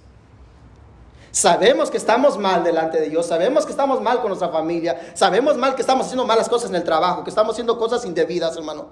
Sabemos 1.31 1.93
que 1.93 1.97
estamos 1.97 2.39
mal 2.39 2.65
delante 2.65 3.01
de 3.01 3.09
Dios, 3.09 3.27
sabemos 3.27 3.65
que 3.65 3.71
estamos 3.71 4.03
mal 4.03 4.19
con 4.19 4.31
nuestra 4.31 4.49
familia, 4.49 5.13
sabemos 5.15 5.57
mal 5.57 5.77
que 5.77 5.83
estamos 5.83 6.07
haciendo 6.07 6.27
malas 6.27 6.49
cosas 6.49 6.71
en 6.71 6.75
el 6.75 6.83
trabajo, 6.83 7.23
que 7.23 7.31
estamos 7.31 7.53
haciendo 7.53 7.79
cosas 7.79 8.05
indebidas, 8.05 8.57
hermano. 8.57 8.89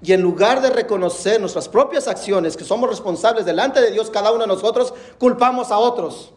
Y 0.00 0.12
en 0.12 0.22
lugar 0.22 0.62
de 0.62 0.70
reconocer 0.70 1.40
nuestras 1.40 1.68
propias 1.68 2.06
acciones, 2.06 2.56
que 2.56 2.62
somos 2.62 2.88
responsables 2.88 3.44
delante 3.44 3.80
de 3.80 3.90
Dios, 3.90 4.10
cada 4.10 4.30
uno 4.30 4.42
de 4.42 4.46
nosotros, 4.46 4.94
culpamos 5.18 5.72
a 5.72 5.78
otros. 5.78 6.34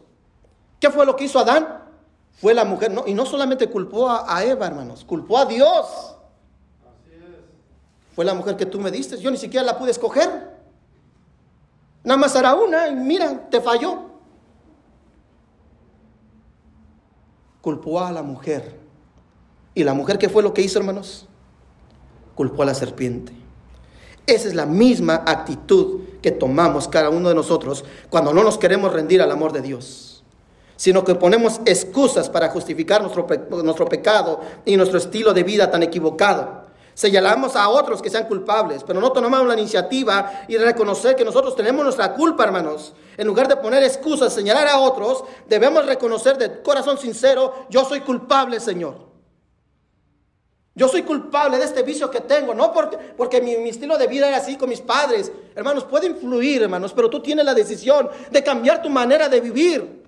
¿Qué 0.80 0.90
fue 0.90 1.06
lo 1.06 1.16
que 1.16 1.26
hizo 1.26 1.40
Adán? 1.40 1.84
Fue 2.34 2.54
la 2.54 2.66
mujer, 2.66 2.92
no, 2.92 3.04
y 3.08 3.14
no 3.14 3.26
solamente 3.26 3.70
culpó 3.70 4.10
a, 4.10 4.44
Eva, 4.44 4.68
hermanos, 4.68 5.04
culpó 5.04 5.40
a 5.40 5.46
Dios. 5.46 6.16
Fue 8.16 8.26
la 8.26 8.34
mujer 8.34 8.56
que 8.56 8.66
tú 8.66 8.80
me 8.80 8.92
diste, 8.92 9.18
yo 9.20 9.32
ni 9.32 9.38
siquiera 9.38 9.66
la 9.66 9.78
pude 9.78 9.92
escoger. 9.92 10.58
Nada 12.04 12.18
más 12.18 12.36
era 12.36 12.54
una 12.56 12.88
y 12.88 12.96
mira, 12.96 13.50
te 13.50 13.60
falló. 13.60 14.08
culpó 17.68 18.00
a 18.00 18.14
la 18.14 18.24
mujer. 18.24 18.80
¿Y 19.76 19.84
la 19.84 19.94
mujer 19.94 20.18
qué 20.18 20.30
fue 20.30 20.42
lo 20.42 20.54
que 20.54 20.62
hizo, 20.62 20.80
hermanos? 20.80 21.28
Culpó 22.34 22.64
a 22.64 22.66
la 22.66 22.74
serpiente. 22.74 23.34
Esa 24.26 24.48
es 24.48 24.56
la 24.56 24.66
misma 24.66 25.24
actitud 25.26 26.00
que 26.22 26.32
tomamos 26.32 26.88
cada 26.88 27.10
uno 27.10 27.28
de 27.28 27.36
nosotros 27.36 27.84
cuando 28.10 28.34
no 28.34 28.42
nos 28.42 28.58
queremos 28.58 28.94
rendir 28.94 29.22
al 29.22 29.32
amor 29.32 29.52
de 29.52 29.60
Dios, 29.60 30.17
sino 30.78 31.04
que 31.04 31.16
ponemos 31.16 31.60
excusas 31.66 32.30
para 32.30 32.50
justificar 32.50 33.02
nuestro, 33.02 33.28
nuestro 33.64 33.86
pecado 33.90 34.40
y 34.64 34.78
nuestro 34.78 35.00
estilo 35.00 35.34
de 35.34 35.44
vida 35.44 35.70
tan 35.70 35.84
equivocado. 35.84 36.66
Señalamos 36.94 37.56
a 37.56 37.70
otros 37.70 38.02
que 38.02 38.10
sean 38.10 38.26
culpables, 38.26 38.84
pero 38.84 39.00
no 39.00 39.12
tomamos 39.12 39.48
la 39.48 39.54
iniciativa 39.54 40.46
y 40.48 40.58
reconocer 40.58 41.16
que 41.16 41.26
nosotros 41.26 41.56
tenemos 41.56 41.84
nuestra 41.84 42.14
culpa, 42.16 42.44
hermanos. 42.44 42.94
En 43.18 43.28
lugar 43.28 43.48
de 43.48 43.56
poner 43.58 43.84
excusas, 43.84 44.34
señalar 44.34 44.68
a 44.68 44.80
otros, 44.80 45.24
debemos 45.48 45.86
reconocer 45.86 46.40
de 46.40 46.62
corazón 46.64 46.98
sincero, 46.98 47.54
yo 47.70 47.86
soy 47.86 48.02
culpable, 48.02 48.60
Señor. 48.60 49.08
Yo 50.74 50.88
soy 50.88 51.04
culpable 51.04 51.58
de 51.58 51.66
este 51.66 51.84
vicio 51.84 52.10
que 52.10 52.22
tengo, 52.22 52.56
no 52.56 52.72
porque, 52.72 52.98
porque 52.98 53.42
mi, 53.42 53.58
mi, 53.58 53.70
estilo 53.70 53.98
de 53.98 54.08
vida 54.08 54.28
era 54.28 54.38
así 54.38 54.58
con 54.58 54.70
mis 54.70 54.82
padres. 54.82 55.32
Hermanos, 55.56 55.84
puede 55.84 56.08
influir, 56.08 56.64
hermanos, 56.64 56.94
pero 56.96 57.10
tú 57.10 57.20
tienes 57.20 57.46
la 57.46 57.54
decisión 57.54 58.10
de 58.32 58.44
cambiar 58.44 58.82
tu 58.82 58.90
manera 58.90 59.30
de 59.30 59.40
vivir. 59.40 60.07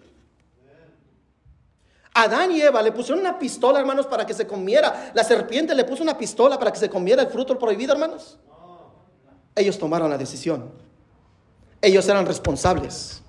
Adán 2.24 2.52
y 2.52 2.62
Eva 2.62 2.82
le 2.82 2.92
pusieron 2.92 3.20
una 3.20 3.40
pistola, 3.40 3.80
hermanos, 3.80 4.06
para 4.06 4.26
que 4.26 4.34
se 4.34 4.46
comiera. 4.46 5.12
La 5.14 5.24
serpiente 5.24 5.74
le 5.74 5.86
puso 5.86 6.04
una 6.04 6.18
pistola 6.18 6.60
para 6.60 6.72
que 6.72 6.80
se 6.80 6.90
comiera 6.90 7.22
el 7.22 7.30
fruto 7.30 7.58
prohibido, 7.58 7.94
hermanos. 7.94 8.38
Ellos 9.56 9.78
tomaron 9.78 10.10
la 10.10 10.18
decisión. 10.18 10.70
Ellos 11.82 12.08
eran 12.10 12.26
responsables. 12.26 13.22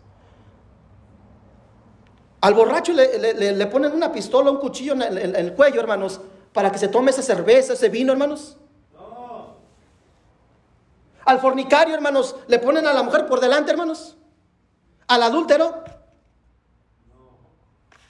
Al 2.41 2.55
borracho 2.55 2.93
le, 2.93 3.35
le, 3.35 3.53
le 3.53 3.67
ponen 3.67 3.93
una 3.93 4.11
pistola, 4.11 4.51
un 4.51 4.59
cuchillo 4.59 4.95
en 4.95 5.03
el, 5.03 5.19
en 5.19 5.37
el, 5.37 5.53
cuello, 5.55 5.81
hermanos, 5.81 6.21
para 6.53 6.73
que 6.73 6.79
se 6.79 6.89
tome 6.89 7.11
esa 7.11 7.23
cerveza, 7.23 7.75
ese 7.75 7.89
vino, 7.91 8.13
hermanos. 8.13 8.57
Al 11.27 11.39
fornicario, 11.39 11.95
hermanos, 11.95 12.35
le 12.49 12.59
ponen 12.59 12.87
a 12.87 12.93
la 12.93 13.03
mujer 13.03 13.27
por 13.27 13.41
delante, 13.41 13.71
hermanos. 13.71 14.17
Al 15.07 15.23
adúltero, 15.23 15.85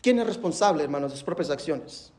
¿Quién 0.03 0.19
es 0.19 0.27
responsable, 0.27 0.83
hermanos, 0.85 1.11
de 1.11 1.17
sus 1.17 1.25
propias 1.25 1.51
acciones? 1.51 2.13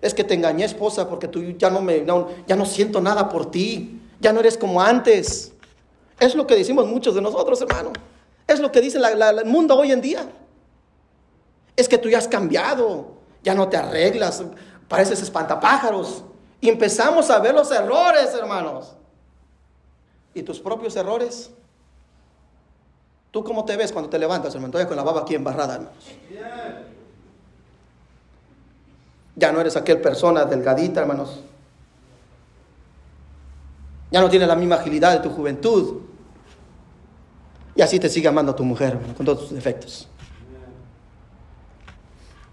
Es 0.00 0.12
que 0.12 0.22
te 0.22 0.34
engañé, 0.34 0.64
esposa, 0.64 1.08
porque 1.08 1.28
tú 1.28 1.42
ya 1.56 1.70
no 1.70 1.80
me, 1.80 2.04
ya 2.46 2.56
no 2.56 2.66
siento 2.66 3.00
nada 3.00 3.28
por 3.28 3.50
ti. 3.50 4.02
Ya 4.20 4.32
no 4.32 4.40
eres 4.40 4.58
como 4.58 4.80
antes. 4.80 5.52
Es 6.20 6.34
lo 6.34 6.46
que 6.46 6.54
decimos 6.54 6.86
muchos 6.86 7.14
de 7.14 7.22
nosotros, 7.22 7.60
hermano. 7.62 7.92
Es 8.46 8.60
lo 8.60 8.70
que 8.70 8.80
dice 8.80 8.98
el 8.98 9.44
mundo 9.46 9.76
hoy 9.76 9.92
en 9.92 10.00
día. 10.00 10.28
Es 11.76 11.88
que 11.88 11.98
tú 11.98 12.08
ya 12.08 12.18
has 12.18 12.28
cambiado. 12.28 13.14
Ya 13.42 13.54
no 13.54 13.68
te 13.68 13.76
arreglas. 13.76 14.42
Pareces 14.88 15.22
espantapájaros. 15.22 16.22
Y 16.60 16.68
empezamos 16.68 17.30
a 17.30 17.38
ver 17.38 17.54
los 17.54 17.70
errores, 17.70 18.34
hermanos. 18.34 18.94
¿Y 20.34 20.42
tus 20.42 20.60
propios 20.60 20.96
errores? 20.96 21.50
¿Tú 23.30 23.42
cómo 23.42 23.64
te 23.64 23.76
ves 23.76 23.90
cuando 23.90 24.08
te 24.08 24.18
levantas, 24.18 24.54
hermano? 24.54 24.72
Todavía 24.72 24.88
con 24.88 24.96
la 24.96 25.02
baba 25.02 25.22
aquí 25.22 25.34
embarrada, 25.34 25.74
hermanos. 25.74 26.04
Ya 29.36 29.52
no 29.52 29.60
eres 29.60 29.76
aquel 29.76 30.00
persona 30.00 30.44
delgadita, 30.44 31.00
hermanos. 31.00 31.40
Ya 34.10 34.20
no 34.20 34.28
tienes 34.28 34.46
la 34.46 34.54
misma 34.54 34.76
agilidad 34.76 35.12
de 35.12 35.18
tu 35.18 35.30
juventud. 35.34 36.02
Y 37.74 37.82
así 37.82 37.98
te 37.98 38.08
sigue 38.08 38.28
amando 38.28 38.54
tu 38.54 38.62
mujer, 38.64 38.94
hermano, 38.94 39.14
con 39.14 39.26
todos 39.26 39.40
tus 39.40 39.50
defectos. 39.50 40.08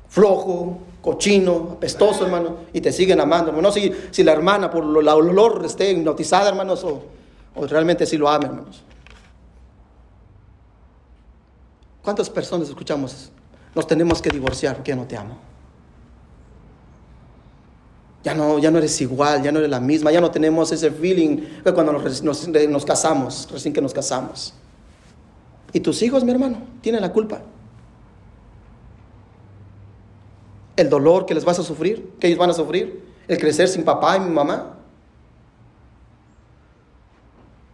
Flojo, 0.09 0.79
cochino, 1.01 1.69
apestoso, 1.73 2.25
hermano, 2.25 2.57
y 2.73 2.81
te 2.81 2.91
siguen 2.91 3.21
amando, 3.21 3.49
hermano. 3.49 3.67
No 3.67 3.71
si, 3.71 3.93
si 4.09 4.23
la 4.23 4.31
hermana 4.31 4.71
por 4.71 4.83
el 4.83 5.07
olor 5.07 5.63
esté 5.63 5.91
hipnotizada, 5.91 6.49
hermanos, 6.49 6.83
o, 6.83 7.03
o 7.55 7.67
realmente 7.67 8.07
si 8.07 8.17
lo 8.17 8.27
ama, 8.27 8.47
hermanos. 8.47 8.83
¿Cuántas 12.01 12.29
personas 12.29 12.67
escuchamos? 12.67 13.31
Nos 13.75 13.85
tenemos 13.85 14.21
que 14.21 14.31
divorciar 14.31 14.75
porque 14.75 14.89
ya 14.89 14.95
no 14.95 15.05
te 15.05 15.15
amo. 15.15 15.50
Ya 18.23 18.35
no, 18.35 18.59
ya 18.59 18.69
no 18.69 18.77
eres 18.77 19.01
igual, 19.01 19.41
ya 19.41 19.51
no 19.51 19.59
eres 19.59 19.71
la 19.71 19.79
misma, 19.79 20.11
ya 20.11 20.21
no 20.21 20.29
tenemos 20.29 20.71
ese 20.71 20.91
feeling 20.91 21.37
cuando 21.73 21.91
nos, 21.91 22.85
casamos, 22.85 23.49
recién 23.51 23.73
que 23.73 23.81
nos 23.81 23.93
casamos. 23.93 24.53
Y 25.73 25.79
tus 25.79 26.01
hijos, 26.03 26.23
mi 26.23 26.31
hermano, 26.31 26.57
tienen 26.81 27.01
la 27.01 27.11
culpa. 27.11 27.41
El 30.75 30.89
dolor 30.89 31.25
que 31.25 31.33
les 31.33 31.43
vas 31.43 31.57
a 31.57 31.63
sufrir, 31.63 32.11
que 32.19 32.27
ellos 32.27 32.37
van 32.37 32.51
a 32.51 32.53
sufrir, 32.53 33.03
el 33.27 33.37
crecer 33.39 33.67
sin 33.67 33.83
papá 33.83 34.17
y 34.17 34.19
mamá. 34.19 34.77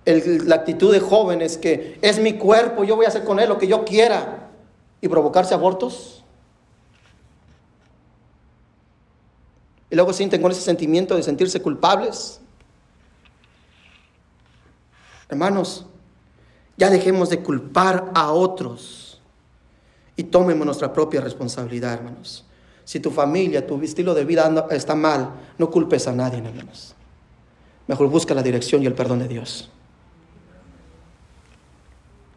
El, 0.06 0.48
la 0.48 0.56
actitud 0.56 0.94
de 0.94 1.02
jóvenes 1.02 1.58
que 1.58 2.00
es 2.02 2.20
mi 2.20 2.34
cuerpo, 2.34 2.86
yo 2.86 2.96
voy 2.96 3.06
a 3.06 3.10
hacer 3.10 3.26
con 3.26 3.42
él 3.42 3.50
lo 3.50 3.58
que 3.58 3.68
yo 3.68 3.84
quiera 3.84 4.50
y 5.02 5.10
provocarse 5.10 5.54
abortos. 5.54 6.17
Y 9.90 9.96
luego 9.96 10.14
sienten 10.14 10.42
con 10.42 10.52
ese 10.52 10.62
sentimiento 10.62 11.16
de 11.16 11.24
sentirse 11.24 11.62
culpables. 11.62 12.42
Hermanos, 15.30 15.86
ya 16.78 16.90
dejemos 16.90 17.30
de 17.30 17.42
culpar 17.42 18.12
a 18.14 18.32
otros 18.32 19.22
y 20.16 20.24
tomemos 20.24 20.66
nuestra 20.66 20.92
propia 20.94 21.22
responsabilidad, 21.22 21.94
hermanos. 21.94 22.46
Si 22.84 23.00
tu 23.00 23.12
familia, 23.12 23.66
tu 23.66 23.82
estilo 23.82 24.14
de 24.14 24.26
vida 24.26 24.68
está 24.72 24.96
mal, 24.96 25.32
no 25.58 25.70
culpes 25.70 26.08
a 26.08 26.14
nadie, 26.14 26.40
hermanos. 26.40 26.96
Mejor 27.88 28.08
busca 28.10 28.34
la 28.34 28.44
dirección 28.44 28.84
y 28.84 28.86
el 28.86 28.94
perdón 28.94 29.20
de 29.20 29.28
Dios. 29.28 29.70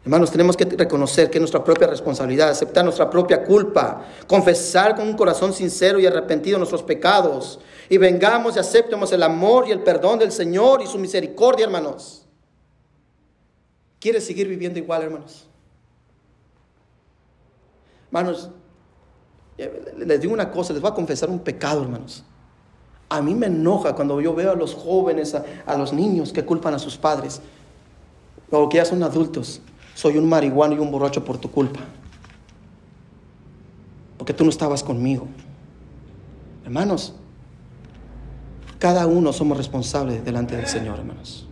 Hermanos, 0.03 0.31
tenemos 0.31 0.57
que 0.57 0.65
reconocer 0.65 1.29
que 1.29 1.37
es 1.37 1.41
nuestra 1.41 1.63
propia 1.63 1.85
responsabilidad, 1.85 2.49
aceptar 2.49 2.83
nuestra 2.83 3.07
propia 3.07 3.43
culpa, 3.43 4.03
confesar 4.27 4.95
con 4.95 5.07
un 5.07 5.15
corazón 5.15 5.53
sincero 5.53 5.99
y 5.99 6.07
arrepentido 6.07 6.57
nuestros 6.57 6.81
pecados 6.81 7.59
y 7.87 7.97
vengamos 7.97 8.55
y 8.55 8.59
aceptemos 8.59 9.11
el 9.11 9.21
amor 9.21 9.67
y 9.67 9.71
el 9.71 9.83
perdón 9.83 10.17
del 10.17 10.31
Señor 10.31 10.81
y 10.81 10.87
su 10.87 10.97
misericordia, 10.97 11.65
hermanos. 11.65 12.25
¿Quieres 13.99 14.25
seguir 14.25 14.47
viviendo 14.47 14.79
igual, 14.79 15.03
hermanos? 15.03 15.47
Hermanos, 18.07 18.49
les 19.97 20.19
digo 20.19 20.33
una 20.33 20.49
cosa, 20.49 20.73
les 20.73 20.81
voy 20.81 20.89
a 20.89 20.95
confesar 20.95 21.29
un 21.29 21.39
pecado, 21.39 21.83
hermanos. 21.83 22.23
A 23.07 23.21
mí 23.21 23.35
me 23.35 23.45
enoja 23.45 23.93
cuando 23.93 24.19
yo 24.19 24.33
veo 24.33 24.51
a 24.51 24.55
los 24.55 24.73
jóvenes, 24.73 25.35
a, 25.35 25.45
a 25.67 25.77
los 25.77 25.93
niños 25.93 26.33
que 26.33 26.43
culpan 26.43 26.73
a 26.73 26.79
sus 26.79 26.97
padres, 26.97 27.39
o 28.49 28.67
que 28.67 28.77
ya 28.77 28.85
son 28.85 29.03
adultos 29.03 29.61
soy 29.95 30.17
un 30.17 30.27
marihuano 30.27 30.75
y 30.75 30.79
un 30.79 30.91
borracho 30.91 31.23
por 31.23 31.37
tu 31.37 31.51
culpa. 31.51 31.81
Porque 34.17 34.33
tú 34.33 34.43
no 34.43 34.49
estabas 34.49 34.83
conmigo. 34.83 35.27
Hermanos, 36.63 37.15
cada 38.79 39.05
uno 39.07 39.33
somos 39.33 39.57
responsables 39.57 40.23
delante 40.23 40.55
del 40.55 40.67
Señor, 40.67 40.99
hermanos. 40.99 41.47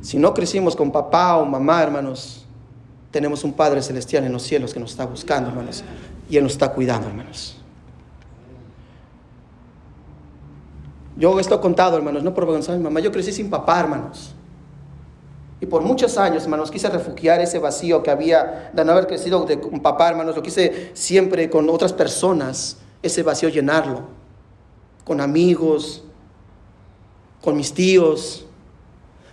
Si 0.00 0.18
no 0.18 0.34
crecimos 0.34 0.74
con 0.74 0.90
papá 0.90 1.36
o 1.36 1.44
mamá, 1.44 1.82
hermanos, 1.82 2.44
tenemos 3.10 3.44
un 3.44 3.52
Padre 3.52 3.82
Celestial 3.82 4.24
en 4.24 4.32
los 4.32 4.42
cielos 4.42 4.74
que 4.74 4.80
nos 4.80 4.90
está 4.90 5.04
buscando, 5.06 5.50
hermanos, 5.50 5.84
y 6.28 6.36
Él 6.36 6.42
nos 6.42 6.52
está 6.52 6.72
cuidando, 6.72 7.08
hermanos. 7.08 7.56
Yo 11.16 11.38
esto 11.38 11.54
he 11.54 11.60
contado, 11.60 11.96
hermanos, 11.96 12.22
no 12.22 12.34
por 12.34 12.44
vergüenza 12.44 12.72
mi 12.72 12.82
mamá, 12.82 13.00
yo 13.00 13.12
crecí 13.12 13.32
sin 13.32 13.50
papá, 13.50 13.80
hermanos. 13.80 14.34
Y 15.62 15.66
por 15.66 15.82
muchos 15.82 16.18
años, 16.18 16.42
hermanos, 16.42 16.72
quise 16.72 16.90
refugiar 16.90 17.40
ese 17.40 17.60
vacío 17.60 18.02
que 18.02 18.10
había 18.10 18.72
de 18.72 18.84
no 18.84 18.90
haber 18.90 19.06
crecido 19.06 19.44
de 19.44 19.54
un 19.54 19.80
papá, 19.80 20.08
hermanos. 20.08 20.34
Lo 20.34 20.42
quise 20.42 20.90
siempre 20.92 21.48
con 21.48 21.70
otras 21.70 21.92
personas, 21.92 22.78
ese 23.00 23.22
vacío 23.22 23.48
llenarlo. 23.48 24.08
Con 25.04 25.20
amigos, 25.20 26.02
con 27.40 27.56
mis 27.56 27.72
tíos. 27.72 28.44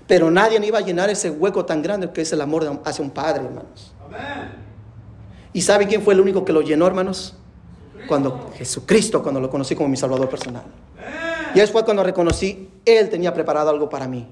Pero 0.05 0.29
nadie 0.29 0.63
iba 0.63 0.77
a 0.77 0.81
llenar 0.81 1.09
ese 1.09 1.31
hueco 1.31 1.65
tan 1.65 1.81
grande 1.81 2.11
que 2.11 2.21
es 2.21 2.31
el 2.31 2.41
amor 2.41 2.79
hacia 2.85 3.03
un 3.03 3.09
padre, 3.09 3.45
hermanos. 3.45 3.91
¿Y 5.51 5.63
sabe 5.63 5.87
quién 5.87 6.03
fue 6.03 6.13
el 6.13 6.19
único 6.19 6.45
que 6.45 6.53
lo 6.53 6.61
llenó, 6.61 6.85
hermanos? 6.85 7.37
Cuando 8.07 8.51
Jesucristo, 8.53 9.23
cuando 9.23 9.41
lo 9.41 9.49
conocí 9.49 9.75
como 9.75 9.89
mi 9.89 9.97
Salvador 9.97 10.29
personal. 10.29 10.65
Y 11.55 11.59
después 11.59 11.83
cuando 11.85 12.03
reconocí, 12.03 12.69
Él 12.85 13.09
tenía 13.09 13.33
preparado 13.33 13.71
algo 13.71 13.89
para 13.89 14.07
mí. 14.07 14.27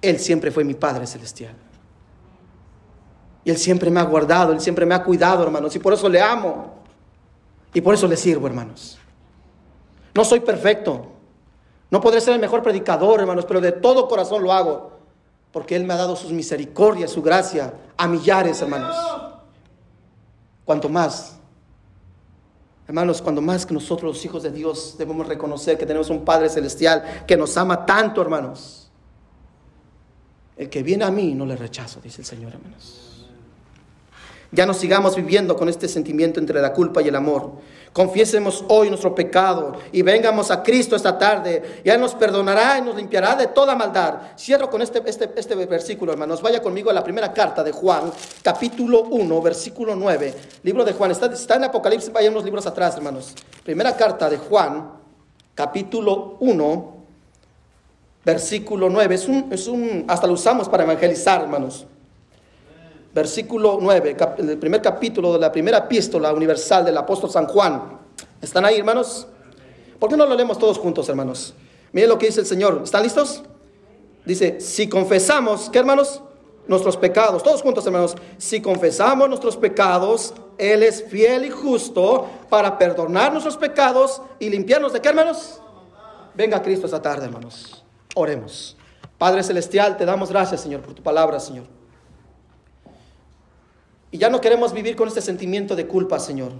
Él 0.00 0.18
siempre 0.18 0.50
fue 0.50 0.64
mi 0.64 0.74
Padre 0.74 1.06
Celestial. 1.06 1.54
Y 3.44 3.50
Él 3.50 3.56
siempre 3.56 3.90
me 3.90 4.00
ha 4.00 4.04
guardado, 4.04 4.52
Él 4.52 4.60
siempre 4.60 4.86
me 4.86 4.94
ha 4.94 5.02
cuidado, 5.02 5.42
hermanos. 5.42 5.74
Y 5.76 5.78
por 5.78 5.92
eso 5.92 6.08
le 6.08 6.20
amo. 6.20 6.74
Y 7.72 7.80
por 7.80 7.94
eso 7.94 8.06
le 8.06 8.16
sirvo, 8.16 8.46
hermanos. 8.46 8.98
No 10.14 10.24
soy 10.24 10.40
perfecto. 10.40 11.06
No 11.90 12.00
podré 12.00 12.20
ser 12.20 12.34
el 12.34 12.40
mejor 12.40 12.62
predicador, 12.62 13.20
hermanos, 13.20 13.44
pero 13.46 13.60
de 13.60 13.72
todo 13.72 14.08
corazón 14.08 14.42
lo 14.42 14.52
hago. 14.52 14.92
Porque 15.52 15.76
Él 15.76 15.84
me 15.84 15.94
ha 15.94 15.96
dado 15.96 16.16
sus 16.16 16.32
misericordias, 16.32 17.10
su 17.10 17.22
gracia 17.22 17.74
a 17.96 18.06
millares, 18.06 18.60
hermanos. 18.60 18.94
Cuanto 20.64 20.88
más 20.88 21.38
Hermanos, 22.88 23.20
cuando 23.20 23.42
más 23.42 23.66
que 23.66 23.74
nosotros 23.74 24.14
los 24.14 24.24
hijos 24.24 24.42
de 24.42 24.50
Dios 24.50 24.94
debemos 24.96 25.28
reconocer 25.28 25.76
que 25.76 25.84
tenemos 25.84 26.08
un 26.08 26.24
Padre 26.24 26.48
Celestial 26.48 27.24
que 27.26 27.36
nos 27.36 27.54
ama 27.58 27.84
tanto, 27.84 28.22
hermanos. 28.22 28.87
El 30.58 30.68
que 30.68 30.82
viene 30.82 31.04
a 31.04 31.10
mí 31.10 31.34
no 31.34 31.46
le 31.46 31.56
rechazo, 31.56 32.00
dice 32.02 32.22
el 32.22 32.26
Señor, 32.26 32.52
hermanos. 32.52 33.08
Ya 34.50 34.64
no 34.64 34.72
sigamos 34.72 35.14
viviendo 35.14 35.54
con 35.56 35.68
este 35.68 35.88
sentimiento 35.88 36.40
entre 36.40 36.60
la 36.62 36.72
culpa 36.72 37.02
y 37.02 37.08
el 37.08 37.14
amor. 37.14 37.52
Confiésemos 37.92 38.64
hoy 38.68 38.88
nuestro 38.88 39.14
pecado 39.14 39.74
y 39.92 40.00
vengamos 40.00 40.50
a 40.50 40.62
Cristo 40.62 40.96
esta 40.96 41.18
tarde. 41.18 41.82
Ya 41.84 41.98
nos 41.98 42.14
perdonará 42.14 42.78
y 42.78 42.82
nos 42.82 42.96
limpiará 42.96 43.36
de 43.36 43.48
toda 43.48 43.76
maldad. 43.76 44.36
Cierro 44.38 44.70
con 44.70 44.80
este, 44.80 45.02
este, 45.04 45.30
este 45.36 45.54
versículo, 45.54 46.12
hermanos. 46.12 46.40
Vaya 46.40 46.62
conmigo 46.62 46.88
a 46.88 46.94
la 46.94 47.04
primera 47.04 47.32
carta 47.32 47.62
de 47.62 47.72
Juan, 47.72 48.10
capítulo 48.42 49.02
1, 49.02 49.42
versículo 49.42 49.94
9. 49.94 50.34
Libro 50.62 50.82
de 50.82 50.94
Juan. 50.94 51.10
Está, 51.10 51.26
está 51.26 51.56
en 51.56 51.64
Apocalipsis, 51.64 52.10
vaya 52.10 52.30
unos 52.30 52.44
libros 52.44 52.66
atrás, 52.66 52.96
hermanos. 52.96 53.34
Primera 53.64 53.94
carta 53.96 54.30
de 54.30 54.38
Juan, 54.38 54.92
capítulo 55.54 56.38
1, 56.40 56.97
versículo 58.28 58.90
9. 58.90 59.14
Es 59.14 59.26
un, 59.26 59.48
es 59.50 59.66
un, 59.66 60.04
hasta 60.06 60.26
lo 60.26 60.34
usamos 60.34 60.68
para 60.68 60.84
evangelizar, 60.84 61.42
hermanos 61.42 61.86
versículo 63.14 63.78
9, 63.80 64.16
el 64.38 64.58
primer 64.58 64.80
capítulo 64.80 65.32
de 65.32 65.40
la 65.40 65.50
primera 65.50 65.78
epístola 65.78 66.32
universal 66.32 66.84
del 66.84 66.96
apóstol 66.96 67.30
San 67.30 67.46
Juan. 67.46 67.98
¿Están 68.40 68.64
ahí, 68.64 68.78
hermanos? 68.78 69.26
¿Por 69.98 70.08
qué 70.08 70.16
no 70.16 70.24
lo 70.24 70.36
leemos 70.36 70.58
todos 70.58 70.78
juntos, 70.78 71.08
hermanos? 71.08 71.54
Miren 71.92 72.10
lo 72.10 72.18
que 72.18 72.26
dice 72.26 72.40
el 72.40 72.46
Señor. 72.46 72.82
¿Están 72.84 73.02
listos? 73.02 73.42
Dice, 74.24 74.60
si 74.60 74.88
confesamos, 74.88 75.68
¿qué 75.70 75.78
hermanos? 75.78 76.22
Nuestros 76.68 76.96
pecados, 76.96 77.42
todos 77.42 77.62
juntos, 77.62 77.84
hermanos. 77.86 78.14
Si 78.36 78.60
confesamos 78.60 79.28
nuestros 79.28 79.56
pecados, 79.56 80.34
Él 80.58 80.82
es 80.82 81.02
fiel 81.02 81.46
y 81.46 81.50
justo 81.50 82.28
para 82.48 82.78
perdonar 82.78 83.32
nuestros 83.32 83.56
pecados 83.56 84.22
y 84.38 84.50
limpiarnos 84.50 84.92
de 84.92 85.00
qué, 85.00 85.08
hermanos? 85.08 85.60
Venga 86.34 86.62
Cristo 86.62 86.86
esta 86.86 87.02
tarde, 87.02 87.24
hermanos. 87.24 87.77
Oremos. 88.18 88.76
Padre 89.16 89.44
Celestial, 89.44 89.96
te 89.96 90.04
damos 90.04 90.30
gracias, 90.30 90.60
Señor, 90.60 90.80
por 90.80 90.92
tu 90.92 91.02
palabra, 91.02 91.38
Señor. 91.38 91.66
Y 94.10 94.18
ya 94.18 94.28
no 94.28 94.40
queremos 94.40 94.72
vivir 94.72 94.96
con 94.96 95.06
este 95.06 95.20
sentimiento 95.20 95.76
de 95.76 95.86
culpa, 95.86 96.18
Señor. 96.18 96.52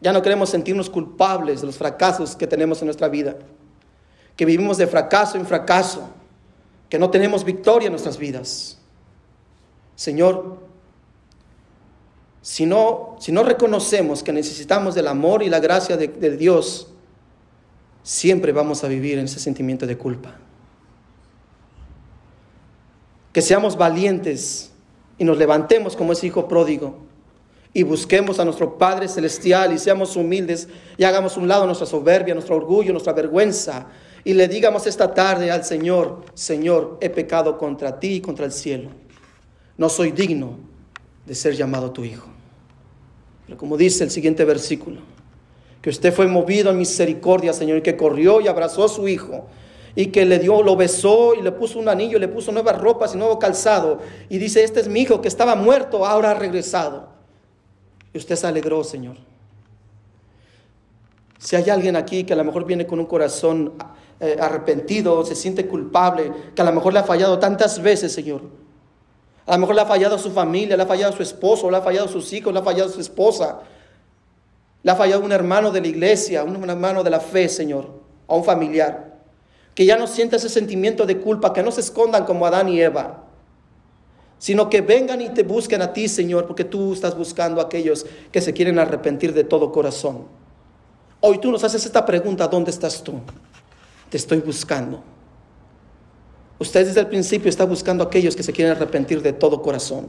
Ya 0.00 0.12
no 0.14 0.22
queremos 0.22 0.48
sentirnos 0.48 0.88
culpables 0.88 1.60
de 1.60 1.66
los 1.66 1.76
fracasos 1.76 2.34
que 2.34 2.46
tenemos 2.46 2.80
en 2.80 2.86
nuestra 2.86 3.08
vida. 3.08 3.36
Que 4.36 4.46
vivimos 4.46 4.78
de 4.78 4.86
fracaso 4.86 5.36
en 5.36 5.46
fracaso. 5.46 6.08
Que 6.88 6.98
no 6.98 7.10
tenemos 7.10 7.44
victoria 7.44 7.86
en 7.86 7.92
nuestras 7.92 8.16
vidas. 8.16 8.78
Señor, 9.96 10.60
si 12.40 12.64
no, 12.64 13.16
si 13.18 13.32
no 13.32 13.42
reconocemos 13.42 14.22
que 14.22 14.32
necesitamos 14.32 14.94
del 14.94 15.08
amor 15.08 15.42
y 15.42 15.50
la 15.50 15.60
gracia 15.60 15.96
de, 15.96 16.08
de 16.08 16.36
Dios, 16.36 16.88
siempre 18.06 18.52
vamos 18.52 18.84
a 18.84 18.88
vivir 18.88 19.18
en 19.18 19.24
ese 19.24 19.40
sentimiento 19.40 19.84
de 19.84 19.98
culpa. 19.98 20.36
Que 23.32 23.42
seamos 23.42 23.76
valientes 23.76 24.70
y 25.18 25.24
nos 25.24 25.36
levantemos 25.36 25.96
como 25.96 26.12
ese 26.12 26.28
hijo 26.28 26.46
pródigo 26.46 26.98
y 27.72 27.82
busquemos 27.82 28.38
a 28.38 28.44
nuestro 28.44 28.78
Padre 28.78 29.08
Celestial 29.08 29.72
y 29.72 29.78
seamos 29.78 30.14
humildes 30.14 30.68
y 30.96 31.02
hagamos 31.02 31.36
un 31.36 31.48
lado 31.48 31.66
nuestra 31.66 31.84
soberbia, 31.84 32.32
nuestro 32.32 32.54
orgullo, 32.54 32.92
nuestra 32.92 33.12
vergüenza 33.12 33.88
y 34.22 34.34
le 34.34 34.46
digamos 34.46 34.86
esta 34.86 35.12
tarde 35.12 35.50
al 35.50 35.64
Señor, 35.64 36.26
Señor, 36.34 36.98
he 37.00 37.10
pecado 37.10 37.58
contra 37.58 37.98
ti 37.98 38.14
y 38.14 38.20
contra 38.20 38.44
el 38.44 38.52
cielo. 38.52 38.90
No 39.76 39.88
soy 39.88 40.12
digno 40.12 40.58
de 41.26 41.34
ser 41.34 41.56
llamado 41.56 41.90
tu 41.90 42.04
hijo. 42.04 42.28
Pero 43.46 43.58
como 43.58 43.76
dice 43.76 44.04
el 44.04 44.12
siguiente 44.12 44.44
versículo, 44.44 45.00
que 45.86 45.90
usted 45.90 46.12
fue 46.12 46.26
movido 46.26 46.72
en 46.72 46.78
misericordia, 46.78 47.52
Señor, 47.52 47.78
y 47.78 47.80
que 47.80 47.96
corrió 47.96 48.40
y 48.40 48.48
abrazó 48.48 48.82
a 48.82 48.88
su 48.88 49.06
hijo 49.06 49.46
y 49.94 50.06
que 50.06 50.24
le 50.24 50.40
dio, 50.40 50.60
lo 50.64 50.74
besó 50.74 51.32
y 51.32 51.42
le 51.42 51.52
puso 51.52 51.78
un 51.78 51.88
anillo, 51.88 52.18
le 52.18 52.26
puso 52.26 52.50
nuevas 52.50 52.76
ropas 52.76 53.14
y 53.14 53.18
nuevo 53.18 53.38
calzado. 53.38 54.00
Y 54.28 54.38
dice, 54.38 54.64
este 54.64 54.80
es 54.80 54.88
mi 54.88 55.02
hijo 55.02 55.20
que 55.20 55.28
estaba 55.28 55.54
muerto, 55.54 56.04
ahora 56.04 56.32
ha 56.32 56.34
regresado. 56.34 57.06
Y 58.12 58.18
usted 58.18 58.34
se 58.34 58.48
alegró, 58.48 58.82
Señor. 58.82 59.16
Si 61.38 61.54
hay 61.54 61.70
alguien 61.70 61.94
aquí 61.94 62.24
que 62.24 62.32
a 62.32 62.36
lo 62.36 62.42
mejor 62.42 62.64
viene 62.64 62.84
con 62.84 62.98
un 62.98 63.06
corazón 63.06 63.74
eh, 64.18 64.38
arrepentido, 64.40 65.24
se 65.24 65.36
siente 65.36 65.68
culpable, 65.68 66.32
que 66.52 66.62
a 66.62 66.64
lo 66.64 66.72
mejor 66.72 66.94
le 66.94 66.98
ha 66.98 67.04
fallado 67.04 67.38
tantas 67.38 67.80
veces, 67.80 68.12
Señor. 68.12 68.40
A 69.46 69.52
lo 69.52 69.60
mejor 69.60 69.76
le 69.76 69.82
ha 69.82 69.86
fallado 69.86 70.16
a 70.16 70.18
su 70.18 70.32
familia, 70.32 70.76
le 70.76 70.82
ha 70.82 70.86
fallado 70.86 71.12
a 71.12 71.16
su 71.16 71.22
esposo, 71.22 71.70
le 71.70 71.76
ha 71.76 71.82
fallado 71.82 72.06
a 72.06 72.10
sus 72.10 72.32
hijos, 72.32 72.52
le 72.52 72.58
ha 72.58 72.64
fallado 72.64 72.90
a 72.90 72.92
su 72.92 73.00
esposa. 73.00 73.60
Le 74.86 74.92
ha 74.92 74.94
fallado 74.94 75.24
un 75.24 75.32
hermano 75.32 75.72
de 75.72 75.80
la 75.80 75.88
iglesia, 75.88 76.44
un 76.44 76.70
hermano 76.70 77.02
de 77.02 77.10
la 77.10 77.18
fe, 77.18 77.48
Señor, 77.48 77.90
a 78.28 78.36
un 78.36 78.44
familiar 78.44 79.16
que 79.74 79.84
ya 79.84 79.98
no 79.98 80.06
sienta 80.06 80.36
ese 80.36 80.48
sentimiento 80.48 81.04
de 81.06 81.18
culpa, 81.18 81.52
que 81.52 81.60
no 81.60 81.72
se 81.72 81.80
escondan 81.80 82.24
como 82.24 82.46
Adán 82.46 82.68
y 82.68 82.80
Eva, 82.80 83.24
sino 84.38 84.70
que 84.70 84.82
vengan 84.82 85.20
y 85.20 85.30
te 85.30 85.42
busquen 85.42 85.82
a 85.82 85.92
ti, 85.92 86.06
Señor, 86.06 86.46
porque 86.46 86.62
tú 86.62 86.92
estás 86.92 87.16
buscando 87.16 87.60
a 87.60 87.64
aquellos 87.64 88.06
que 88.30 88.40
se 88.40 88.52
quieren 88.52 88.78
arrepentir 88.78 89.34
de 89.34 89.42
todo 89.42 89.72
corazón. 89.72 90.28
Hoy 91.18 91.38
tú 91.38 91.50
nos 91.50 91.64
haces 91.64 91.84
esta 91.84 92.06
pregunta, 92.06 92.46
¿dónde 92.46 92.70
estás 92.70 93.02
tú? 93.02 93.14
Te 94.08 94.18
estoy 94.18 94.38
buscando. 94.38 95.02
Usted 96.60 96.86
desde 96.86 97.00
el 97.00 97.08
principio 97.08 97.48
está 97.48 97.64
buscando 97.64 98.04
a 98.04 98.06
aquellos 98.06 98.36
que 98.36 98.44
se 98.44 98.52
quieren 98.52 98.76
arrepentir 98.76 99.20
de 99.20 99.32
todo 99.32 99.62
corazón. 99.62 100.08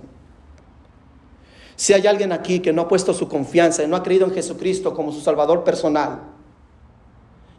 Si 1.78 1.94
hay 1.94 2.08
alguien 2.08 2.32
aquí 2.32 2.60
que 2.60 2.74
no 2.74 2.82
ha 2.82 2.88
puesto 2.88 3.14
su 3.14 3.30
confianza 3.30 3.84
y 3.84 3.88
no 3.88 3.96
ha 3.96 4.02
creído 4.02 4.26
en 4.26 4.34
Jesucristo 4.34 4.96
como 4.96 5.12
su 5.14 5.22
Salvador 5.22 5.64
personal, 5.64 6.22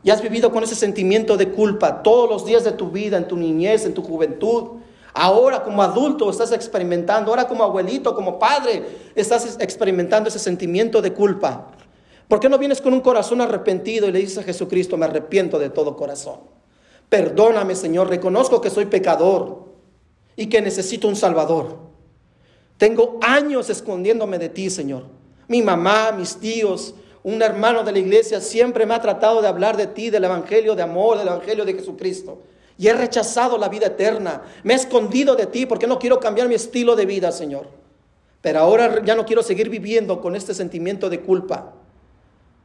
y 0.02 0.10
has 0.10 0.20
vivido 0.20 0.50
con 0.50 0.64
ese 0.64 0.74
sentimiento 0.74 1.36
de 1.36 1.50
culpa 1.50 2.02
todos 2.02 2.28
los 2.28 2.44
días 2.44 2.64
de 2.64 2.72
tu 2.72 2.90
vida, 2.90 3.16
en 3.16 3.28
tu 3.28 3.36
niñez, 3.36 3.84
en 3.84 3.94
tu 3.94 4.02
juventud. 4.02 4.78
Ahora 5.14 5.62
como 5.62 5.82
adulto 5.82 6.30
estás 6.30 6.52
experimentando, 6.52 7.30
ahora 7.30 7.46
como 7.46 7.62
abuelito, 7.62 8.14
como 8.14 8.38
padre, 8.38 8.84
estás 9.14 9.56
experimentando 9.60 10.28
ese 10.28 10.38
sentimiento 10.38 11.00
de 11.00 11.12
culpa. 11.12 11.68
¿Por 12.26 12.40
qué 12.40 12.48
no 12.48 12.58
vienes 12.58 12.80
con 12.80 12.92
un 12.92 13.00
corazón 13.00 13.40
arrepentido 13.40 14.08
y 14.08 14.12
le 14.12 14.18
dices 14.18 14.38
a 14.38 14.42
Jesucristo, 14.42 14.96
me 14.96 15.06
arrepiento 15.06 15.58
de 15.58 15.70
todo 15.70 15.96
corazón? 15.96 16.40
Perdóname, 17.08 17.74
Señor, 17.74 18.08
reconozco 18.08 18.60
que 18.60 18.70
soy 18.70 18.86
pecador 18.86 19.68
y 20.36 20.46
que 20.46 20.60
necesito 20.60 21.08
un 21.08 21.16
Salvador. 21.16 21.87
Tengo 22.78 23.18
años 23.20 23.68
escondiéndome 23.68 24.38
de 24.38 24.48
ti, 24.48 24.70
Señor. 24.70 25.04
Mi 25.48 25.62
mamá, 25.62 26.12
mis 26.12 26.36
tíos, 26.36 26.94
un 27.24 27.42
hermano 27.42 27.82
de 27.82 27.92
la 27.92 27.98
iglesia 27.98 28.40
siempre 28.40 28.86
me 28.86 28.94
ha 28.94 29.02
tratado 29.02 29.42
de 29.42 29.48
hablar 29.48 29.76
de 29.76 29.88
ti, 29.88 30.10
del 30.10 30.24
Evangelio 30.24 30.76
de 30.76 30.82
amor, 30.82 31.18
del 31.18 31.28
Evangelio 31.28 31.64
de 31.64 31.74
Jesucristo. 31.74 32.38
Y 32.78 32.86
he 32.86 32.92
rechazado 32.92 33.58
la 33.58 33.68
vida 33.68 33.86
eterna. 33.86 34.42
Me 34.62 34.74
he 34.74 34.76
escondido 34.76 35.34
de 35.34 35.46
ti 35.46 35.66
porque 35.66 35.88
no 35.88 35.98
quiero 35.98 36.20
cambiar 36.20 36.48
mi 36.48 36.54
estilo 36.54 36.94
de 36.94 37.06
vida, 37.06 37.32
Señor. 37.32 37.66
Pero 38.40 38.60
ahora 38.60 39.04
ya 39.04 39.16
no 39.16 39.26
quiero 39.26 39.42
seguir 39.42 39.68
viviendo 39.68 40.20
con 40.20 40.36
este 40.36 40.54
sentimiento 40.54 41.10
de 41.10 41.20
culpa. 41.20 41.74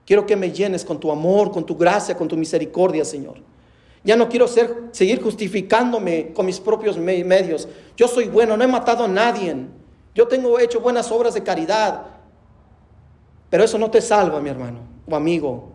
Quiero 0.05 0.27
que 0.27 0.35
me 0.35 0.51
llenes 0.51 0.85
con 0.85 0.99
tu 0.99 1.11
amor, 1.11 1.51
con 1.51 1.65
tu 1.65 1.75
gracia, 1.75 2.15
con 2.15 2.27
tu 2.27 2.37
misericordia, 2.37 3.03
Señor. 3.03 3.37
Ya 4.03 4.15
no 4.15 4.29
quiero 4.29 4.47
ser, 4.47 4.75
seguir 4.91 5.23
justificándome 5.23 6.33
con 6.33 6.45
mis 6.45 6.59
propios 6.59 6.97
medios. 6.97 7.67
Yo 7.97 8.07
soy 8.07 8.25
bueno, 8.25 8.55
no 8.55 8.63
he 8.63 8.67
matado 8.67 9.05
a 9.05 9.07
nadie. 9.07 9.55
Yo 10.15 10.27
tengo 10.27 10.59
hecho 10.59 10.79
buenas 10.79 11.11
obras 11.11 11.33
de 11.33 11.43
caridad. 11.43 12.05
Pero 13.49 13.63
eso 13.63 13.77
no 13.77 13.91
te 13.91 14.01
salva, 14.01 14.39
mi 14.39 14.49
hermano 14.49 14.93
o 15.07 15.15
amigo. 15.15 15.69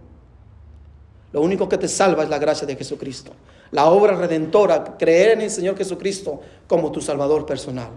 Lo 1.32 1.42
único 1.42 1.68
que 1.68 1.78
te 1.78 1.88
salva 1.88 2.22
es 2.22 2.28
la 2.28 2.38
gracia 2.38 2.66
de 2.66 2.76
Jesucristo. 2.76 3.32
La 3.70 3.86
obra 3.86 4.16
redentora, 4.16 4.96
creer 4.96 5.32
en 5.32 5.42
el 5.42 5.50
Señor 5.50 5.76
Jesucristo 5.76 6.40
como 6.66 6.90
tu 6.90 7.00
Salvador 7.00 7.44
personal. 7.44 7.90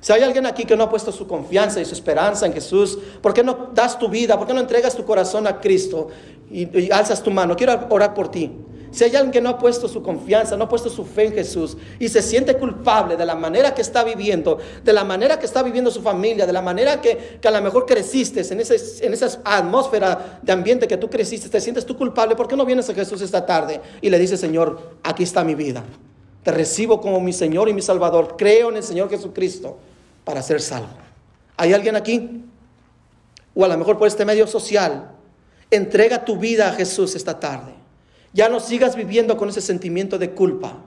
Si 0.00 0.12
hay 0.12 0.22
alguien 0.22 0.46
aquí 0.46 0.64
que 0.64 0.76
no 0.76 0.84
ha 0.84 0.90
puesto 0.90 1.10
su 1.10 1.26
confianza 1.26 1.80
y 1.80 1.84
su 1.84 1.94
esperanza 1.94 2.46
en 2.46 2.52
Jesús, 2.52 2.98
¿por 3.20 3.34
qué 3.34 3.42
no 3.42 3.70
das 3.74 3.98
tu 3.98 4.08
vida? 4.08 4.38
¿Por 4.38 4.46
qué 4.46 4.54
no 4.54 4.60
entregas 4.60 4.94
tu 4.94 5.04
corazón 5.04 5.46
a 5.46 5.60
Cristo 5.60 6.08
y, 6.50 6.90
alzas 6.90 7.22
tu 7.22 7.30
mano? 7.30 7.56
Quiero 7.56 7.86
orar 7.90 8.14
por 8.14 8.30
ti. 8.30 8.52
Si 8.90 9.04
hay 9.04 9.14
alguien 9.14 9.32
que 9.32 9.40
no 9.40 9.50
ha 9.50 9.58
puesto 9.58 9.88
su 9.88 10.02
confianza, 10.02 10.56
no 10.56 10.64
ha 10.64 10.68
puesto 10.68 10.88
su 10.88 11.04
fe 11.04 11.26
en 11.26 11.32
Jesús 11.34 11.76
y 11.98 12.08
se 12.08 12.22
siente 12.22 12.56
culpable 12.56 13.16
de 13.16 13.26
la 13.26 13.34
manera 13.34 13.74
que 13.74 13.82
está 13.82 14.04
viviendo, 14.04 14.58
de 14.82 14.92
la 14.92 15.04
manera 15.04 15.38
que 15.38 15.44
está 15.44 15.62
viviendo 15.62 15.90
su 15.90 16.00
familia, 16.00 16.46
de 16.46 16.52
la 16.52 16.62
manera 16.62 17.00
que, 17.00 17.38
a 17.44 17.50
lo 17.50 17.60
mejor 17.60 17.84
creciste 17.84 18.40
en, 18.50 18.60
ese, 18.60 19.04
en 19.04 19.12
esa 19.12 19.40
atmósfera 19.44 20.40
de 20.40 20.52
ambiente 20.52 20.88
que 20.88 20.96
tú 20.96 21.10
creciste, 21.10 21.48
te 21.48 21.60
sientes 21.60 21.84
tú 21.84 21.96
culpable, 21.96 22.36
¿por 22.36 22.48
qué 22.48 22.56
no 22.56 22.64
vienes 22.64 22.88
a 22.88 22.94
Jesús 22.94 23.20
esta 23.20 23.44
tarde 23.44 23.80
y 24.00 24.08
le 24.08 24.18
dices, 24.18 24.40
Señor, 24.40 24.92
aquí 25.02 25.24
está 25.24 25.44
mi 25.44 25.54
vida? 25.54 25.84
Te 26.46 26.52
recibo 26.52 27.00
como 27.00 27.18
mi 27.18 27.32
Señor 27.32 27.68
y 27.68 27.74
mi 27.74 27.82
Salvador. 27.82 28.36
Creo 28.38 28.70
en 28.70 28.76
el 28.76 28.84
Señor 28.84 29.10
Jesucristo 29.10 29.78
para 30.22 30.40
ser 30.42 30.62
salvo. 30.62 30.96
¿Hay 31.56 31.72
alguien 31.72 31.96
aquí? 31.96 32.44
O 33.52 33.64
a 33.64 33.68
lo 33.68 33.76
mejor 33.76 33.98
por 33.98 34.06
este 34.06 34.24
medio 34.24 34.46
social. 34.46 35.10
Entrega 35.72 36.24
tu 36.24 36.38
vida 36.38 36.68
a 36.68 36.72
Jesús 36.72 37.16
esta 37.16 37.40
tarde. 37.40 37.72
Ya 38.32 38.48
no 38.48 38.60
sigas 38.60 38.94
viviendo 38.94 39.36
con 39.36 39.48
ese 39.48 39.60
sentimiento 39.60 40.18
de 40.18 40.34
culpa. 40.36 40.84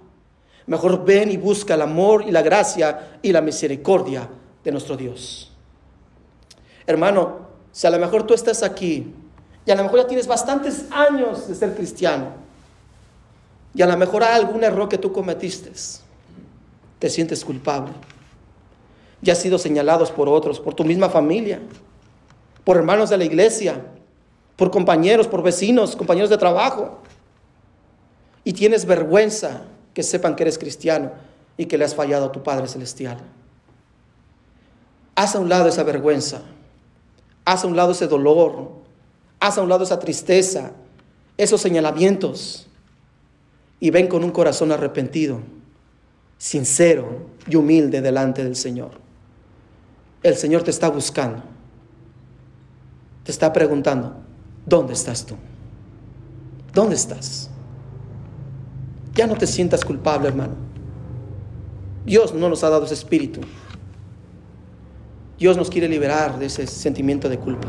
Mejor 0.65 1.03
ven 1.03 1.29
y 1.29 1.35
busca 1.35 1.73
el 1.73 1.81
amor 1.81 2.23
y 2.25 2.31
la 2.31 2.41
gracia 2.41 3.19
y 3.21 3.33
la 3.33 3.41
misericordia 3.41 4.29
de 4.63 4.71
nuestro 4.71 4.95
Dios. 4.95 5.51
Hermano, 6.87 7.49
si 7.73 7.85
a 7.85 7.89
lo 7.89 7.99
mejor 7.99 8.25
tú 8.25 8.33
estás 8.33 8.63
aquí 8.63 9.13
y 9.65 9.71
a 9.71 9.75
lo 9.75 9.83
mejor 9.83 9.99
ya 9.99 10.07
tienes 10.07 10.25
bastantes 10.25 10.85
años 10.89 11.49
de 11.49 11.55
ser 11.55 11.75
cristiano 11.75 12.47
y 13.73 13.81
a 13.81 13.87
lo 13.87 13.97
mejor 13.97 14.23
hay 14.23 14.35
algún 14.35 14.63
error 14.63 14.89
que 14.89 14.97
tú 14.97 15.11
cometiste, 15.11 15.71
te 16.97 17.09
sientes 17.09 17.45
culpable. 17.45 17.91
Ya 19.21 19.33
has 19.33 19.39
sido 19.39 19.57
señalados 19.57 20.11
por 20.11 20.29
otros, 20.29 20.59
por 20.59 20.73
tu 20.73 20.83
misma 20.83 21.09
familia, 21.09 21.59
por 22.63 22.77
hermanos 22.77 23.09
de 23.09 23.17
la 23.17 23.25
iglesia, 23.25 23.85
por 24.55 24.71
compañeros, 24.71 25.27
por 25.27 25.43
vecinos, 25.43 25.95
compañeros 25.95 26.29
de 26.29 26.37
trabajo. 26.37 26.99
Y 28.43 28.53
tienes 28.53 28.85
vergüenza 28.85 29.63
que 29.93 30.03
sepan 30.03 30.35
que 30.35 30.43
eres 30.43 30.57
cristiano 30.57 31.11
y 31.57 31.65
que 31.65 31.77
le 31.77 31.85
has 31.85 31.93
fallado 31.93 32.27
a 32.27 32.31
tu 32.31 32.41
Padre 32.41 32.67
Celestial. 32.67 33.17
Haz 35.15 35.35
a 35.35 35.39
un 35.39 35.49
lado 35.49 35.67
esa 35.67 35.83
vergüenza, 35.83 36.41
haz 37.43 37.65
a 37.65 37.67
un 37.67 37.75
lado 37.75 37.91
ese 37.91 38.07
dolor, 38.07 38.71
haz 39.41 39.57
a 39.57 39.61
un 39.61 39.67
lado 39.67 39.83
esa 39.83 39.99
tristeza, 39.99 40.71
esos 41.37 41.59
señalamientos 41.59 42.68
y 43.79 43.89
ven 43.91 44.07
con 44.07 44.23
un 44.23 44.31
corazón 44.31 44.71
arrepentido, 44.71 45.39
sincero 46.37 47.27
y 47.47 47.55
humilde 47.55 48.01
delante 48.01 48.43
del 48.43 48.55
Señor. 48.55 48.91
El 50.21 50.35
Señor 50.35 50.63
te 50.63 50.71
está 50.71 50.89
buscando, 50.89 51.43
te 53.23 53.31
está 53.31 53.53
preguntando, 53.53 54.15
¿dónde 54.65 54.93
estás 54.93 55.25
tú? 55.25 55.35
¿Dónde 56.73 56.95
estás? 56.95 57.49
Ya 59.15 59.27
no 59.27 59.35
te 59.35 59.47
sientas 59.47 59.83
culpable, 59.83 60.27
hermano. 60.27 60.53
Dios 62.05 62.33
no 62.33 62.49
nos 62.49 62.63
ha 62.63 62.69
dado 62.69 62.85
ese 62.85 62.93
espíritu. 62.93 63.41
Dios 65.37 65.55
nos 65.55 65.69
quiere 65.69 65.87
liberar 65.87 66.37
de 66.37 66.47
ese 66.47 66.67
sentimiento 66.67 67.29
de 67.29 67.39
culpa. 67.39 67.67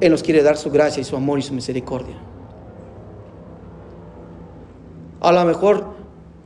Él 0.00 0.10
nos 0.10 0.22
quiere 0.22 0.42
dar 0.42 0.56
su 0.56 0.70
gracia 0.70 1.00
y 1.00 1.04
su 1.04 1.16
amor 1.16 1.38
y 1.38 1.42
su 1.42 1.54
misericordia. 1.54 2.16
A 5.24 5.32
lo 5.32 5.42
mejor 5.46 5.86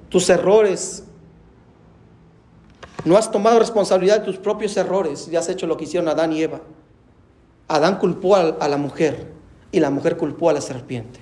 tus 0.08 0.30
errores, 0.30 1.02
no 3.04 3.16
has 3.16 3.28
tomado 3.28 3.58
responsabilidad 3.58 4.20
de 4.20 4.24
tus 4.24 4.36
propios 4.36 4.76
errores 4.76 5.26
y 5.26 5.34
has 5.34 5.48
hecho 5.48 5.66
lo 5.66 5.76
que 5.76 5.82
hicieron 5.82 6.08
Adán 6.08 6.32
y 6.32 6.42
Eva. 6.42 6.60
Adán 7.66 7.98
culpó 7.98 8.36
a 8.36 8.68
la 8.68 8.76
mujer 8.76 9.32
y 9.72 9.80
la 9.80 9.90
mujer 9.90 10.16
culpó 10.16 10.48
a 10.48 10.52
la 10.52 10.60
serpiente. 10.60 11.18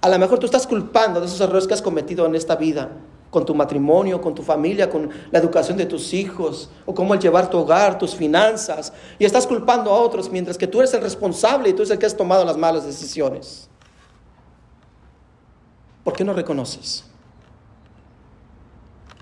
A 0.00 0.08
lo 0.08 0.18
mejor 0.18 0.40
tú 0.40 0.46
estás 0.46 0.66
culpando 0.66 1.20
de 1.20 1.26
esos 1.26 1.40
errores 1.40 1.68
que 1.68 1.74
has 1.74 1.82
cometido 1.82 2.26
en 2.26 2.34
esta 2.34 2.56
vida, 2.56 2.90
con 3.30 3.46
tu 3.46 3.54
matrimonio, 3.54 4.20
con 4.20 4.34
tu 4.34 4.42
familia, 4.42 4.90
con 4.90 5.10
la 5.30 5.38
educación 5.38 5.76
de 5.76 5.86
tus 5.86 6.12
hijos, 6.12 6.70
o 6.86 6.92
cómo 6.92 7.14
el 7.14 7.20
llevar 7.20 7.50
tu 7.50 7.58
hogar, 7.58 7.98
tus 8.00 8.16
finanzas, 8.16 8.92
y 9.16 9.24
estás 9.24 9.46
culpando 9.46 9.92
a 9.92 9.94
otros 9.94 10.28
mientras 10.28 10.58
que 10.58 10.66
tú 10.66 10.80
eres 10.80 10.92
el 10.92 11.02
responsable 11.02 11.68
y 11.68 11.72
tú 11.72 11.82
eres 11.82 11.92
el 11.92 12.00
que 12.00 12.06
has 12.06 12.16
tomado 12.16 12.44
las 12.44 12.56
malas 12.56 12.84
decisiones. 12.84 13.68
¿Por 16.04 16.14
qué 16.14 16.24
no 16.24 16.32
reconoces? 16.32 17.04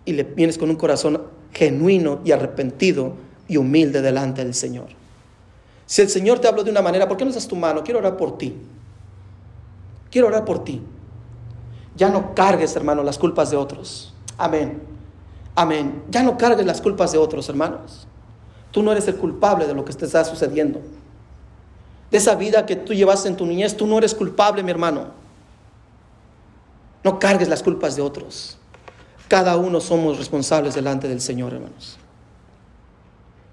Y 0.05 0.12
le 0.12 0.24
vienes 0.24 0.57
con 0.57 0.70
un 0.70 0.76
corazón 0.76 1.22
genuino 1.53 2.20
y 2.24 2.33
arrepentido 2.33 3.14
y 3.49 3.57
humilde 3.57 4.01
delante 4.01 4.45
del 4.45 4.55
Señor. 4.55 4.87
Si 5.87 6.03
el 6.03 6.09
Señor 6.09 6.39
te 6.39 6.49
habló 6.49 6.62
de 6.62 6.70
una 6.70 6.83
manera, 6.83 7.09
¿por 7.09 7.16
qué 7.16 7.24
no 7.24 7.33
das 7.33 7.49
tu 7.49 7.57
mano? 7.57 7.83
Quiero 7.83 7.99
orar 7.99 8.16
por 8.16 8.39
ti. 8.39 8.57
Quiero 10.11 10.28
orar 10.28 10.45
por 10.45 10.64
ti. 10.64 10.81
Ya 11.97 12.09
no 12.09 12.35
cargues, 12.35 12.74
hermano, 12.76 13.03
las 13.03 13.18
culpas 13.18 13.51
de 13.51 13.57
otros. 13.57 14.14
Amén. 14.39 14.81
Amén. 15.55 16.03
Ya 16.09 16.22
no 16.22 16.39
cargues 16.39 16.64
las 16.64 16.81
culpas 16.81 17.12
de 17.12 17.18
otros, 17.18 17.49
hermanos. 17.49 18.07
Tú 18.70 18.83
no 18.83 18.93
eres 18.93 19.09
el 19.09 19.16
culpable 19.16 19.66
de 19.66 19.74
lo 19.74 19.85
que 19.85 19.93
te 19.93 20.07
está 20.07 20.24
sucediendo. 20.24 20.81
De 22.11 22.18
esa 22.18 22.35
vida 22.37 22.66
que 22.66 22.76
tú 22.76 22.95
llevaste 22.95 23.28
en 23.28 23.37
tu 23.37 23.45
niñez, 23.45 23.76
tú 23.76 23.87
no 23.87 23.99
eres 23.99 24.14
culpable, 24.14 24.62
mi 24.62 24.70
hermano. 24.70 25.19
No 27.03 27.18
cargues 27.18 27.48
las 27.48 27.62
culpas 27.62 27.96
de 27.96 28.03
otros. 28.03 28.59
Cada 29.28 29.57
uno 29.57 29.80
somos 29.80 30.18
responsables 30.18 30.74
delante 30.74 31.09
del 31.09 31.20
Señor, 31.20 31.55
hermanos. 31.55 31.98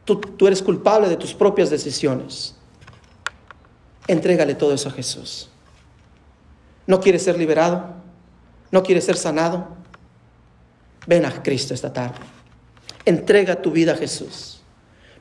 Tú, 0.05 0.19
tú 0.19 0.47
eres 0.47 0.61
culpable 0.61 1.07
de 1.07 1.17
tus 1.17 1.33
propias 1.33 1.69
decisiones. 1.69 2.55
Entrégale 4.07 4.55
todo 4.55 4.73
eso 4.73 4.89
a 4.89 4.91
Jesús. 4.91 5.49
¿No 6.87 6.99
quieres 6.99 7.23
ser 7.23 7.37
liberado? 7.37 7.93
¿No 8.71 8.83
quieres 8.83 9.05
ser 9.05 9.17
sanado? 9.17 9.67
Ven 11.05 11.25
a 11.25 11.43
Cristo 11.43 11.73
esta 11.73 11.91
tarde. 11.91 12.19
Entrega 13.05 13.61
tu 13.61 13.71
vida 13.71 13.93
a 13.93 13.97
Jesús. 13.97 14.61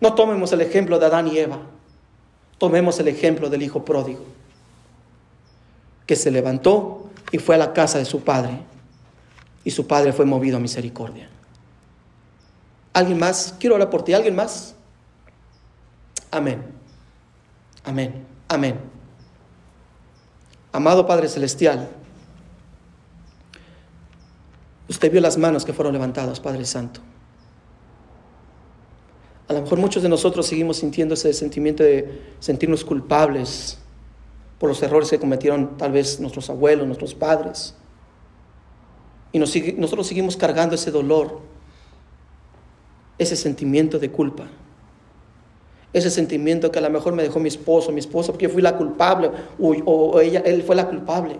No 0.01 0.15
tomemos 0.15 0.53
el 0.53 0.61
ejemplo 0.61 0.99
de 0.99 1.07
Adán 1.07 1.29
y 1.29 1.39
Eva. 1.39 1.59
Tomemos 2.59 2.99
el 3.01 3.09
ejemplo 3.09 3.51
del 3.51 3.63
Hijo 3.63 3.85
pródigo, 3.85 4.25
que 6.07 6.17
se 6.17 6.31
levantó 6.31 7.06
y 7.33 7.39
fue 7.39 7.55
a 7.55 7.59
la 7.59 7.73
casa 7.73 7.99
de 7.99 8.05
su 8.05 8.23
padre. 8.23 8.61
Y 9.65 9.71
su 9.71 9.87
padre 9.87 10.13
fue 10.13 10.25
movido 10.25 10.57
a 10.57 10.61
misericordia. 10.61 11.29
¿Alguien 12.93 13.19
más? 13.19 13.55
Quiero 13.59 13.75
hablar 13.75 13.91
por 13.91 14.05
ti. 14.05 14.15
¿Alguien 14.15 14.37
más? 14.37 14.75
Amén. 16.31 16.63
Amén. 17.85 18.25
Amén. 18.49 18.79
Amado 20.73 21.07
Padre 21.07 21.29
Celestial, 21.29 21.89
usted 24.89 25.11
vio 25.11 25.23
las 25.23 25.39
manos 25.39 25.65
que 25.65 25.73
fueron 25.73 25.95
levantadas, 25.95 26.39
Padre 26.39 26.67
Santo. 26.67 27.01
A 29.49 29.53
lo 29.55 29.63
mejor 29.63 29.79
muchos 29.79 30.03
de 30.03 30.09
nosotros 30.09 30.47
seguimos 30.47 30.77
sintiendo 30.77 31.15
ese 31.15 31.33
sentimiento 31.33 31.83
de 31.83 32.35
sentirnos 32.41 32.85
culpables 32.85 33.79
por 34.59 34.69
los 34.69 34.83
errores 34.83 35.11
que 35.11 35.19
cometieron 35.19 35.77
tal 35.77 35.93
vez 35.93 36.21
nuestros 36.21 36.49
abuelos, 36.51 36.87
nuestros 36.87 37.15
padres. 37.15 37.75
Y 39.33 39.39
nosotros 39.39 40.07
seguimos 40.07 40.37
cargando 40.37 40.75
ese 40.75 40.91
dolor, 40.91 41.41
ese 43.19 43.37
sentimiento 43.37 43.99
de 43.99 44.11
culpa 44.11 44.49
ese 45.99 46.11
sentimiento 46.11 46.71
que 46.71 46.79
a 46.79 46.83
lo 46.83 46.91
mejor 46.91 47.15
me 47.15 47.23
dejó 47.23 47.41
mi 47.41 47.49
esposo, 47.49 47.91
mi 47.91 48.01
esposa, 48.01 48.31
porque 48.33 48.45
yo 48.47 48.53
fui 48.53 48.61
la 48.61 48.77
culpable, 48.77 49.31
o, 49.59 50.21
ella, 50.21 50.41
él 50.41 50.63
fue 50.63 50.77
la 50.77 50.89
culpable. 50.89 51.39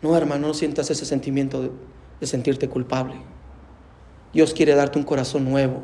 No, 0.00 0.16
hermano, 0.16 0.48
no 0.48 0.54
sientas 0.54 0.90
ese 0.90 1.04
sentimiento 1.04 1.62
de, 1.62 1.70
de 2.20 2.26
sentirte 2.26 2.68
culpable. 2.68 3.14
Dios 4.32 4.52
quiere 4.52 4.74
darte 4.74 4.98
un 4.98 5.04
corazón 5.04 5.44
nuevo, 5.44 5.80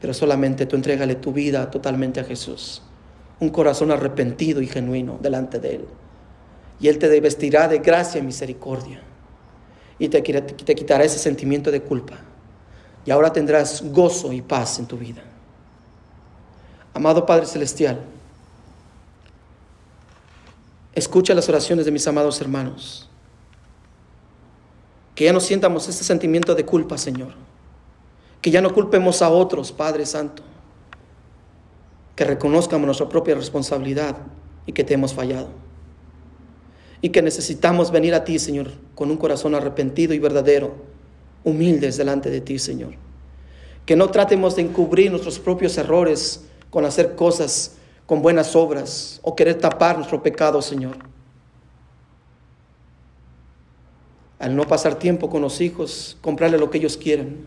pero 0.00 0.14
solamente 0.14 0.66
tú 0.66 0.76
entrégale 0.76 1.16
tu 1.16 1.32
vida 1.32 1.68
totalmente 1.68 2.20
a 2.20 2.24
Jesús. 2.24 2.80
Un 3.40 3.50
corazón 3.50 3.90
arrepentido 3.90 4.60
y 4.60 4.66
genuino 4.66 5.18
delante 5.20 5.58
de 5.58 5.76
Él. 5.76 5.84
Y 6.80 6.88
Él 6.88 6.98
te 6.98 7.20
vestirá 7.20 7.68
de 7.68 7.78
gracia 7.78 8.18
y 8.18 8.22
misericordia. 8.22 9.00
Y 9.98 10.08
te, 10.08 10.22
te 10.22 10.74
quitará 10.74 11.04
ese 11.04 11.18
sentimiento 11.18 11.70
de 11.70 11.82
culpa. 11.82 12.14
Y 13.04 13.10
ahora 13.10 13.32
tendrás 13.32 13.82
gozo 13.92 14.32
y 14.32 14.42
paz 14.42 14.78
en 14.78 14.86
tu 14.86 14.96
vida. 14.96 15.22
Amado 16.94 17.24
Padre 17.24 17.46
Celestial, 17.46 18.00
escucha 20.94 21.34
las 21.34 21.48
oraciones 21.48 21.84
de 21.84 21.90
mis 21.90 22.06
amados 22.06 22.40
hermanos. 22.40 23.08
Que 25.14 25.24
ya 25.24 25.32
no 25.32 25.40
sientamos 25.40 25.88
este 25.88 26.04
sentimiento 26.04 26.54
de 26.54 26.64
culpa, 26.64 26.98
Señor. 26.98 27.32
Que 28.40 28.50
ya 28.50 28.60
no 28.60 28.72
culpemos 28.72 29.22
a 29.22 29.30
otros, 29.30 29.72
Padre 29.72 30.06
Santo. 30.06 30.42
Que 32.18 32.24
reconozcamos 32.24 32.84
nuestra 32.84 33.08
propia 33.08 33.36
responsabilidad 33.36 34.16
y 34.66 34.72
que 34.72 34.82
te 34.82 34.94
hemos 34.94 35.14
fallado. 35.14 35.50
Y 37.00 37.10
que 37.10 37.22
necesitamos 37.22 37.92
venir 37.92 38.12
a 38.12 38.24
ti, 38.24 38.40
Señor, 38.40 38.72
con 38.96 39.12
un 39.12 39.18
corazón 39.18 39.54
arrepentido 39.54 40.14
y 40.14 40.18
verdadero, 40.18 40.74
humildes 41.44 41.96
delante 41.96 42.28
de 42.28 42.40
ti, 42.40 42.58
Señor. 42.58 42.94
Que 43.86 43.94
no 43.94 44.10
tratemos 44.10 44.56
de 44.56 44.62
encubrir 44.62 45.12
nuestros 45.12 45.38
propios 45.38 45.78
errores 45.78 46.44
con 46.70 46.84
hacer 46.84 47.14
cosas 47.14 47.76
con 48.04 48.20
buenas 48.20 48.56
obras 48.56 49.20
o 49.22 49.36
querer 49.36 49.54
tapar 49.54 49.96
nuestro 49.96 50.20
pecado, 50.20 50.60
Señor. 50.60 50.96
Al 54.40 54.56
no 54.56 54.64
pasar 54.64 54.96
tiempo 54.96 55.30
con 55.30 55.40
los 55.40 55.60
hijos, 55.60 56.18
comprarle 56.20 56.58
lo 56.58 56.68
que 56.68 56.78
ellos 56.78 56.96
quieren. 56.96 57.46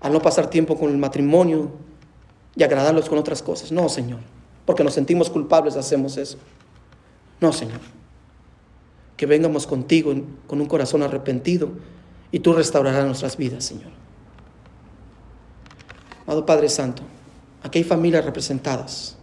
Al 0.00 0.10
no 0.14 0.22
pasar 0.22 0.48
tiempo 0.48 0.78
con 0.78 0.88
el 0.88 0.96
matrimonio 0.96 1.70
y 2.56 2.62
agradarlos 2.62 3.08
con 3.08 3.18
otras 3.18 3.42
cosas. 3.42 3.72
No, 3.72 3.88
Señor, 3.88 4.20
porque 4.64 4.84
nos 4.84 4.94
sentimos 4.94 5.30
culpables 5.30 5.76
hacemos 5.76 6.16
eso. 6.16 6.38
No, 7.40 7.52
Señor. 7.52 7.80
Que 9.16 9.26
vengamos 9.26 9.66
contigo 9.66 10.14
con 10.46 10.60
un 10.60 10.66
corazón 10.66 11.02
arrepentido 11.02 11.70
y 12.30 12.40
tú 12.40 12.52
restaurarás 12.52 13.06
nuestras 13.06 13.36
vidas, 13.36 13.64
Señor. 13.64 13.92
Amado 16.26 16.46
Padre 16.46 16.68
Santo, 16.68 17.02
aquí 17.62 17.78
hay 17.78 17.84
familias 17.84 18.24
representadas. 18.24 19.16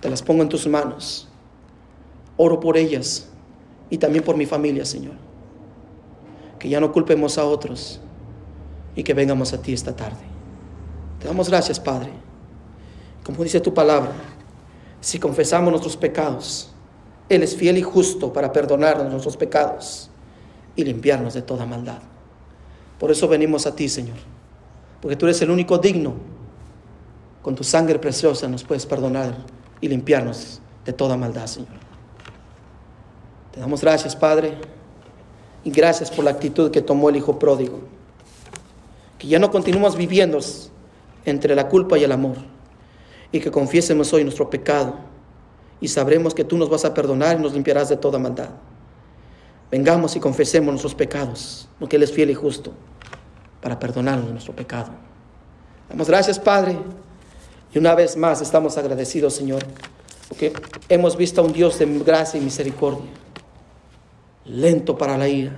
Te 0.00 0.10
las 0.10 0.22
pongo 0.22 0.42
en 0.42 0.48
tus 0.48 0.66
manos. 0.66 1.28
Oro 2.36 2.60
por 2.60 2.76
ellas 2.76 3.28
y 3.90 3.98
también 3.98 4.24
por 4.24 4.36
mi 4.36 4.46
familia, 4.46 4.84
Señor 4.84 5.14
que 6.62 6.68
ya 6.68 6.78
no 6.78 6.92
culpemos 6.92 7.38
a 7.38 7.44
otros 7.44 7.98
y 8.94 9.02
que 9.02 9.14
vengamos 9.14 9.52
a 9.52 9.60
ti 9.60 9.72
esta 9.72 9.96
tarde. 9.96 10.20
Te 11.18 11.26
damos 11.26 11.48
gracias, 11.48 11.80
Padre. 11.80 12.12
Como 13.24 13.42
dice 13.44 13.60
tu 13.60 13.72
palabra, 13.72 14.12
si 15.00 15.18
confesamos 15.18 15.70
nuestros 15.70 15.96
pecados, 15.96 16.70
Él 17.28 17.42
es 17.42 17.56
fiel 17.56 17.78
y 17.78 17.82
justo 17.82 18.32
para 18.32 18.52
perdonarnos 18.52 19.10
nuestros 19.10 19.36
pecados 19.36 20.10
y 20.76 20.84
limpiarnos 20.84 21.34
de 21.34 21.42
toda 21.42 21.66
maldad. 21.66 21.98
Por 22.98 23.10
eso 23.10 23.28
venimos 23.28 23.66
a 23.66 23.74
ti, 23.74 23.88
Señor, 23.88 24.16
porque 25.00 25.16
tú 25.16 25.26
eres 25.26 25.40
el 25.42 25.50
único 25.50 25.78
digno. 25.78 26.14
Con 27.42 27.56
tu 27.56 27.64
sangre 27.64 27.98
preciosa 27.98 28.46
nos 28.46 28.62
puedes 28.62 28.86
perdonar 28.86 29.34
y 29.80 29.88
limpiarnos 29.88 30.60
de 30.84 30.92
toda 30.92 31.16
maldad, 31.16 31.46
Señor. 31.46 31.82
Te 33.52 33.60
damos 33.60 33.80
gracias, 33.80 34.14
Padre. 34.14 34.56
Y 35.64 35.70
gracias 35.70 36.10
por 36.10 36.24
la 36.24 36.30
actitud 36.30 36.70
que 36.70 36.80
tomó 36.80 37.08
el 37.08 37.16
Hijo 37.16 37.38
pródigo. 37.38 37.80
Que 39.18 39.28
ya 39.28 39.38
no 39.38 39.50
continuemos 39.50 39.96
viviendo 39.96 40.38
entre 41.24 41.54
la 41.54 41.68
culpa 41.68 41.98
y 41.98 42.04
el 42.04 42.12
amor. 42.12 42.51
Y 43.32 43.40
que 43.40 43.50
confiésemos 43.50 44.12
hoy 44.12 44.22
nuestro 44.22 44.48
pecado. 44.48 44.94
Y 45.80 45.88
sabremos 45.88 46.34
que 46.34 46.44
tú 46.44 46.56
nos 46.56 46.70
vas 46.70 46.84
a 46.84 46.94
perdonar 46.94 47.38
y 47.38 47.42
nos 47.42 47.54
limpiarás 47.54 47.88
de 47.88 47.96
toda 47.96 48.18
maldad. 48.18 48.50
Vengamos 49.70 50.14
y 50.14 50.20
confesemos 50.20 50.70
nuestros 50.70 50.94
pecados, 50.94 51.66
porque 51.80 51.96
Él 51.96 52.02
es 52.02 52.12
fiel 52.12 52.30
y 52.30 52.34
justo 52.34 52.72
para 53.60 53.78
perdonarnos 53.78 54.30
nuestro 54.30 54.54
pecado. 54.54 54.90
Damos 55.88 56.06
gracias, 56.06 56.38
Padre. 56.38 56.78
Y 57.74 57.78
una 57.78 57.94
vez 57.94 58.16
más 58.16 58.42
estamos 58.42 58.76
agradecidos, 58.76 59.32
Señor, 59.32 59.64
porque 60.28 60.52
hemos 60.90 61.16
visto 61.16 61.40
a 61.40 61.44
un 61.44 61.52
Dios 61.52 61.78
de 61.78 61.86
gracia 61.86 62.38
y 62.38 62.44
misericordia 62.44 63.10
lento 64.44 64.96
para 64.96 65.16
la 65.16 65.28
ira 65.28 65.56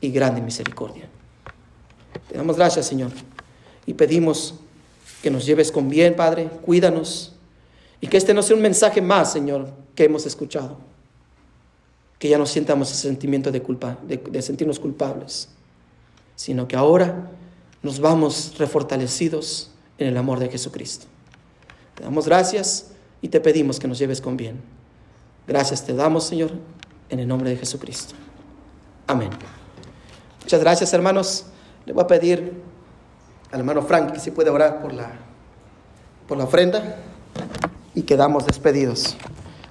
y 0.00 0.10
grande 0.10 0.40
misericordia. 0.40 1.08
Te 2.28 2.36
damos 2.36 2.56
gracias, 2.56 2.86
Señor, 2.86 3.12
y 3.86 3.94
pedimos 3.94 4.54
que 5.22 5.30
nos 5.30 5.46
lleves 5.46 5.70
con 5.70 5.88
bien, 5.88 6.16
Padre, 6.16 6.50
cuídanos, 6.64 7.32
y 8.00 8.08
que 8.08 8.16
este 8.16 8.34
no 8.34 8.42
sea 8.42 8.56
un 8.56 8.62
mensaje 8.62 9.00
más, 9.00 9.32
Señor, 9.32 9.70
que 9.94 10.04
hemos 10.04 10.26
escuchado, 10.26 10.78
que 12.18 12.28
ya 12.28 12.36
no 12.36 12.44
sientamos 12.44 12.90
ese 12.90 13.02
sentimiento 13.02 13.52
de 13.52 13.62
culpa, 13.62 13.98
de, 14.02 14.42
sentirnos 14.42 14.80
culpables, 14.80 15.48
sino 16.34 16.66
que 16.66 16.74
ahora 16.74 17.30
nos 17.82 18.00
vamos 18.00 18.54
refortalecidos 18.58 19.70
en 19.98 20.08
el 20.08 20.16
amor 20.16 20.40
de 20.40 20.48
Jesucristo. 20.48 21.06
Te 21.94 22.02
damos 22.02 22.26
gracias 22.26 22.90
y 23.20 23.28
te 23.28 23.40
pedimos 23.40 23.78
que 23.78 23.86
nos 23.86 23.98
lleves 23.98 24.20
con 24.20 24.36
bien. 24.36 24.60
Gracias 25.46 25.84
te 25.84 25.94
damos, 25.94 26.24
Señor, 26.24 26.50
en 27.08 27.20
el 27.20 27.28
nombre 27.28 27.50
de 27.50 27.56
Jesucristo. 27.56 28.14
Amén. 29.06 29.30
Muchas 30.40 30.60
gracias, 30.60 30.92
hermanos. 30.92 31.44
Le 31.86 31.92
voy 31.92 32.02
a 32.02 32.06
pedir 32.06 32.71
al 33.52 33.60
hermano 33.60 33.82
Frank 33.82 34.12
que 34.12 34.20
si 34.20 34.30
puede 34.30 34.50
orar 34.50 34.80
por 34.80 34.92
la, 34.92 35.10
por 36.26 36.38
la 36.38 36.44
ofrenda 36.44 36.96
y 37.94 38.02
quedamos 38.02 38.46
despedidos. 38.46 39.16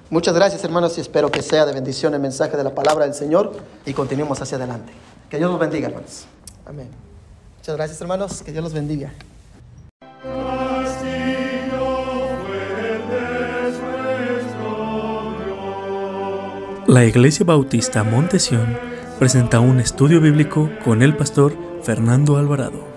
Muchas 0.08 0.34
gracias, 0.34 0.62
hermanos, 0.62 0.96
y 0.98 1.00
espero 1.00 1.30
que 1.30 1.42
sea 1.42 1.66
de 1.66 1.72
bendición 1.72 2.14
el 2.14 2.20
mensaje 2.20 2.56
de 2.56 2.64
la 2.64 2.74
palabra 2.74 3.04
del 3.04 3.14
Señor 3.14 3.56
y 3.84 3.92
continuemos 3.92 4.40
hacia 4.40 4.56
adelante. 4.56 4.92
Que 5.28 5.38
Dios 5.38 5.50
los 5.50 5.58
bendiga, 5.58 5.88
hermanos. 5.88 6.26
Amén. 6.64 6.88
Muchas 7.58 7.76
gracias, 7.76 8.00
hermanos. 8.00 8.42
Que 8.42 8.52
Dios 8.52 8.62
los 8.62 8.72
bendiga. 8.72 9.12
La 16.86 17.04
Iglesia 17.06 17.46
Bautista 17.46 18.04
Montesión 18.04 18.76
presenta 19.18 19.60
un 19.60 19.80
estudio 19.80 20.20
bíblico 20.20 20.68
con 20.84 21.02
el 21.02 21.16
pastor 21.16 21.56
Fernando 21.82 22.36
Alvarado. 22.36 22.91